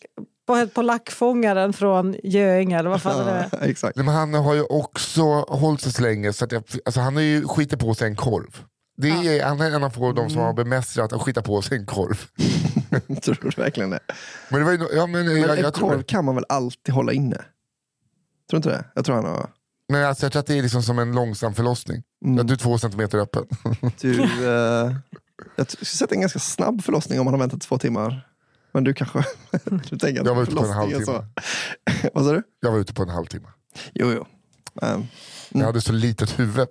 pol, 0.47 0.68
polackfångaren 0.68 1.74
från 1.74 2.16
Göinge 2.24 2.80
eller 2.80 2.89
vad 2.89 3.02
fan 3.02 3.26
det 3.26 3.32
är. 3.32 3.49
Ja, 3.52 3.58
exakt. 3.58 3.95
Men 3.95 4.08
han 4.08 4.34
har 4.34 4.54
ju 4.54 4.64
också 4.64 5.24
hållit 5.41 5.82
sig 5.82 5.91
så 5.93 6.02
länge 6.02 6.34
så 6.34 6.45
att 6.45 6.52
jag, 6.52 6.64
alltså 6.86 7.02
han 7.02 7.16
har 7.16 7.22
ju 7.24 7.47
skitit 7.47 7.80
på 7.80 7.93
sig 7.93 8.08
en 8.08 8.16
korv. 8.16 8.58
Det 9.02 9.10
är, 9.10 9.45
Han 9.45 9.62
är 9.62 9.72
en 9.72 9.84
av 9.84 9.89
få 9.89 10.12
de 10.12 10.30
som 10.30 10.41
har 10.41 10.54
bemästrat 10.54 11.14
att 11.14 11.22
skita 11.22 11.41
på 11.41 11.62
sig 11.62 11.78
en 11.78 11.86
korv. 11.86 12.26
Tror 13.22 13.38
du 13.41 13.62
verkligen 13.62 13.89
det? 13.89 13.99
Men, 14.49 14.60
det 14.60 14.66
var 14.66 14.72
ju, 14.72 14.88
ja, 14.93 15.08
men, 15.08 15.26
Men 15.26 15.41
jag, 15.41 15.58
en 15.58 15.64
jag, 15.64 15.74
korv 15.74 15.97
det. 15.97 16.04
kan 16.04 16.26
man 16.26 16.36
väl 16.36 16.45
alltid 16.49 16.93
hålla 16.93 17.14
inne? 17.14 17.36
Tror 17.36 17.45
du 18.49 18.58
inte 18.58 18.70
det? 18.70 18.86
Jag 18.95 19.06
tror 19.06 19.16
han 19.16 19.26
har... 19.26 19.49
men 19.89 20.06
alltså, 20.06 20.26
jag 20.26 20.32
tror 20.32 20.39
att 20.39 20.47
det 20.47 20.58
är 20.58 20.62
liksom 20.62 20.84
som 20.84 20.99
en 20.99 21.12
långsam 21.12 21.54
förlossning. 21.54 22.04
Mm. 22.26 22.39
Att 22.39 22.47
du 22.47 22.54
är 22.54 22.58
två 22.58 22.78
centimeter 22.78 23.18
öppen. 23.18 23.45
Du, 24.02 24.22
eh, 24.24 24.95
jag 25.56 25.72
skulle 25.72 25.86
sätta 25.86 26.16
en 26.16 26.22
ganska 26.22 26.39
snabb 26.39 26.84
förlossning 26.84 27.20
om 27.20 27.26
man 27.26 27.34
har 27.34 27.39
väntat 27.39 27.62
två 27.62 27.78
timmar. 27.78 28.28
Men 28.72 28.84
du 28.84 28.93
kanske... 28.93 29.24
du 29.89 29.97
tänker 29.97 30.22
att 30.22 30.28
Jag 30.28 30.36
var 30.36 30.43
ute 30.43 30.56
på 30.56 30.64
en 30.64 30.72
halvtimme. 30.72 31.26
Vad 32.14 32.26
sa 32.26 32.32
du? 32.32 32.43
Jag 32.60 32.72
var 32.72 32.80
ute 32.80 32.93
på 32.93 33.04
en 33.04 33.10
halvtimme. 33.10 33.47
Jo, 33.93 34.12
jo. 34.12 34.26
Um, 34.82 35.08
Jag 35.49 35.66
hade 35.66 35.82
så 35.82 35.91
litet 35.91 36.39
huvud. 36.39 36.68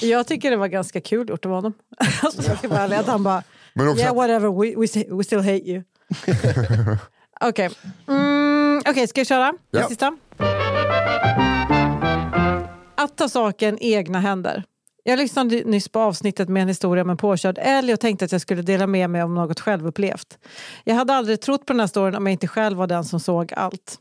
Jag 0.00 0.26
tycker 0.26 0.50
det 0.50 0.56
var 0.56 0.68
ganska 0.68 1.00
kul 1.00 1.28
gjort 1.28 1.46
av 1.46 1.52
honom. 1.52 1.72
Alltså, 2.22 2.68
vara 2.68 2.98
att 2.98 3.06
han 3.06 3.22
bara, 3.22 3.42
Men 3.72 3.88
också 3.88 4.02
yeah 4.02 4.14
whatever, 4.14 4.48
we, 4.48 4.74
we, 4.76 5.16
we 5.16 5.24
still 5.24 5.38
hate 5.38 5.70
you. 5.70 5.82
Okej, 7.40 7.70
mm, 8.08 8.78
okay, 8.90 9.06
ska 9.06 9.20
jag 9.20 9.26
köra? 9.26 9.52
Ja. 9.70 9.88
Sista. 9.88 10.16
Att 12.96 13.16
ta 13.16 13.28
saken 13.28 13.78
i 13.82 13.92
egna 13.92 14.20
händer. 14.20 14.64
Jag 15.08 15.18
lyssnade 15.18 15.62
nyss 15.64 15.88
på 15.88 16.00
avsnittet 16.00 16.48
med 16.48 16.62
en 16.62 16.68
historia 16.68 17.02
om 17.02 17.10
en 17.10 17.16
påkörd 17.16 17.58
älg 17.62 17.92
och 17.92 18.00
tänkte 18.00 18.24
att 18.24 18.32
jag 18.32 18.40
skulle 18.40 18.62
dela 18.62 18.86
med 18.86 19.10
mig 19.10 19.22
om 19.22 19.34
något 19.34 19.60
självupplevt. 19.60 20.38
Jag 20.84 20.94
hade 20.94 21.14
aldrig 21.14 21.40
trott 21.40 21.66
på 21.66 21.72
den 21.72 21.80
här 21.80 21.86
storyn 21.86 22.14
om 22.14 22.26
jag 22.26 22.32
inte 22.32 22.48
själv 22.48 22.78
var 22.78 22.86
den 22.86 23.04
som 23.04 23.20
såg 23.20 23.54
allt. 23.54 23.98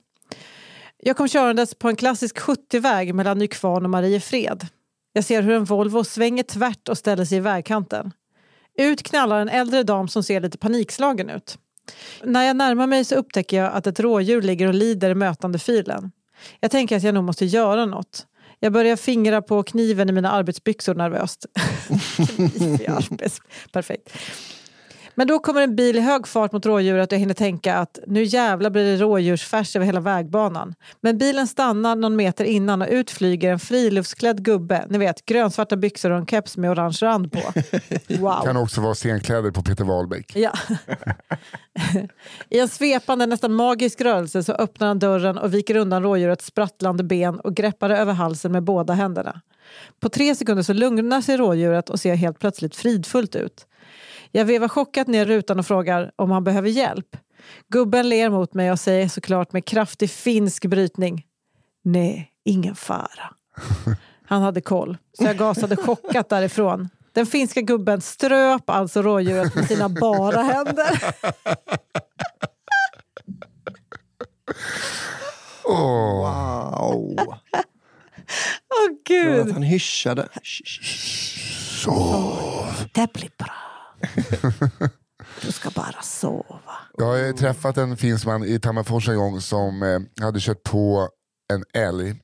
Jag 0.98 1.18
kom 1.18 1.28
körandes 1.28 1.76
på 1.76 1.90
en 1.90 1.96
klassisk 1.96 2.40
70-väg 2.40 3.16
mellan 3.16 3.38
Nykvarn 3.38 3.84
och 3.84 3.90
Mariefred. 3.90 4.68
Jag 5.16 5.24
ser 5.24 5.42
hur 5.42 5.54
en 5.54 5.66
Volvo 5.66 6.04
svänger 6.04 6.44
tvärt 6.44 6.90
och 6.90 6.98
ställer 6.98 7.26
sig 7.26 7.38
i 7.38 7.42
vägkanten. 7.42 8.12
Ut 8.78 9.04
knallar 9.04 9.40
en 9.40 9.50
äldre 9.50 9.84
dam 9.84 10.08
som 10.08 10.24
ser 10.24 10.42
lite 10.42 10.58
panikslagen 10.58 11.30
ut. 11.30 11.58
När 12.24 12.44
jag 12.44 12.56
närmar 12.56 12.88
mig 12.88 13.06
så 13.06 13.16
upptäcker 13.16 13.58
jag 13.58 13.74
att 13.74 13.88
ett 13.88 14.00
rådjur 14.00 14.42
ligger 14.42 14.68
och 14.68 14.74
lider 14.74 15.10
i 15.10 15.16
mötande 15.16 15.60
filen. 15.60 16.12
Jag 16.60 16.72
tänker 16.72 16.98
att 16.98 17.04
jag 17.04 17.14
nog 17.14 17.24
måste 17.24 17.46
göra 17.46 17.86
något. 17.86 18.26
Jag 18.60 18.74
börjar 18.74 18.96
fingra 18.96 19.42
på 19.42 19.64
kniven 19.64 20.10
i 20.10 20.12
mina 20.12 20.32
arbetsbyxor 20.32 20.96
nervöst. 20.96 21.46
Perfekt. 23.72 24.10
Men 25.16 25.28
då 25.28 25.40
kommer 25.40 25.62
en 25.62 25.76
bil 25.76 25.96
i 25.96 26.00
hög 26.00 26.28
fart 26.28 26.52
mot 26.52 26.66
rådjuret 26.66 27.12
och 27.12 27.14
jag 27.14 27.20
hinner 27.20 27.34
tänka 27.34 27.76
att 27.76 28.00
nu 28.08 28.24
jävlar 28.24 28.70
blir 28.70 28.84
det 28.84 28.98
rådjursfärs 28.98 29.76
över 29.76 29.86
hela 29.86 30.00
vägbanan. 30.00 30.76
Men 31.02 31.18
bilen 31.18 31.48
stannar 31.48 31.96
någon 31.96 32.16
meter 32.16 32.46
innan 32.46 32.82
och 32.82 32.88
ut 32.92 33.12
flyger 33.12 33.52
en 33.52 33.60
friluftsklädd 33.60 34.44
gubbe. 34.44 34.86
Ni 34.90 34.98
vet, 34.98 35.26
grönsvarta 35.26 35.76
byxor 35.76 36.12
och 36.12 36.18
en 36.18 36.26
keps 36.26 36.58
med 36.58 36.72
orange 36.72 36.98
rand 37.02 37.32
på. 37.32 37.40
Wow. 38.20 38.44
Kan 38.44 38.58
också 38.58 38.82
vara 38.82 38.96
scenkläder 38.96 39.52
på 39.52 39.64
Peter 39.64 39.84
Wahlbeck. 39.84 40.36
Ja. 40.36 40.52
I 42.50 42.60
en 42.60 42.68
svepande, 42.68 43.26
nästan 43.26 43.54
magisk 43.54 44.02
rörelse 44.02 44.44
så 44.44 44.54
öppnar 44.54 44.88
han 44.88 45.00
dörren 45.00 45.38
och 45.38 45.54
viker 45.54 45.76
undan 45.76 46.04
rådjurets 46.04 46.46
sprattlande 46.46 47.04
ben 47.04 47.40
och 47.40 47.56
greppar 47.56 47.90
det 47.90 47.98
över 47.98 48.14
halsen 48.14 48.52
med 48.52 48.64
båda 48.64 48.94
händerna. 48.94 49.42
På 50.00 50.10
tre 50.10 50.36
sekunder 50.36 50.64
så 50.64 50.74
lugnar 50.74 51.22
sig 51.22 51.38
rådjuret 51.38 51.90
och 51.90 52.00
ser 52.00 52.16
helt 52.16 52.40
plötsligt 52.40 52.76
fridfullt 52.76 53.36
ut. 53.36 53.68
Jag 54.36 54.46
vevar 54.46 54.68
chockat 54.68 55.08
ner 55.08 55.26
rutan 55.26 55.60
och 55.60 55.66
frågar 55.66 56.12
om 56.16 56.32
han 56.32 56.44
behöver 56.44 56.70
hjälp. 56.70 57.18
Gubben 57.68 58.10
ler 58.10 58.30
mot 58.30 58.54
mig 58.54 58.72
och 58.72 58.80
säger 58.80 59.08
såklart 59.08 59.54
med 59.54 59.66
kraftig 59.66 60.10
finsk 60.10 60.66
brytning. 60.66 61.26
Nej, 61.84 62.32
ingen 62.46 62.76
fara. 62.76 63.34
Han 64.28 64.42
hade 64.42 64.62
koll, 64.62 64.98
så 65.14 65.24
jag 65.24 65.38
gasade 65.38 65.76
chockat 65.76 66.30
därifrån. 66.30 66.90
Den 67.12 67.26
finska 67.26 67.62
gubben 67.62 68.02
ströp 68.02 68.70
alltså 68.70 69.02
rådjuret 69.02 69.56
med 69.56 69.68
sina 69.68 69.90
bara 69.90 70.42
händer. 70.42 71.04
Åh, 75.64 76.16
Wow. 76.16 77.16
Åh 77.18 77.32
att 78.90 79.04
gud! 79.08 79.52
han 79.52 79.64
hyschade. 79.64 80.28
Det 82.94 83.14
blir 83.14 83.30
bra. 83.38 83.75
Du 85.42 85.52
ska 85.52 85.70
bara 85.70 86.02
sova. 86.02 86.78
Jag 86.98 87.06
har 87.06 87.34
träffat 87.34 87.78
en 87.78 87.98
finsk 87.98 88.26
man 88.26 88.44
i 88.44 88.60
Tammerfors 88.60 89.10
en 89.10 89.18
gång 89.18 89.42
som 89.42 89.84
eh, 89.84 90.24
hade 90.26 90.40
kört 90.40 90.64
på 90.64 91.10
en 91.54 91.64
älg. 91.82 92.16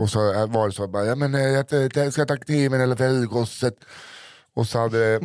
Och 0.00 0.10
så 0.10 0.46
var 0.46 0.66
det 0.66 0.74
så 0.74 0.88
bara, 0.88 1.04
ja, 1.04 1.14
men, 1.14 1.34
eh, 1.34 1.40
jag, 1.40 1.66
jag 1.94 2.12
ska 2.12 2.26
ta 2.26 2.36
kniven 2.36 2.80
eller 2.80 2.96
fällgosset. 2.96 3.74
Och 4.54 4.66
så 4.66 4.78
hade, 4.78 5.20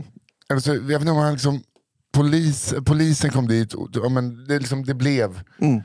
eller 0.50 0.60
så, 0.60 0.74
jag 0.74 0.82
vet 0.82 1.00
inte 1.00 1.12
om 1.12 1.18
han 1.18 1.34
liksom, 1.34 1.64
polis, 2.14 2.74
polisen 2.86 3.32
kom 3.32 3.48
dit, 3.48 3.74
och, 3.74 3.90
ja, 3.94 4.10
men 4.10 4.48
det, 4.48 4.60
liksom, 4.60 4.86
det 4.86 4.94
blev. 4.94 5.40
Mm. 5.62 5.82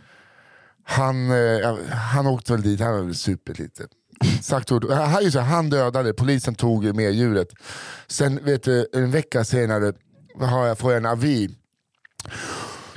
Han, 0.84 1.30
eh, 1.30 1.76
han 1.90 2.26
åkte 2.26 2.52
väl 2.52 2.62
dit, 2.62 2.80
han 2.80 2.92
var 2.92 3.02
väl 3.02 3.14
supit 3.14 3.58
lite. 3.58 3.86
Sagt 4.42 4.72
ord, 4.72 4.90
han, 4.90 5.32
han 5.32 5.70
dödade, 5.70 6.12
polisen 6.12 6.54
tog 6.54 6.94
med 6.94 7.12
djuret. 7.12 7.48
Sen 8.06 8.44
vet 8.44 8.62
du, 8.62 8.86
en 8.92 9.10
vecka 9.10 9.44
senare 9.44 9.92
har 10.46 10.66
jag, 10.66 10.78
får 10.78 10.92
jag 10.92 10.96
en 11.00 11.06
avi. 11.06 11.50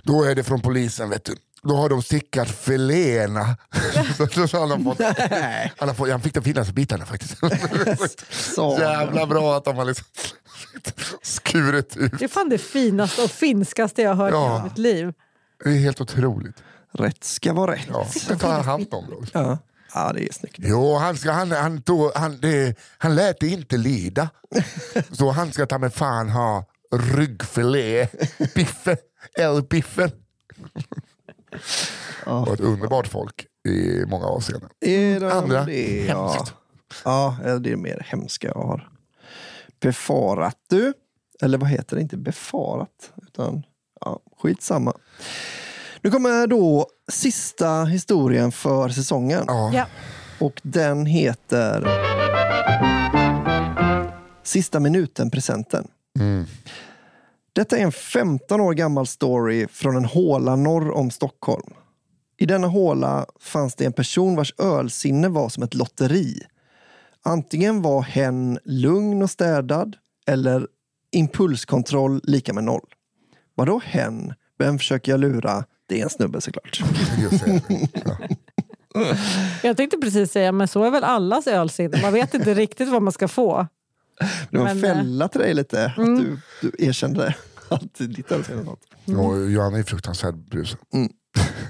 Då 0.04 0.24
är 0.24 0.36
det 0.36 0.44
från 0.44 0.62
polisen, 0.62 1.10
vet 1.10 1.26
du. 1.26 1.36
Då 1.64 1.76
har 1.76 1.90
de 1.90 2.02
stickat 2.04 2.50
filéerna. 2.50 3.58
Så- 4.48 4.58
han, 4.60 4.72
har 4.72 4.78
fått, 4.84 5.02
han, 5.80 5.88
har 5.90 5.96
fått, 5.96 6.10
han 6.10 6.22
fick 6.22 6.34
de 6.34 6.44
finaste 6.44 6.74
bitarna 6.74 7.06
faktiskt. 7.06 7.36
Så. 8.56 8.78
Jävla 8.80 9.26
bra 9.26 9.58
att 9.58 9.66
de 9.66 9.76
har 9.78 9.86
liksom 9.86 10.06
skurit 11.22 11.98
ut. 11.98 12.12
Det 12.20 12.26
är 12.26 12.30
fan 12.30 12.50
det 12.50 12.58
finaste 12.58 13.22
och 13.24 13.32
finskaste 13.32 14.02
jag 14.02 14.14
har 14.16 14.24
hört 14.26 14.32
i 14.32 14.36
Ja. 14.36 14.52
hela 14.54 14.64
mitt 14.64 14.78
liv. 14.78 15.14
Det 15.64 15.70
är 15.70 15.74
helt 15.80 16.02
otroligt. 16.02 16.56
Rätt 16.94 17.24
ska 17.24 17.54
vara 17.54 17.72
rätt. 17.72 17.86
Ja, 17.90 18.08
det 18.28 18.36
tar 18.36 18.52
han 18.52 18.66
hand 18.66 18.88
om. 18.94 19.06
Då. 19.10 19.24
Ja. 19.34 19.58
ja, 19.94 20.12
det 20.14 20.24
är 20.30 20.34
snyggt. 20.34 20.56
Jo, 20.60 20.96
han, 20.96 21.18
ska, 21.18 21.32
han, 21.32 21.52
han, 21.52 21.82
tog, 21.82 22.12
han, 22.16 22.40
det, 22.40 22.76
han 22.98 23.16
lät 23.16 23.40
det 23.40 23.48
inte 23.48 23.78
lida. 23.78 24.30
Så 25.12 25.32
han 25.32 25.52
ska 25.52 25.66
ta 25.66 25.78
med 25.78 25.94
fan 25.94 26.30
ha 26.30 26.66
ryggfilé, 26.92 28.08
biffen, 28.56 28.98
älgbiffen. 29.38 30.12
Ja. 32.26 32.42
Och 32.42 32.54
ett 32.54 32.60
underbart 32.60 33.08
folk 33.08 33.48
i 33.68 34.06
många 34.06 34.26
avseenden. 34.26 34.70
Är 34.86 35.20
det 35.20 35.34
Andra? 35.34 35.66
Det, 35.66 36.06
ja. 36.06 36.32
Hemskt. 36.34 36.54
ja, 37.06 37.38
det 37.60 37.72
är 37.72 37.76
mer 37.76 38.06
hemska 38.10 38.48
jag 38.48 38.54
har 38.54 38.90
befarat 39.80 40.58
du. 40.70 40.94
Eller 41.42 41.58
vad 41.58 41.70
heter 41.70 41.96
det? 41.96 42.02
Inte 42.02 42.18
befarat, 42.18 43.14
utan 43.28 43.64
ja, 44.02 44.20
skitsamma. 44.42 44.94
Nu 46.02 46.12
kommer 46.12 46.48
då 46.48 46.88
sista 47.12 47.84
historien 47.84 48.52
för 48.52 48.90
säsongen. 48.90 49.44
Ja. 49.48 49.72
Ja. 49.74 49.86
Och 50.40 50.62
den 50.64 51.06
heter 51.06 51.88
Sista 54.44 54.80
minuten-presenten. 54.80 55.88
Mm. 56.20 56.46
Detta 57.54 57.78
är 57.78 57.82
en 57.82 57.92
15 57.92 58.62
år 58.62 58.74
gammal 58.74 59.08
story 59.08 59.68
från 59.68 59.96
en 59.96 60.06
håla 60.06 60.56
norr 60.56 60.92
om 60.92 61.12
Stockholm. 61.12 61.74
I 62.38 62.46
denna 62.46 62.68
håla 62.68 63.26
fanns 63.40 63.76
det 63.76 63.86
en 63.86 63.94
person 63.94 64.36
vars 64.36 64.54
ölsinne 64.58 65.30
var 65.30 65.50
som 65.50 65.64
ett 65.64 65.74
lotteri. 65.74 66.42
Antingen 67.24 67.82
var 67.82 68.02
hen 68.02 68.60
lugn 68.64 69.24
och 69.24 69.30
städad 69.30 69.96
eller 70.28 70.68
impulskontroll 71.12 72.22
lika 72.24 72.54
med 72.54 72.64
noll. 72.64 72.86
Vadå 73.56 73.82
hen? 73.86 74.34
Vem 74.60 74.78
försöker 74.78 75.12
jag 75.12 75.20
lura? 75.20 75.66
Det 75.86 76.00
är 76.00 76.04
en 76.04 76.10
snubbe 76.10 76.42
såklart. 76.42 76.84
Jag 79.64 79.78
tänkte 79.78 79.98
precis 79.98 80.32
säga, 80.32 80.52
men 80.52 80.68
så 80.68 80.84
är 80.84 80.92
väl 80.92 81.04
allas 81.04 81.48
ölsinne. 81.48 82.02
Man 82.02 82.14
vet 82.14 82.34
inte 82.34 82.54
riktigt 82.54 82.90
vad 82.90 83.02
man 83.02 83.14
ska 83.14 83.28
få. 83.28 83.68
Det 84.50 84.58
var 84.58 84.68
en 84.68 84.80
Men, 84.80 84.92
eh, 84.92 84.96
fälla 84.96 85.28
till 85.28 85.42
dig 85.42 85.54
lite, 85.54 85.86
att 85.86 85.96
du, 85.96 86.38
du 86.62 86.72
erkände 86.80 87.36
att 87.70 87.96
ditt 87.98 88.32
är 88.32 88.64
något. 88.64 88.80
Och 89.06 89.52
Johanna 89.52 89.78
är 89.78 89.84
fruktansvärt 89.84 90.36
brusad. 90.36 90.80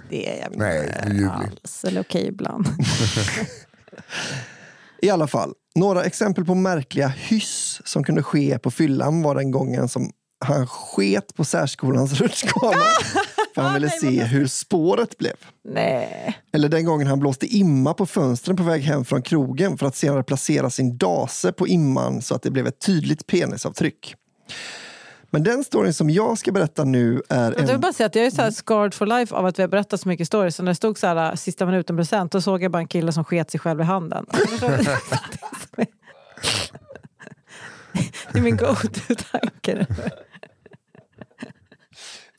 Det 0.10 0.30
är 0.30 0.42
jag 0.42 0.58
Nej, 0.58 1.04
inte 1.06 1.32
alls. 1.32 1.86
Eller 1.86 2.02
okej 2.02 2.28
ibland. 2.28 2.68
I 5.02 5.10
alla 5.10 5.28
fall, 5.28 5.54
några 5.76 6.04
exempel 6.04 6.46
på 6.46 6.56
märkliga 6.56 7.08
hyss 7.08 7.82
som 7.86 8.04
kunde 8.04 8.24
ske 8.24 8.60
på 8.60 8.72
fyllan 8.72 9.22
var 9.22 9.36
den 9.36 9.52
gången 9.52 9.90
som 9.90 10.12
han 10.46 10.68
sket 10.68 11.36
på 11.36 11.46
särskolans 11.46 12.14
rutschkana. 12.14 12.86
För 13.56 13.62
han 13.62 13.74
ville 13.74 13.88
Nej, 13.88 14.00
se 14.00 14.24
hur 14.24 14.48
spåret 14.48 15.18
blev. 15.18 15.36
Nej. 15.64 16.38
Eller 16.54 16.70
den 16.70 16.86
gången 16.86 17.08
han 17.08 17.20
blåste 17.20 17.46
imma 17.46 17.94
på 17.94 18.06
fönstren 18.06 18.58
på 18.58 18.64
väg 18.64 18.82
hem 18.82 19.06
från 19.06 19.22
krogen 19.22 19.78
för 19.78 19.86
att 19.86 19.96
senare 19.96 20.24
placera 20.24 20.70
sin 20.70 20.98
dase 20.98 21.52
på 21.52 21.68
imman 21.68 22.22
så 22.22 22.36
att 22.36 22.42
det 22.42 22.52
blev 22.52 22.68
ett 22.68 22.80
tydligt 22.80 23.28
penisavtryck. 23.28 24.16
Men 25.30 25.44
den 25.44 25.64
storyn 25.64 25.94
som 25.94 26.10
jag 26.10 26.38
ska 26.38 26.52
berätta 26.52 26.84
nu 26.84 27.22
är 27.30 27.52
Jag 27.52 27.62
vill 27.62 27.70
en... 27.70 27.82
bara 27.82 27.94
säga 27.94 28.08
att 28.08 28.16
jag 28.16 28.26
är 28.26 28.32
så 28.32 28.42
här 28.42 28.52
scarred 28.52 28.94
for 28.94 29.06
life 29.06 29.36
av 29.36 29.46
att 29.46 29.60
vi 29.60 29.64
har 29.64 29.68
berättat 29.68 30.02
så 30.02 30.08
mycket 30.08 30.28
stories. 30.28 30.56
Så 30.56 30.64
när 30.64 30.72
det 30.72 30.76
stod 30.76 30.98
så 30.98 31.08
här 31.08 31.36
sista 31.36 31.66
minuten 31.66 31.98
present, 31.98 32.32
då 32.32 32.42
såg 32.42 32.64
jag 32.64 32.72
bara 32.72 32.80
en 32.80 32.88
kille 32.88 33.12
som 33.12 33.24
sket 33.24 33.52
sig 33.52 33.60
själv 33.60 33.82
i 33.82 33.84
handen. 33.84 34.26
Det 38.34 38.40
är 38.40 38.44
min 38.44 38.58
go-to-tanke. 38.58 39.88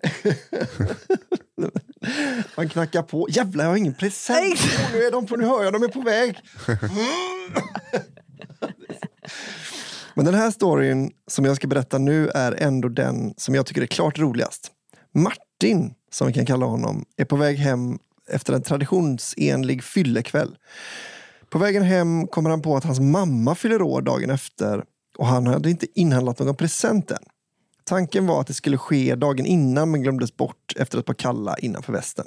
Man 2.57 2.69
knackar 2.69 3.03
på. 3.03 3.27
Jävlar, 3.31 3.65
jag 3.65 3.71
har 3.71 3.77
ingen 3.77 3.95
present. 3.95 4.61
Nu 4.93 5.03
är 5.03 5.13
de 5.13 5.27
på, 5.27 5.37
nu 5.37 5.47
hör 5.47 5.65
jag, 5.65 5.73
de 5.73 5.83
är 5.83 5.89
på 5.89 6.01
väg. 6.01 6.39
Men 10.15 10.25
den 10.25 10.35
här 10.35 10.51
storyn 10.51 11.11
som 11.27 11.45
jag 11.45 11.57
ska 11.57 11.67
berätta 11.67 11.99
nu 11.99 12.29
är 12.29 12.63
ändå 12.63 12.89
den 12.89 13.35
som 13.37 13.55
jag 13.55 13.67
tycker 13.67 13.83
är 13.83 13.87
klart 13.87 14.19
roligast. 14.19 14.71
Martin, 15.15 15.95
som 16.11 16.27
vi 16.27 16.33
kan 16.33 16.47
kalla 16.47 16.67
honom, 16.67 17.05
är 17.17 17.25
på 17.25 17.37
väg 17.37 17.57
hem 17.57 17.99
efter 18.31 18.53
en 18.53 18.63
traditionsenlig 18.63 19.85
fyllekväll. 19.85 20.57
På 21.51 21.59
vägen 21.59 21.83
hem 21.83 22.27
kommer 22.27 22.51
han 22.51 22.63
på 22.63 22.77
att 22.77 22.85
hans 22.85 23.01
mamma 23.01 23.55
fyller 23.55 23.83
år 23.83 24.03
dagen 24.03 24.31
efter 24.31 24.85
och 25.19 25.27
han 25.27 25.47
hade 25.47 25.71
inte 25.71 25.87
inhandlat 25.95 26.39
någon 26.39 26.57
present 26.57 27.11
än. 27.11 27.25
Tanken 27.93 28.27
var 28.27 28.41
att 28.41 28.47
det 28.47 28.55
skulle 28.55 28.79
ske 28.79 29.15
dagen 29.15 29.47
innan 29.47 29.91
men 29.91 30.03
glömdes 30.03 30.37
bort 30.37 30.73
efter 30.77 30.99
ett 30.99 31.07
par 31.07 31.15
kalla 31.15 31.57
innanför 31.59 31.93
västen. 31.93 32.27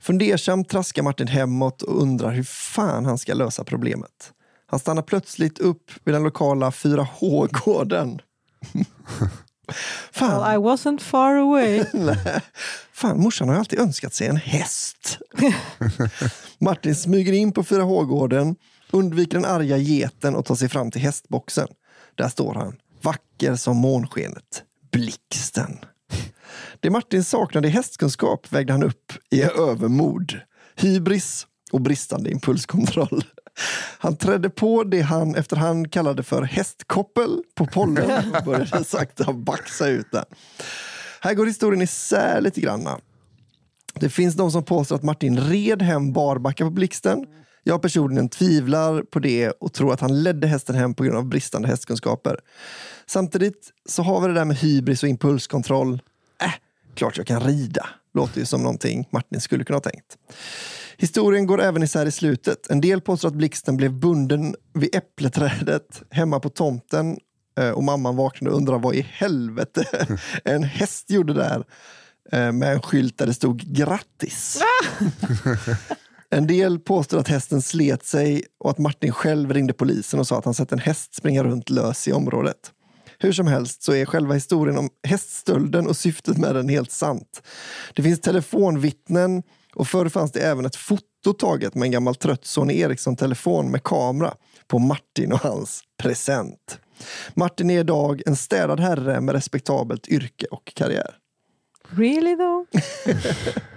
Fundersamt 0.00 0.68
traskar 0.68 1.02
Martin 1.02 1.26
hemåt 1.26 1.82
och 1.82 2.02
undrar 2.02 2.30
hur 2.30 2.42
fan 2.42 3.04
han 3.04 3.18
ska 3.18 3.34
lösa 3.34 3.64
problemet. 3.64 4.32
Han 4.66 4.80
stannar 4.80 5.02
plötsligt 5.02 5.58
upp 5.58 5.90
vid 6.04 6.14
den 6.14 6.22
lokala 6.22 6.70
4H-gården. 6.70 8.20
fan, 10.12 10.40
Well, 10.42 10.54
I 10.54 10.56
wasn't 10.56 11.00
far 11.00 11.34
away. 11.34 11.84
Fan, 12.92 13.20
morsan 13.20 13.48
har 13.48 13.56
alltid 13.56 13.78
önskat 13.78 14.14
sig 14.14 14.26
en 14.26 14.36
häst. 14.36 15.18
Martin 16.58 16.94
smyger 16.94 17.32
in 17.32 17.52
på 17.52 17.62
4H-gården, 17.62 18.56
undviker 18.90 19.38
den 19.38 19.44
arga 19.44 19.76
geten 19.76 20.36
och 20.36 20.44
tar 20.44 20.54
sig 20.54 20.68
fram 20.68 20.90
till 20.90 21.00
hästboxen. 21.00 21.68
Där 22.14 22.28
står 22.28 22.54
han, 22.54 22.76
vacker 23.02 23.56
som 23.56 23.76
månskenet. 23.76 24.62
Blixten. 24.92 25.78
Det 26.80 26.90
Martin 26.90 27.24
saknade 27.24 27.68
i 27.68 27.70
hästkunskap 27.70 28.52
vägde 28.52 28.72
han 28.72 28.82
upp 28.82 29.12
i 29.30 29.42
övermod, 29.42 30.40
hybris 30.76 31.46
och 31.72 31.80
bristande 31.80 32.30
impulskontroll. 32.30 33.24
Han 33.98 34.16
trädde 34.16 34.50
på 34.50 34.84
det 34.84 35.00
han 35.00 35.34
efterhand 35.34 35.92
kallade 35.92 36.22
för 36.22 36.42
hästkoppel 36.42 37.42
på 37.54 37.66
pollen 37.66 38.34
och 38.34 38.44
började 38.44 38.84
sakta 38.84 39.32
baxa 39.32 39.88
ut 39.88 40.06
den. 40.12 40.24
Här 41.20 41.34
går 41.34 41.46
historien 41.46 41.82
isär 41.82 42.40
lite 42.40 42.60
grann. 42.60 42.88
Det 43.94 44.08
finns 44.08 44.34
de 44.34 44.50
som 44.50 44.64
påstår 44.64 44.96
att 44.96 45.02
Martin 45.02 45.40
red 45.40 45.82
hem 45.82 46.12
barbacka 46.12 46.64
på 46.64 46.70
blixten. 46.70 47.26
Jag 47.68 47.82
personligen 47.82 48.28
tvivlar 48.28 49.02
på 49.02 49.18
det 49.18 49.50
och 49.50 49.72
tror 49.72 49.92
att 49.92 50.00
han 50.00 50.22
ledde 50.22 50.46
hästen 50.46 50.74
hem 50.74 50.94
på 50.94 51.04
grund 51.04 51.16
av 51.16 51.24
bristande 51.24 51.68
hästkunskaper. 51.68 52.40
Samtidigt 53.06 53.70
så 53.88 54.02
har 54.02 54.20
vi 54.20 54.28
det 54.28 54.34
där 54.34 54.44
med 54.44 54.56
hybris 54.56 55.02
och 55.02 55.08
impulskontroll. 55.08 56.02
Äh, 56.42 56.52
klart 56.94 57.16
jag 57.16 57.26
kan 57.26 57.40
rida. 57.40 57.86
Låter 58.14 58.40
ju 58.40 58.46
som 58.46 58.62
någonting 58.62 59.08
Martin 59.10 59.40
skulle 59.40 59.64
kunna 59.64 59.76
ha 59.76 59.80
tänkt. 59.80 60.16
Historien 60.96 61.46
går 61.46 61.62
även 61.62 61.82
isär 61.82 62.06
i 62.06 62.10
slutet. 62.10 62.70
En 62.70 62.80
del 62.80 63.00
påstår 63.00 63.28
att 63.28 63.34
blixten 63.34 63.76
blev 63.76 63.92
bunden 63.92 64.54
vid 64.74 64.94
äppleträdet 64.94 66.02
hemma 66.10 66.40
på 66.40 66.48
tomten 66.48 67.18
eh, 67.58 67.70
och 67.70 67.84
mamman 67.84 68.16
vaknade 68.16 68.50
och 68.50 68.56
undrade 68.56 68.82
vad 68.82 68.94
i 68.94 69.06
helvete 69.12 70.06
en 70.44 70.62
häst 70.62 71.10
gjorde 71.10 71.34
där 71.34 71.64
eh, 72.32 72.52
med 72.52 72.72
en 72.72 72.82
skylt 72.82 73.18
där 73.18 73.26
det 73.26 73.34
stod 73.34 73.58
grattis. 73.58 74.60
En 76.30 76.46
del 76.46 76.78
påstår 76.78 77.18
att 77.18 77.28
hästen 77.28 77.62
slet 77.62 78.04
sig 78.04 78.42
och 78.58 78.70
att 78.70 78.78
Martin 78.78 79.12
själv 79.12 79.52
ringde 79.52 79.72
polisen 79.72 80.20
och 80.20 80.26
sa 80.26 80.38
att 80.38 80.44
han 80.44 80.54
sett 80.54 80.72
en 80.72 80.78
häst 80.78 81.14
springa 81.14 81.44
runt 81.44 81.70
lös 81.70 82.08
i 82.08 82.12
området. 82.12 82.72
Hur 83.18 83.32
som 83.32 83.46
helst 83.46 83.82
så 83.82 83.94
är 83.94 84.04
själva 84.04 84.34
historien 84.34 84.78
om 84.78 84.90
häststölden 85.08 85.86
och 85.86 85.96
syftet 85.96 86.38
med 86.38 86.54
den 86.54 86.68
helt 86.68 86.90
sant. 86.90 87.42
Det 87.94 88.02
finns 88.02 88.20
telefonvittnen 88.20 89.42
och 89.74 89.88
förr 89.88 90.08
fanns 90.08 90.32
det 90.32 90.40
även 90.40 90.66
ett 90.66 90.76
foto 90.76 91.32
taget 91.38 91.74
med 91.74 91.86
en 91.86 91.92
gammal 91.92 92.14
trött 92.14 92.44
Sony 92.44 92.80
Ericsson-telefon 92.80 93.70
med 93.70 93.82
kamera 93.82 94.34
på 94.66 94.78
Martin 94.78 95.32
och 95.32 95.40
hans 95.40 95.82
present. 95.98 96.78
Martin 97.34 97.70
är 97.70 97.80
idag 97.80 98.22
en 98.26 98.36
städad 98.36 98.80
herre 98.80 99.20
med 99.20 99.34
respektabelt 99.34 100.08
yrke 100.08 100.46
och 100.50 100.72
karriär. 100.74 101.14
Really 101.90 102.36
though? 102.36 102.64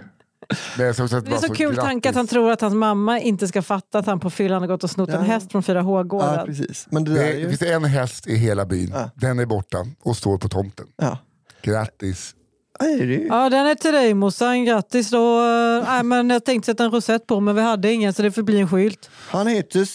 Också 0.50 1.08
säga 1.08 1.18
att 1.18 1.24
Det 1.24 1.28
är 1.30 1.30
bara 1.30 1.40
så 1.40 1.54
kul 1.54 1.66
grattis. 1.74 1.84
tanke 1.84 2.08
att 2.08 2.14
han 2.14 2.26
tror 2.26 2.50
att 2.52 2.60
hans 2.60 2.74
mamma 2.74 3.20
inte 3.20 3.48
ska 3.48 3.62
fatta 3.62 3.98
att 3.98 4.06
han 4.06 4.20
på 4.20 4.30
fyllan 4.30 4.60
har 4.62 4.68
gått 4.68 4.84
och 4.84 4.90
snott 4.90 5.08
en 5.08 5.14
Ja. 5.14 5.20
häst 5.20 5.52
från 5.52 5.62
4H-gården. 5.62 6.34
Ja, 6.34 6.44
precis. 6.46 6.86
Men 6.90 7.04
det 7.04 7.14
där 7.14 7.22
är 7.24 7.32
Det 7.32 7.38
ju... 7.38 7.48
finns 7.48 7.62
en 7.62 7.84
häst 7.84 8.26
i 8.26 8.36
hela 8.36 8.66
byn. 8.66 8.90
Ja. 8.94 9.10
Den 9.14 9.38
är 9.38 9.46
borta 9.46 9.78
och 10.02 10.16
står 10.16 10.38
på 10.38 10.48
tomten. 10.48 10.86
Ja. 10.96 11.18
Grattis. 11.62 12.34
Ja, 12.78 12.86
det 12.86 12.92
är 12.92 13.06
det 13.50 13.56
den 13.56 13.66
är 13.66 13.74
till 13.74 13.92
dig 13.92 14.14
morsan. 14.14 14.64
Grattis 14.64 15.10
då. 15.10 15.40
Nej, 15.86 16.02
men 16.02 16.30
jag 16.30 16.44
tänkte 16.44 16.66
sätta 16.66 16.84
en 16.84 16.90
rosett 16.90 17.26
på 17.26 17.40
men 17.40 17.54
vi 17.54 17.62
hade 17.62 17.92
ingen 17.92 18.12
så 18.14 18.22
det 18.22 18.32
får 18.32 18.42
bli 18.42 18.60
en 18.60 18.68
skylt. 18.68 19.10
Han 19.28 19.46
heter 19.46 19.86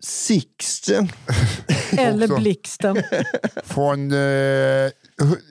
Sixten. 0.00 1.08
Eller. 1.98 2.28
Blixten. 2.36 3.02
Från 3.64 4.12
eh, 4.12 4.90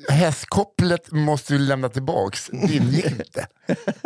hästkopplet 0.10 1.12
måste 1.12 1.54
du 1.54 1.60
lämna 1.60 1.90
tillbaks. 1.90 2.48
Det 2.52 2.76
ingick 2.76 3.06
inte. 3.06 3.48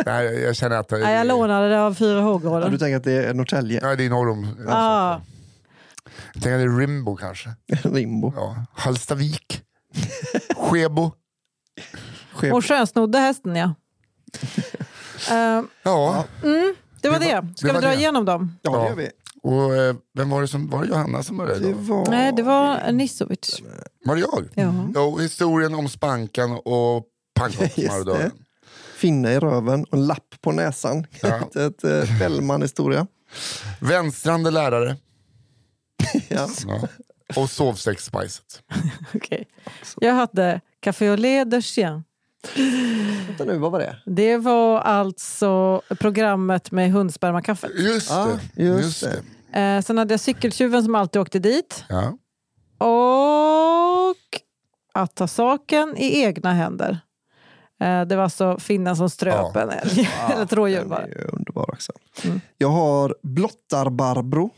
Nej, 0.05 0.25
jag 0.41 0.55
känner 0.55 0.75
att... 0.75 0.91
Nej, 0.91 1.15
jag 1.15 1.27
lånade 1.27 1.69
det 1.69 1.81
av 1.81 1.97
Ja, 1.99 2.05
4H-gården. 2.05 2.71
du 2.71 2.77
tänker 2.77 2.97
att 2.97 3.03
det 3.03 3.25
är 3.25 3.33
Norrtälje? 3.33 3.79
Ja, 3.83 3.95
det 3.95 4.05
är 4.05 4.09
norr 4.09 4.29
om... 4.29 4.65
Ah, 4.69 5.11
Jag 6.33 6.43
tänker 6.43 6.53
att 6.53 6.59
det 6.59 6.63
är 6.73 6.77
Rimbo 6.77 7.15
kanske. 7.15 7.49
Rimbo. 7.83 8.33
Ja. 8.35 8.65
Hallstavik. 8.73 9.61
Skebo. 10.55 11.11
Chef. 12.33 12.53
och 12.53 12.65
skönsnodde 12.65 13.19
hästen 13.19 13.55
ja. 13.55 13.73
Eh, 15.31 15.61
Ja, 15.83 16.25
det 17.01 17.09
var 17.09 17.19
Det 17.19 17.25
det. 17.25 17.35
var- 17.41 17.53
Ska 17.55 17.67
det 17.67 17.73
vi 17.73 17.79
dra 17.79 17.87
det. 17.89 17.95
igenom 17.95 18.25
dem? 18.25 18.57
Ja, 18.61 18.71
det 18.71 18.77
Ja. 18.77 18.87
gör 18.89 18.95
vi. 18.95 19.09
Och 19.43 19.75
eh, 19.75 19.95
vem 20.13 20.29
var 20.29 20.41
det 20.41 20.47
som... 20.47 20.69
Var 20.69 20.81
det 20.81 20.87
Johanna 20.87 21.23
som 21.23 21.37
började? 21.37 21.67
Det 21.67 21.73
var... 21.73 22.05
Nej, 22.09 22.33
det 22.33 22.43
var 22.43 22.91
Nisovic. 22.91 23.61
Var 24.05 24.15
det 24.15 24.21
jag? 24.21 24.49
Ja. 24.53 24.73
Jo, 24.95 25.17
historien 25.17 25.75
om 25.75 25.89
Spankan 25.89 26.51
och 26.51 27.05
pannkaksmarodören. 27.35 28.21
Just 28.21 28.35
Finne 28.97 29.31
i 29.33 29.39
röven 29.39 29.83
och 29.83 29.97
lapp 29.97 30.35
på 30.41 30.51
näsan. 30.51 31.05
Ja. 31.21 31.37
Ett, 31.61 31.83
eh, 31.83 32.19
Bellman-historia. 32.19 33.07
Vänstrande 33.79 34.51
lärare 34.51 34.97
Ja. 36.27 36.49
ja. 36.67 36.87
och 37.35 37.49
sovsäcksspicet. 37.49 38.61
Okej. 39.15 39.47
Jag 39.97 40.13
hade 40.13 40.61
Café 40.79 41.09
au 41.09 41.17
lait 41.17 41.51
de 41.51 41.61
chien. 41.61 42.03
Vänta 43.27 43.43
nu, 43.45 43.57
vad 43.57 43.71
var 43.71 43.79
det? 43.79 43.95
Det 44.05 44.37
var 44.37 44.79
alltså 44.79 45.81
programmet 45.99 46.71
med 46.71 46.91
hundspermakaffet. 46.91 47.71
Just 47.79 48.09
Ja, 48.11 48.27
det. 48.55 48.63
just 48.63 49.03
det. 49.51 49.59
Eh, 49.61 49.81
sen 49.81 49.97
hade 49.97 50.13
jag 50.13 50.19
cykeltjuven 50.21 50.83
som 50.83 50.95
alltid 50.95 51.21
åkte 51.21 51.39
dit. 51.39 51.83
Ja. 51.89 52.17
Och 52.87 54.15
att 54.93 55.15
ta 55.15 55.27
saken 55.27 55.97
i 55.97 56.21
egna 56.21 56.53
händer. 56.53 56.99
Eh, 57.81 58.01
det 58.01 58.15
var 58.15 58.23
alltså 58.23 58.57
finnen 58.59 58.95
som 58.95 59.09
ströp 59.09 59.51
Ja. 59.55 59.61
en 59.61 59.69
älg. 59.69 60.09
Eller 60.31 60.43
ett 60.43 60.53
rådjur 60.53 60.85
bara. 60.85 61.05
underbar 61.33 61.71
också. 61.73 61.91
Mm. 62.23 62.41
Jag 62.57 62.69
har 62.69 63.15
Blottar-Barbro. 63.23 64.49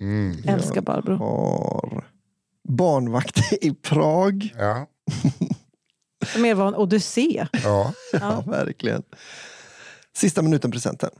Mm. 0.00 0.36
Älskar 0.48 0.80
Barbro. 0.80 1.16
Har 1.16 2.04
barnvakt 2.68 3.52
i 3.52 3.74
Prag. 3.74 4.54
Ja. 4.58 4.86
Mer 6.38 6.54
var 6.54 6.68
en 6.68 6.74
odyssé. 6.74 7.46
Ja. 7.64 7.92
Ja, 8.12 8.40
verkligen. 8.46 9.02
Sista 10.16 10.42
minuten-presenten. 10.42 11.10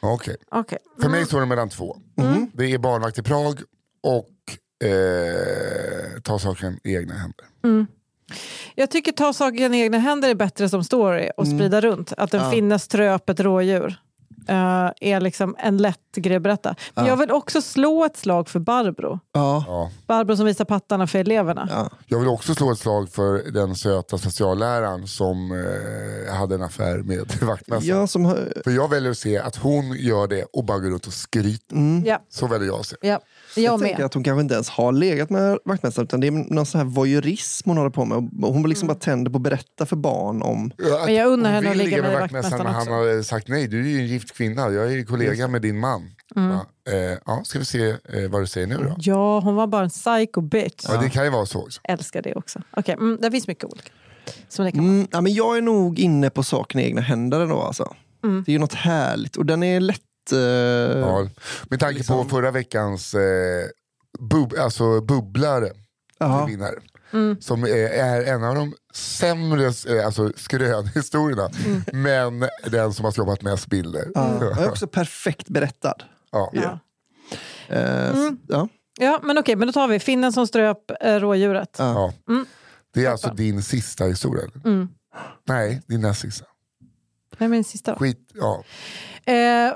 Okej. 0.00 0.36
Okej. 0.50 0.78
För 1.02 1.08
mig 1.08 1.26
står 1.26 1.40
det 1.40 1.46
mellan 1.46 1.68
två. 1.68 1.96
Mm. 2.18 2.50
Det 2.54 2.64
är 2.72 2.78
barnvakt 2.78 3.18
i 3.18 3.22
Prag 3.22 3.60
och 4.02 4.86
eh, 4.88 6.20
ta 6.22 6.38
saken 6.38 6.78
i 6.84 6.94
egna 6.94 7.14
händer. 7.14 7.46
Mm. 7.64 7.86
Jag 8.74 8.90
tycker 8.90 9.12
ta 9.12 9.32
saken 9.32 9.74
i 9.74 9.80
egna 9.80 9.98
händer 9.98 10.28
är 10.28 10.34
bättre 10.34 10.68
som 10.68 10.84
story 10.84 11.30
och 11.36 11.46
sprida 11.46 11.80
runt. 11.80 12.12
Att 12.16 12.34
en 12.34 12.40
Ja. 12.40 12.50
finne 12.50 12.78
ströp 12.78 13.28
ett 13.28 13.40
rådjur 13.40 14.00
eh, 14.50 14.90
är 15.00 15.20
liksom 15.20 15.56
en 15.58 15.76
lätt 15.76 15.96
grej 16.16 16.36
att 16.36 16.42
berätta. 16.42 16.74
Men 16.94 17.04
Ja. 17.04 17.10
jag 17.10 17.16
vill 17.16 17.30
också 17.30 17.62
slå 17.62 18.04
ett 18.04 18.16
slag 18.16 18.48
för 18.48 18.58
Barbro. 18.60 19.18
Ja. 19.32 19.64
Ja. 19.66 19.90
Barbro 20.06 20.36
som 20.36 20.46
visar 20.46 20.64
pattarna 20.64 21.06
för 21.06 21.18
eleverna. 21.18 21.68
ja. 21.70 21.90
Jag 22.06 22.18
vill 22.18 22.28
också 22.28 22.54
slå 22.54 22.72
ett 22.72 22.78
slag 22.78 23.08
för 23.08 23.50
den 23.50 23.74
söta 23.74 24.18
specialläraren 24.18 25.06
som 25.06 25.52
eh, 25.52 26.34
hade 26.34 26.54
en 26.54 26.62
affär 26.62 26.98
med 26.98 27.32
vaktmästaren. 27.42 28.08
Som 28.08 28.24
har... 28.24 28.52
För 28.64 28.70
jag 28.70 28.90
väljer 28.90 29.10
att 29.10 29.18
se 29.18 29.38
att 29.38 29.56
hon 29.56 29.92
gör 29.98 30.26
det 30.28 30.44
och 30.52 30.64
bara 30.64 30.78
går 30.78 30.90
runt 30.90 31.06
och 31.06 31.12
skryter. 31.12 31.76
Mm. 31.76 32.04
Ja, 32.06 32.18
Så 32.28 32.46
väljer 32.46 32.68
jag 32.68 32.80
att 32.80 32.86
se. 32.86 32.96
Ja. 33.56 33.62
Jag, 33.62 33.72
jag 33.72 33.80
tänker 33.80 33.98
med. 33.98 34.06
att 34.06 34.14
hon 34.14 34.24
kanske 34.24 34.40
inte 34.40 34.54
ens 34.54 34.68
har 34.68 34.92
legat 34.92 35.30
med 35.30 35.58
vaktmästaren 35.64 36.06
utan 36.06 36.20
det 36.20 36.26
är 36.26 36.54
någon 36.54 36.66
sån 36.66 36.78
här 36.78 36.86
voyeurism 36.86 37.68
hon 37.70 37.78
håller 37.78 37.90
på 37.90 38.04
med. 38.04 38.30
Hon 38.42 38.68
liksom 38.68 38.88
bara 38.88 38.98
tänder 38.98 39.30
på 39.30 39.36
att 39.36 39.42
berätta 39.42 39.86
för 39.86 39.96
barn 39.96 40.42
om... 40.42 40.72
Ja, 40.76 41.02
Men 41.06 41.14
jag 41.14 41.28
undrar 41.28 41.50
henne 41.50 41.70
att 41.70 41.76
ligga 41.76 42.02
med 42.02 42.20
vaktmästaren 42.20 42.64
men 42.64 42.74
han 42.74 42.88
har 42.88 43.22
sagt 43.22 43.48
nej, 43.48 43.68
du 43.68 43.80
är 43.80 43.88
ju 43.88 43.98
en 43.98 44.06
gift 44.06 44.36
kvinna, 44.36 44.62
jag 44.62 44.86
är 44.86 44.90
ju 44.90 45.04
kollega 45.04 45.48
med 45.48 45.62
din 45.62 45.78
man. 45.78 46.10
Mm. 46.36 46.50
Ja, 46.50 46.66
eh, 46.92 47.18
ja, 47.26 47.42
ska 47.44 47.58
vi 47.58 47.64
se 47.64 47.88
eh, 47.88 48.30
vad 48.30 48.42
du 48.42 48.46
säger 48.46 48.66
nu 48.66 48.76
då? 48.76 48.96
Ja, 48.98 49.40
hon 49.40 49.54
var 49.54 49.66
bara 49.66 49.84
en 49.84 49.90
psycho 49.90 50.40
bitch. 50.40 50.84
Ja, 50.88 51.00
det 51.00 51.10
kan 51.10 51.24
ju 51.24 51.30
vara 51.30 51.46
så 51.46 51.62
också. 51.62 51.80
Älskar 51.84 52.22
det 52.22 52.34
också. 52.34 52.62
Okej, 52.76 52.94
mm, 52.94 53.18
det 53.20 53.30
finns 53.30 53.46
mycket 53.46 53.64
olika. 53.64 53.90
Som 54.48 54.64
det 54.64 54.72
kan 54.72 54.84
vara. 54.84 54.92
Mm, 54.92 55.08
ja, 55.10 55.20
men 55.20 55.34
jag 55.34 55.56
är 55.56 55.62
nog 55.62 55.98
inne 55.98 56.30
på 56.30 56.42
saken 56.42 56.80
i 56.80 56.84
egna 56.84 57.00
händer 57.00 57.40
ändå. 57.40 57.60
Alltså. 57.60 57.94
Mm. 58.24 58.42
Det 58.46 58.50
är 58.50 58.52
ju 58.52 58.58
något 58.58 58.74
härligt 58.74 59.36
och 59.36 59.46
den 59.46 59.62
är 59.62 59.80
lätt... 59.80 60.02
Eh, 60.32 60.38
Ja. 60.38 61.28
Med 61.70 61.80
tanke 61.80 61.94
liksom- 61.98 62.22
på 62.24 62.28
förra 62.28 62.50
veckans 62.50 63.14
eh, 63.14 63.66
bub 64.30 64.54
alltså 64.58 65.00
bubblare 65.00 65.70
vinnare. 66.46 66.74
Mm. 67.12 67.40
Som 67.40 67.64
är, 67.64 67.68
är 67.88 68.24
en 68.34 68.44
av 68.44 68.54
de 68.54 68.74
sämre 68.94 69.64
eh, 69.98 70.06
alltså, 70.06 70.32
skrönhistorierna. 70.36 71.50
Mm. 71.66 71.82
Men 71.92 72.48
den 72.70 72.92
som 72.94 73.04
har 73.04 73.12
skapat 73.12 73.42
mest 73.42 73.66
bilder. 73.66 74.08
Ja, 74.14 74.36
och 74.50 74.56
är 74.62 74.68
också 74.68 74.86
perfekt 74.86 75.48
berättad. 75.48 76.02
Ja. 76.30 76.50
Ja. 76.52 76.78
Eh, 77.68 78.10
Mm. 78.10 78.38
ja. 78.48 78.68
Ja, 78.98 79.20
men 79.22 79.38
okej, 79.38 79.56
men 79.56 79.66
då 79.68 79.72
tar 79.72 79.88
vi 79.88 79.98
finnen 80.00 80.32
som 80.32 80.46
ströp 80.46 80.78
eh, 81.00 81.14
rådjuret. 81.14 81.76
Ja. 81.78 81.92
Ja. 82.26 82.32
Mm. 82.32 82.46
Det 82.94 83.06
är 83.06 83.10
alltså 83.10 83.28
din 83.30 83.62
sista 83.62 84.04
historia? 84.04 84.44
Mm. 84.64 84.88
Nej, 85.48 85.82
din 85.86 86.00
näst 86.00 86.20
sista. 86.20 86.44
Det 87.38 87.44
är 87.44 87.48
min 87.48 87.64
sista. 87.64 87.96
Skit, 87.96 88.30
ja. 88.34 88.64
Eh, 89.26 89.34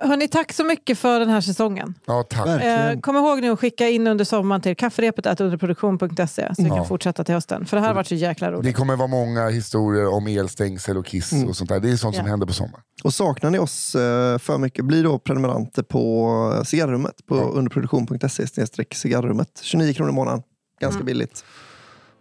hörni, 0.08 0.28
tack 0.28 0.52
så 0.52 0.64
mycket 0.64 0.98
för 0.98 1.20
den 1.20 1.28
här 1.28 1.40
säsongen. 1.40 1.94
ja 2.06 2.22
tack. 2.22 2.62
Eh, 2.62 3.00
kom 3.00 3.16
ihåg 3.16 3.40
nu 3.40 3.50
att 3.52 3.58
skicka 3.60 3.88
in 3.88 4.06
under 4.06 4.24
sommaren 4.24 4.60
till 4.62 4.76
kafferepet 4.76 5.40
underproduktion.se 5.40 6.54
så 6.54 6.62
vi 6.62 6.68
Ja. 6.68 6.76
kan 6.76 6.86
fortsätta 6.86 7.24
till 7.24 7.34
hösten. 7.34 7.66
För 7.66 7.76
det 7.76 7.80
här 7.80 7.88
har 7.88 7.94
varit 7.94 8.06
så 8.06 8.14
jäkla 8.14 8.50
Det 8.50 8.56
roligt. 8.56 8.76
kommer 8.76 8.96
vara 8.96 9.08
många 9.08 9.48
historier 9.48 10.06
om 10.08 10.26
elstängsel 10.26 10.96
och 10.96 11.06
kiss 11.06 11.32
Mm. 11.32 11.48
och 11.48 11.56
sånt 11.56 11.70
där. 11.70 11.80
Det 11.80 11.90
är 11.90 11.96
sånt 11.96 12.16
som 12.16 12.24
Ja. 12.24 12.30
händer 12.30 12.46
på 12.46 12.52
sommaren. 12.52 12.82
Och 13.04 13.14
saknar 13.14 13.50
ni 13.50 13.58
oss 13.58 13.94
eh, 13.94 14.38
för 14.38 14.58
mycket, 14.58 14.84
bli 14.84 15.02
då 15.02 15.18
prenumeranter 15.18 15.82
på 15.82 16.62
cigarrummet 16.64 17.26
på 17.28 17.36
Ja. 17.36 17.42
underproduktion.se 17.42 18.46
cigarrummet. 18.94 19.48
29 19.62 19.92
kronor 19.94 20.10
i 20.10 20.14
månaden. 20.14 20.42
Ganska 20.80 20.96
Mm. 20.96 21.06
billigt. 21.06 21.44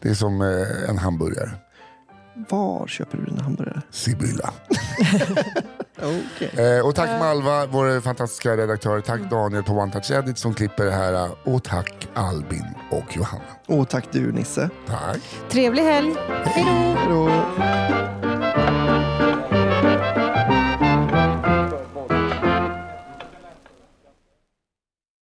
Det 0.02 0.10
är 0.10 0.14
som 0.14 0.42
eh, 0.42 0.90
en 0.90 0.98
hamburgare. 0.98 1.50
Var 2.50 2.88
köper 2.88 3.18
du 3.18 3.26
dina 3.26 3.44
hamburgare? 3.44 3.82
Sibylla. 3.92 4.54
Okay. 6.04 6.66
Eh, 6.66 6.86
och 6.86 6.96
tack 6.96 7.10
Malva, 7.20 7.66
vår 7.66 8.02
fantastiska 8.02 8.58
redaktör. 8.58 9.02
Tack 9.02 9.22
Daniel 9.30 9.64
på 9.64 9.74
One 9.74 9.92
Touch 9.92 10.12
Edit 10.12 10.38
som 10.38 10.54
klipper 10.54 10.86
det 10.86 10.92
här. 10.92 11.30
Och 11.44 11.64
tack 11.64 12.08
Albin 12.14 12.66
och 12.92 13.18
Johanna. 13.18 13.44
Och 13.68 13.90
tack 13.90 14.06
du 14.12 14.32
Nisse. 14.32 14.70
Tack. 14.88 15.20
Trevlig 15.50 15.84
helg. 15.84 16.14
Hej 16.46 16.96
då! 17.10 17.30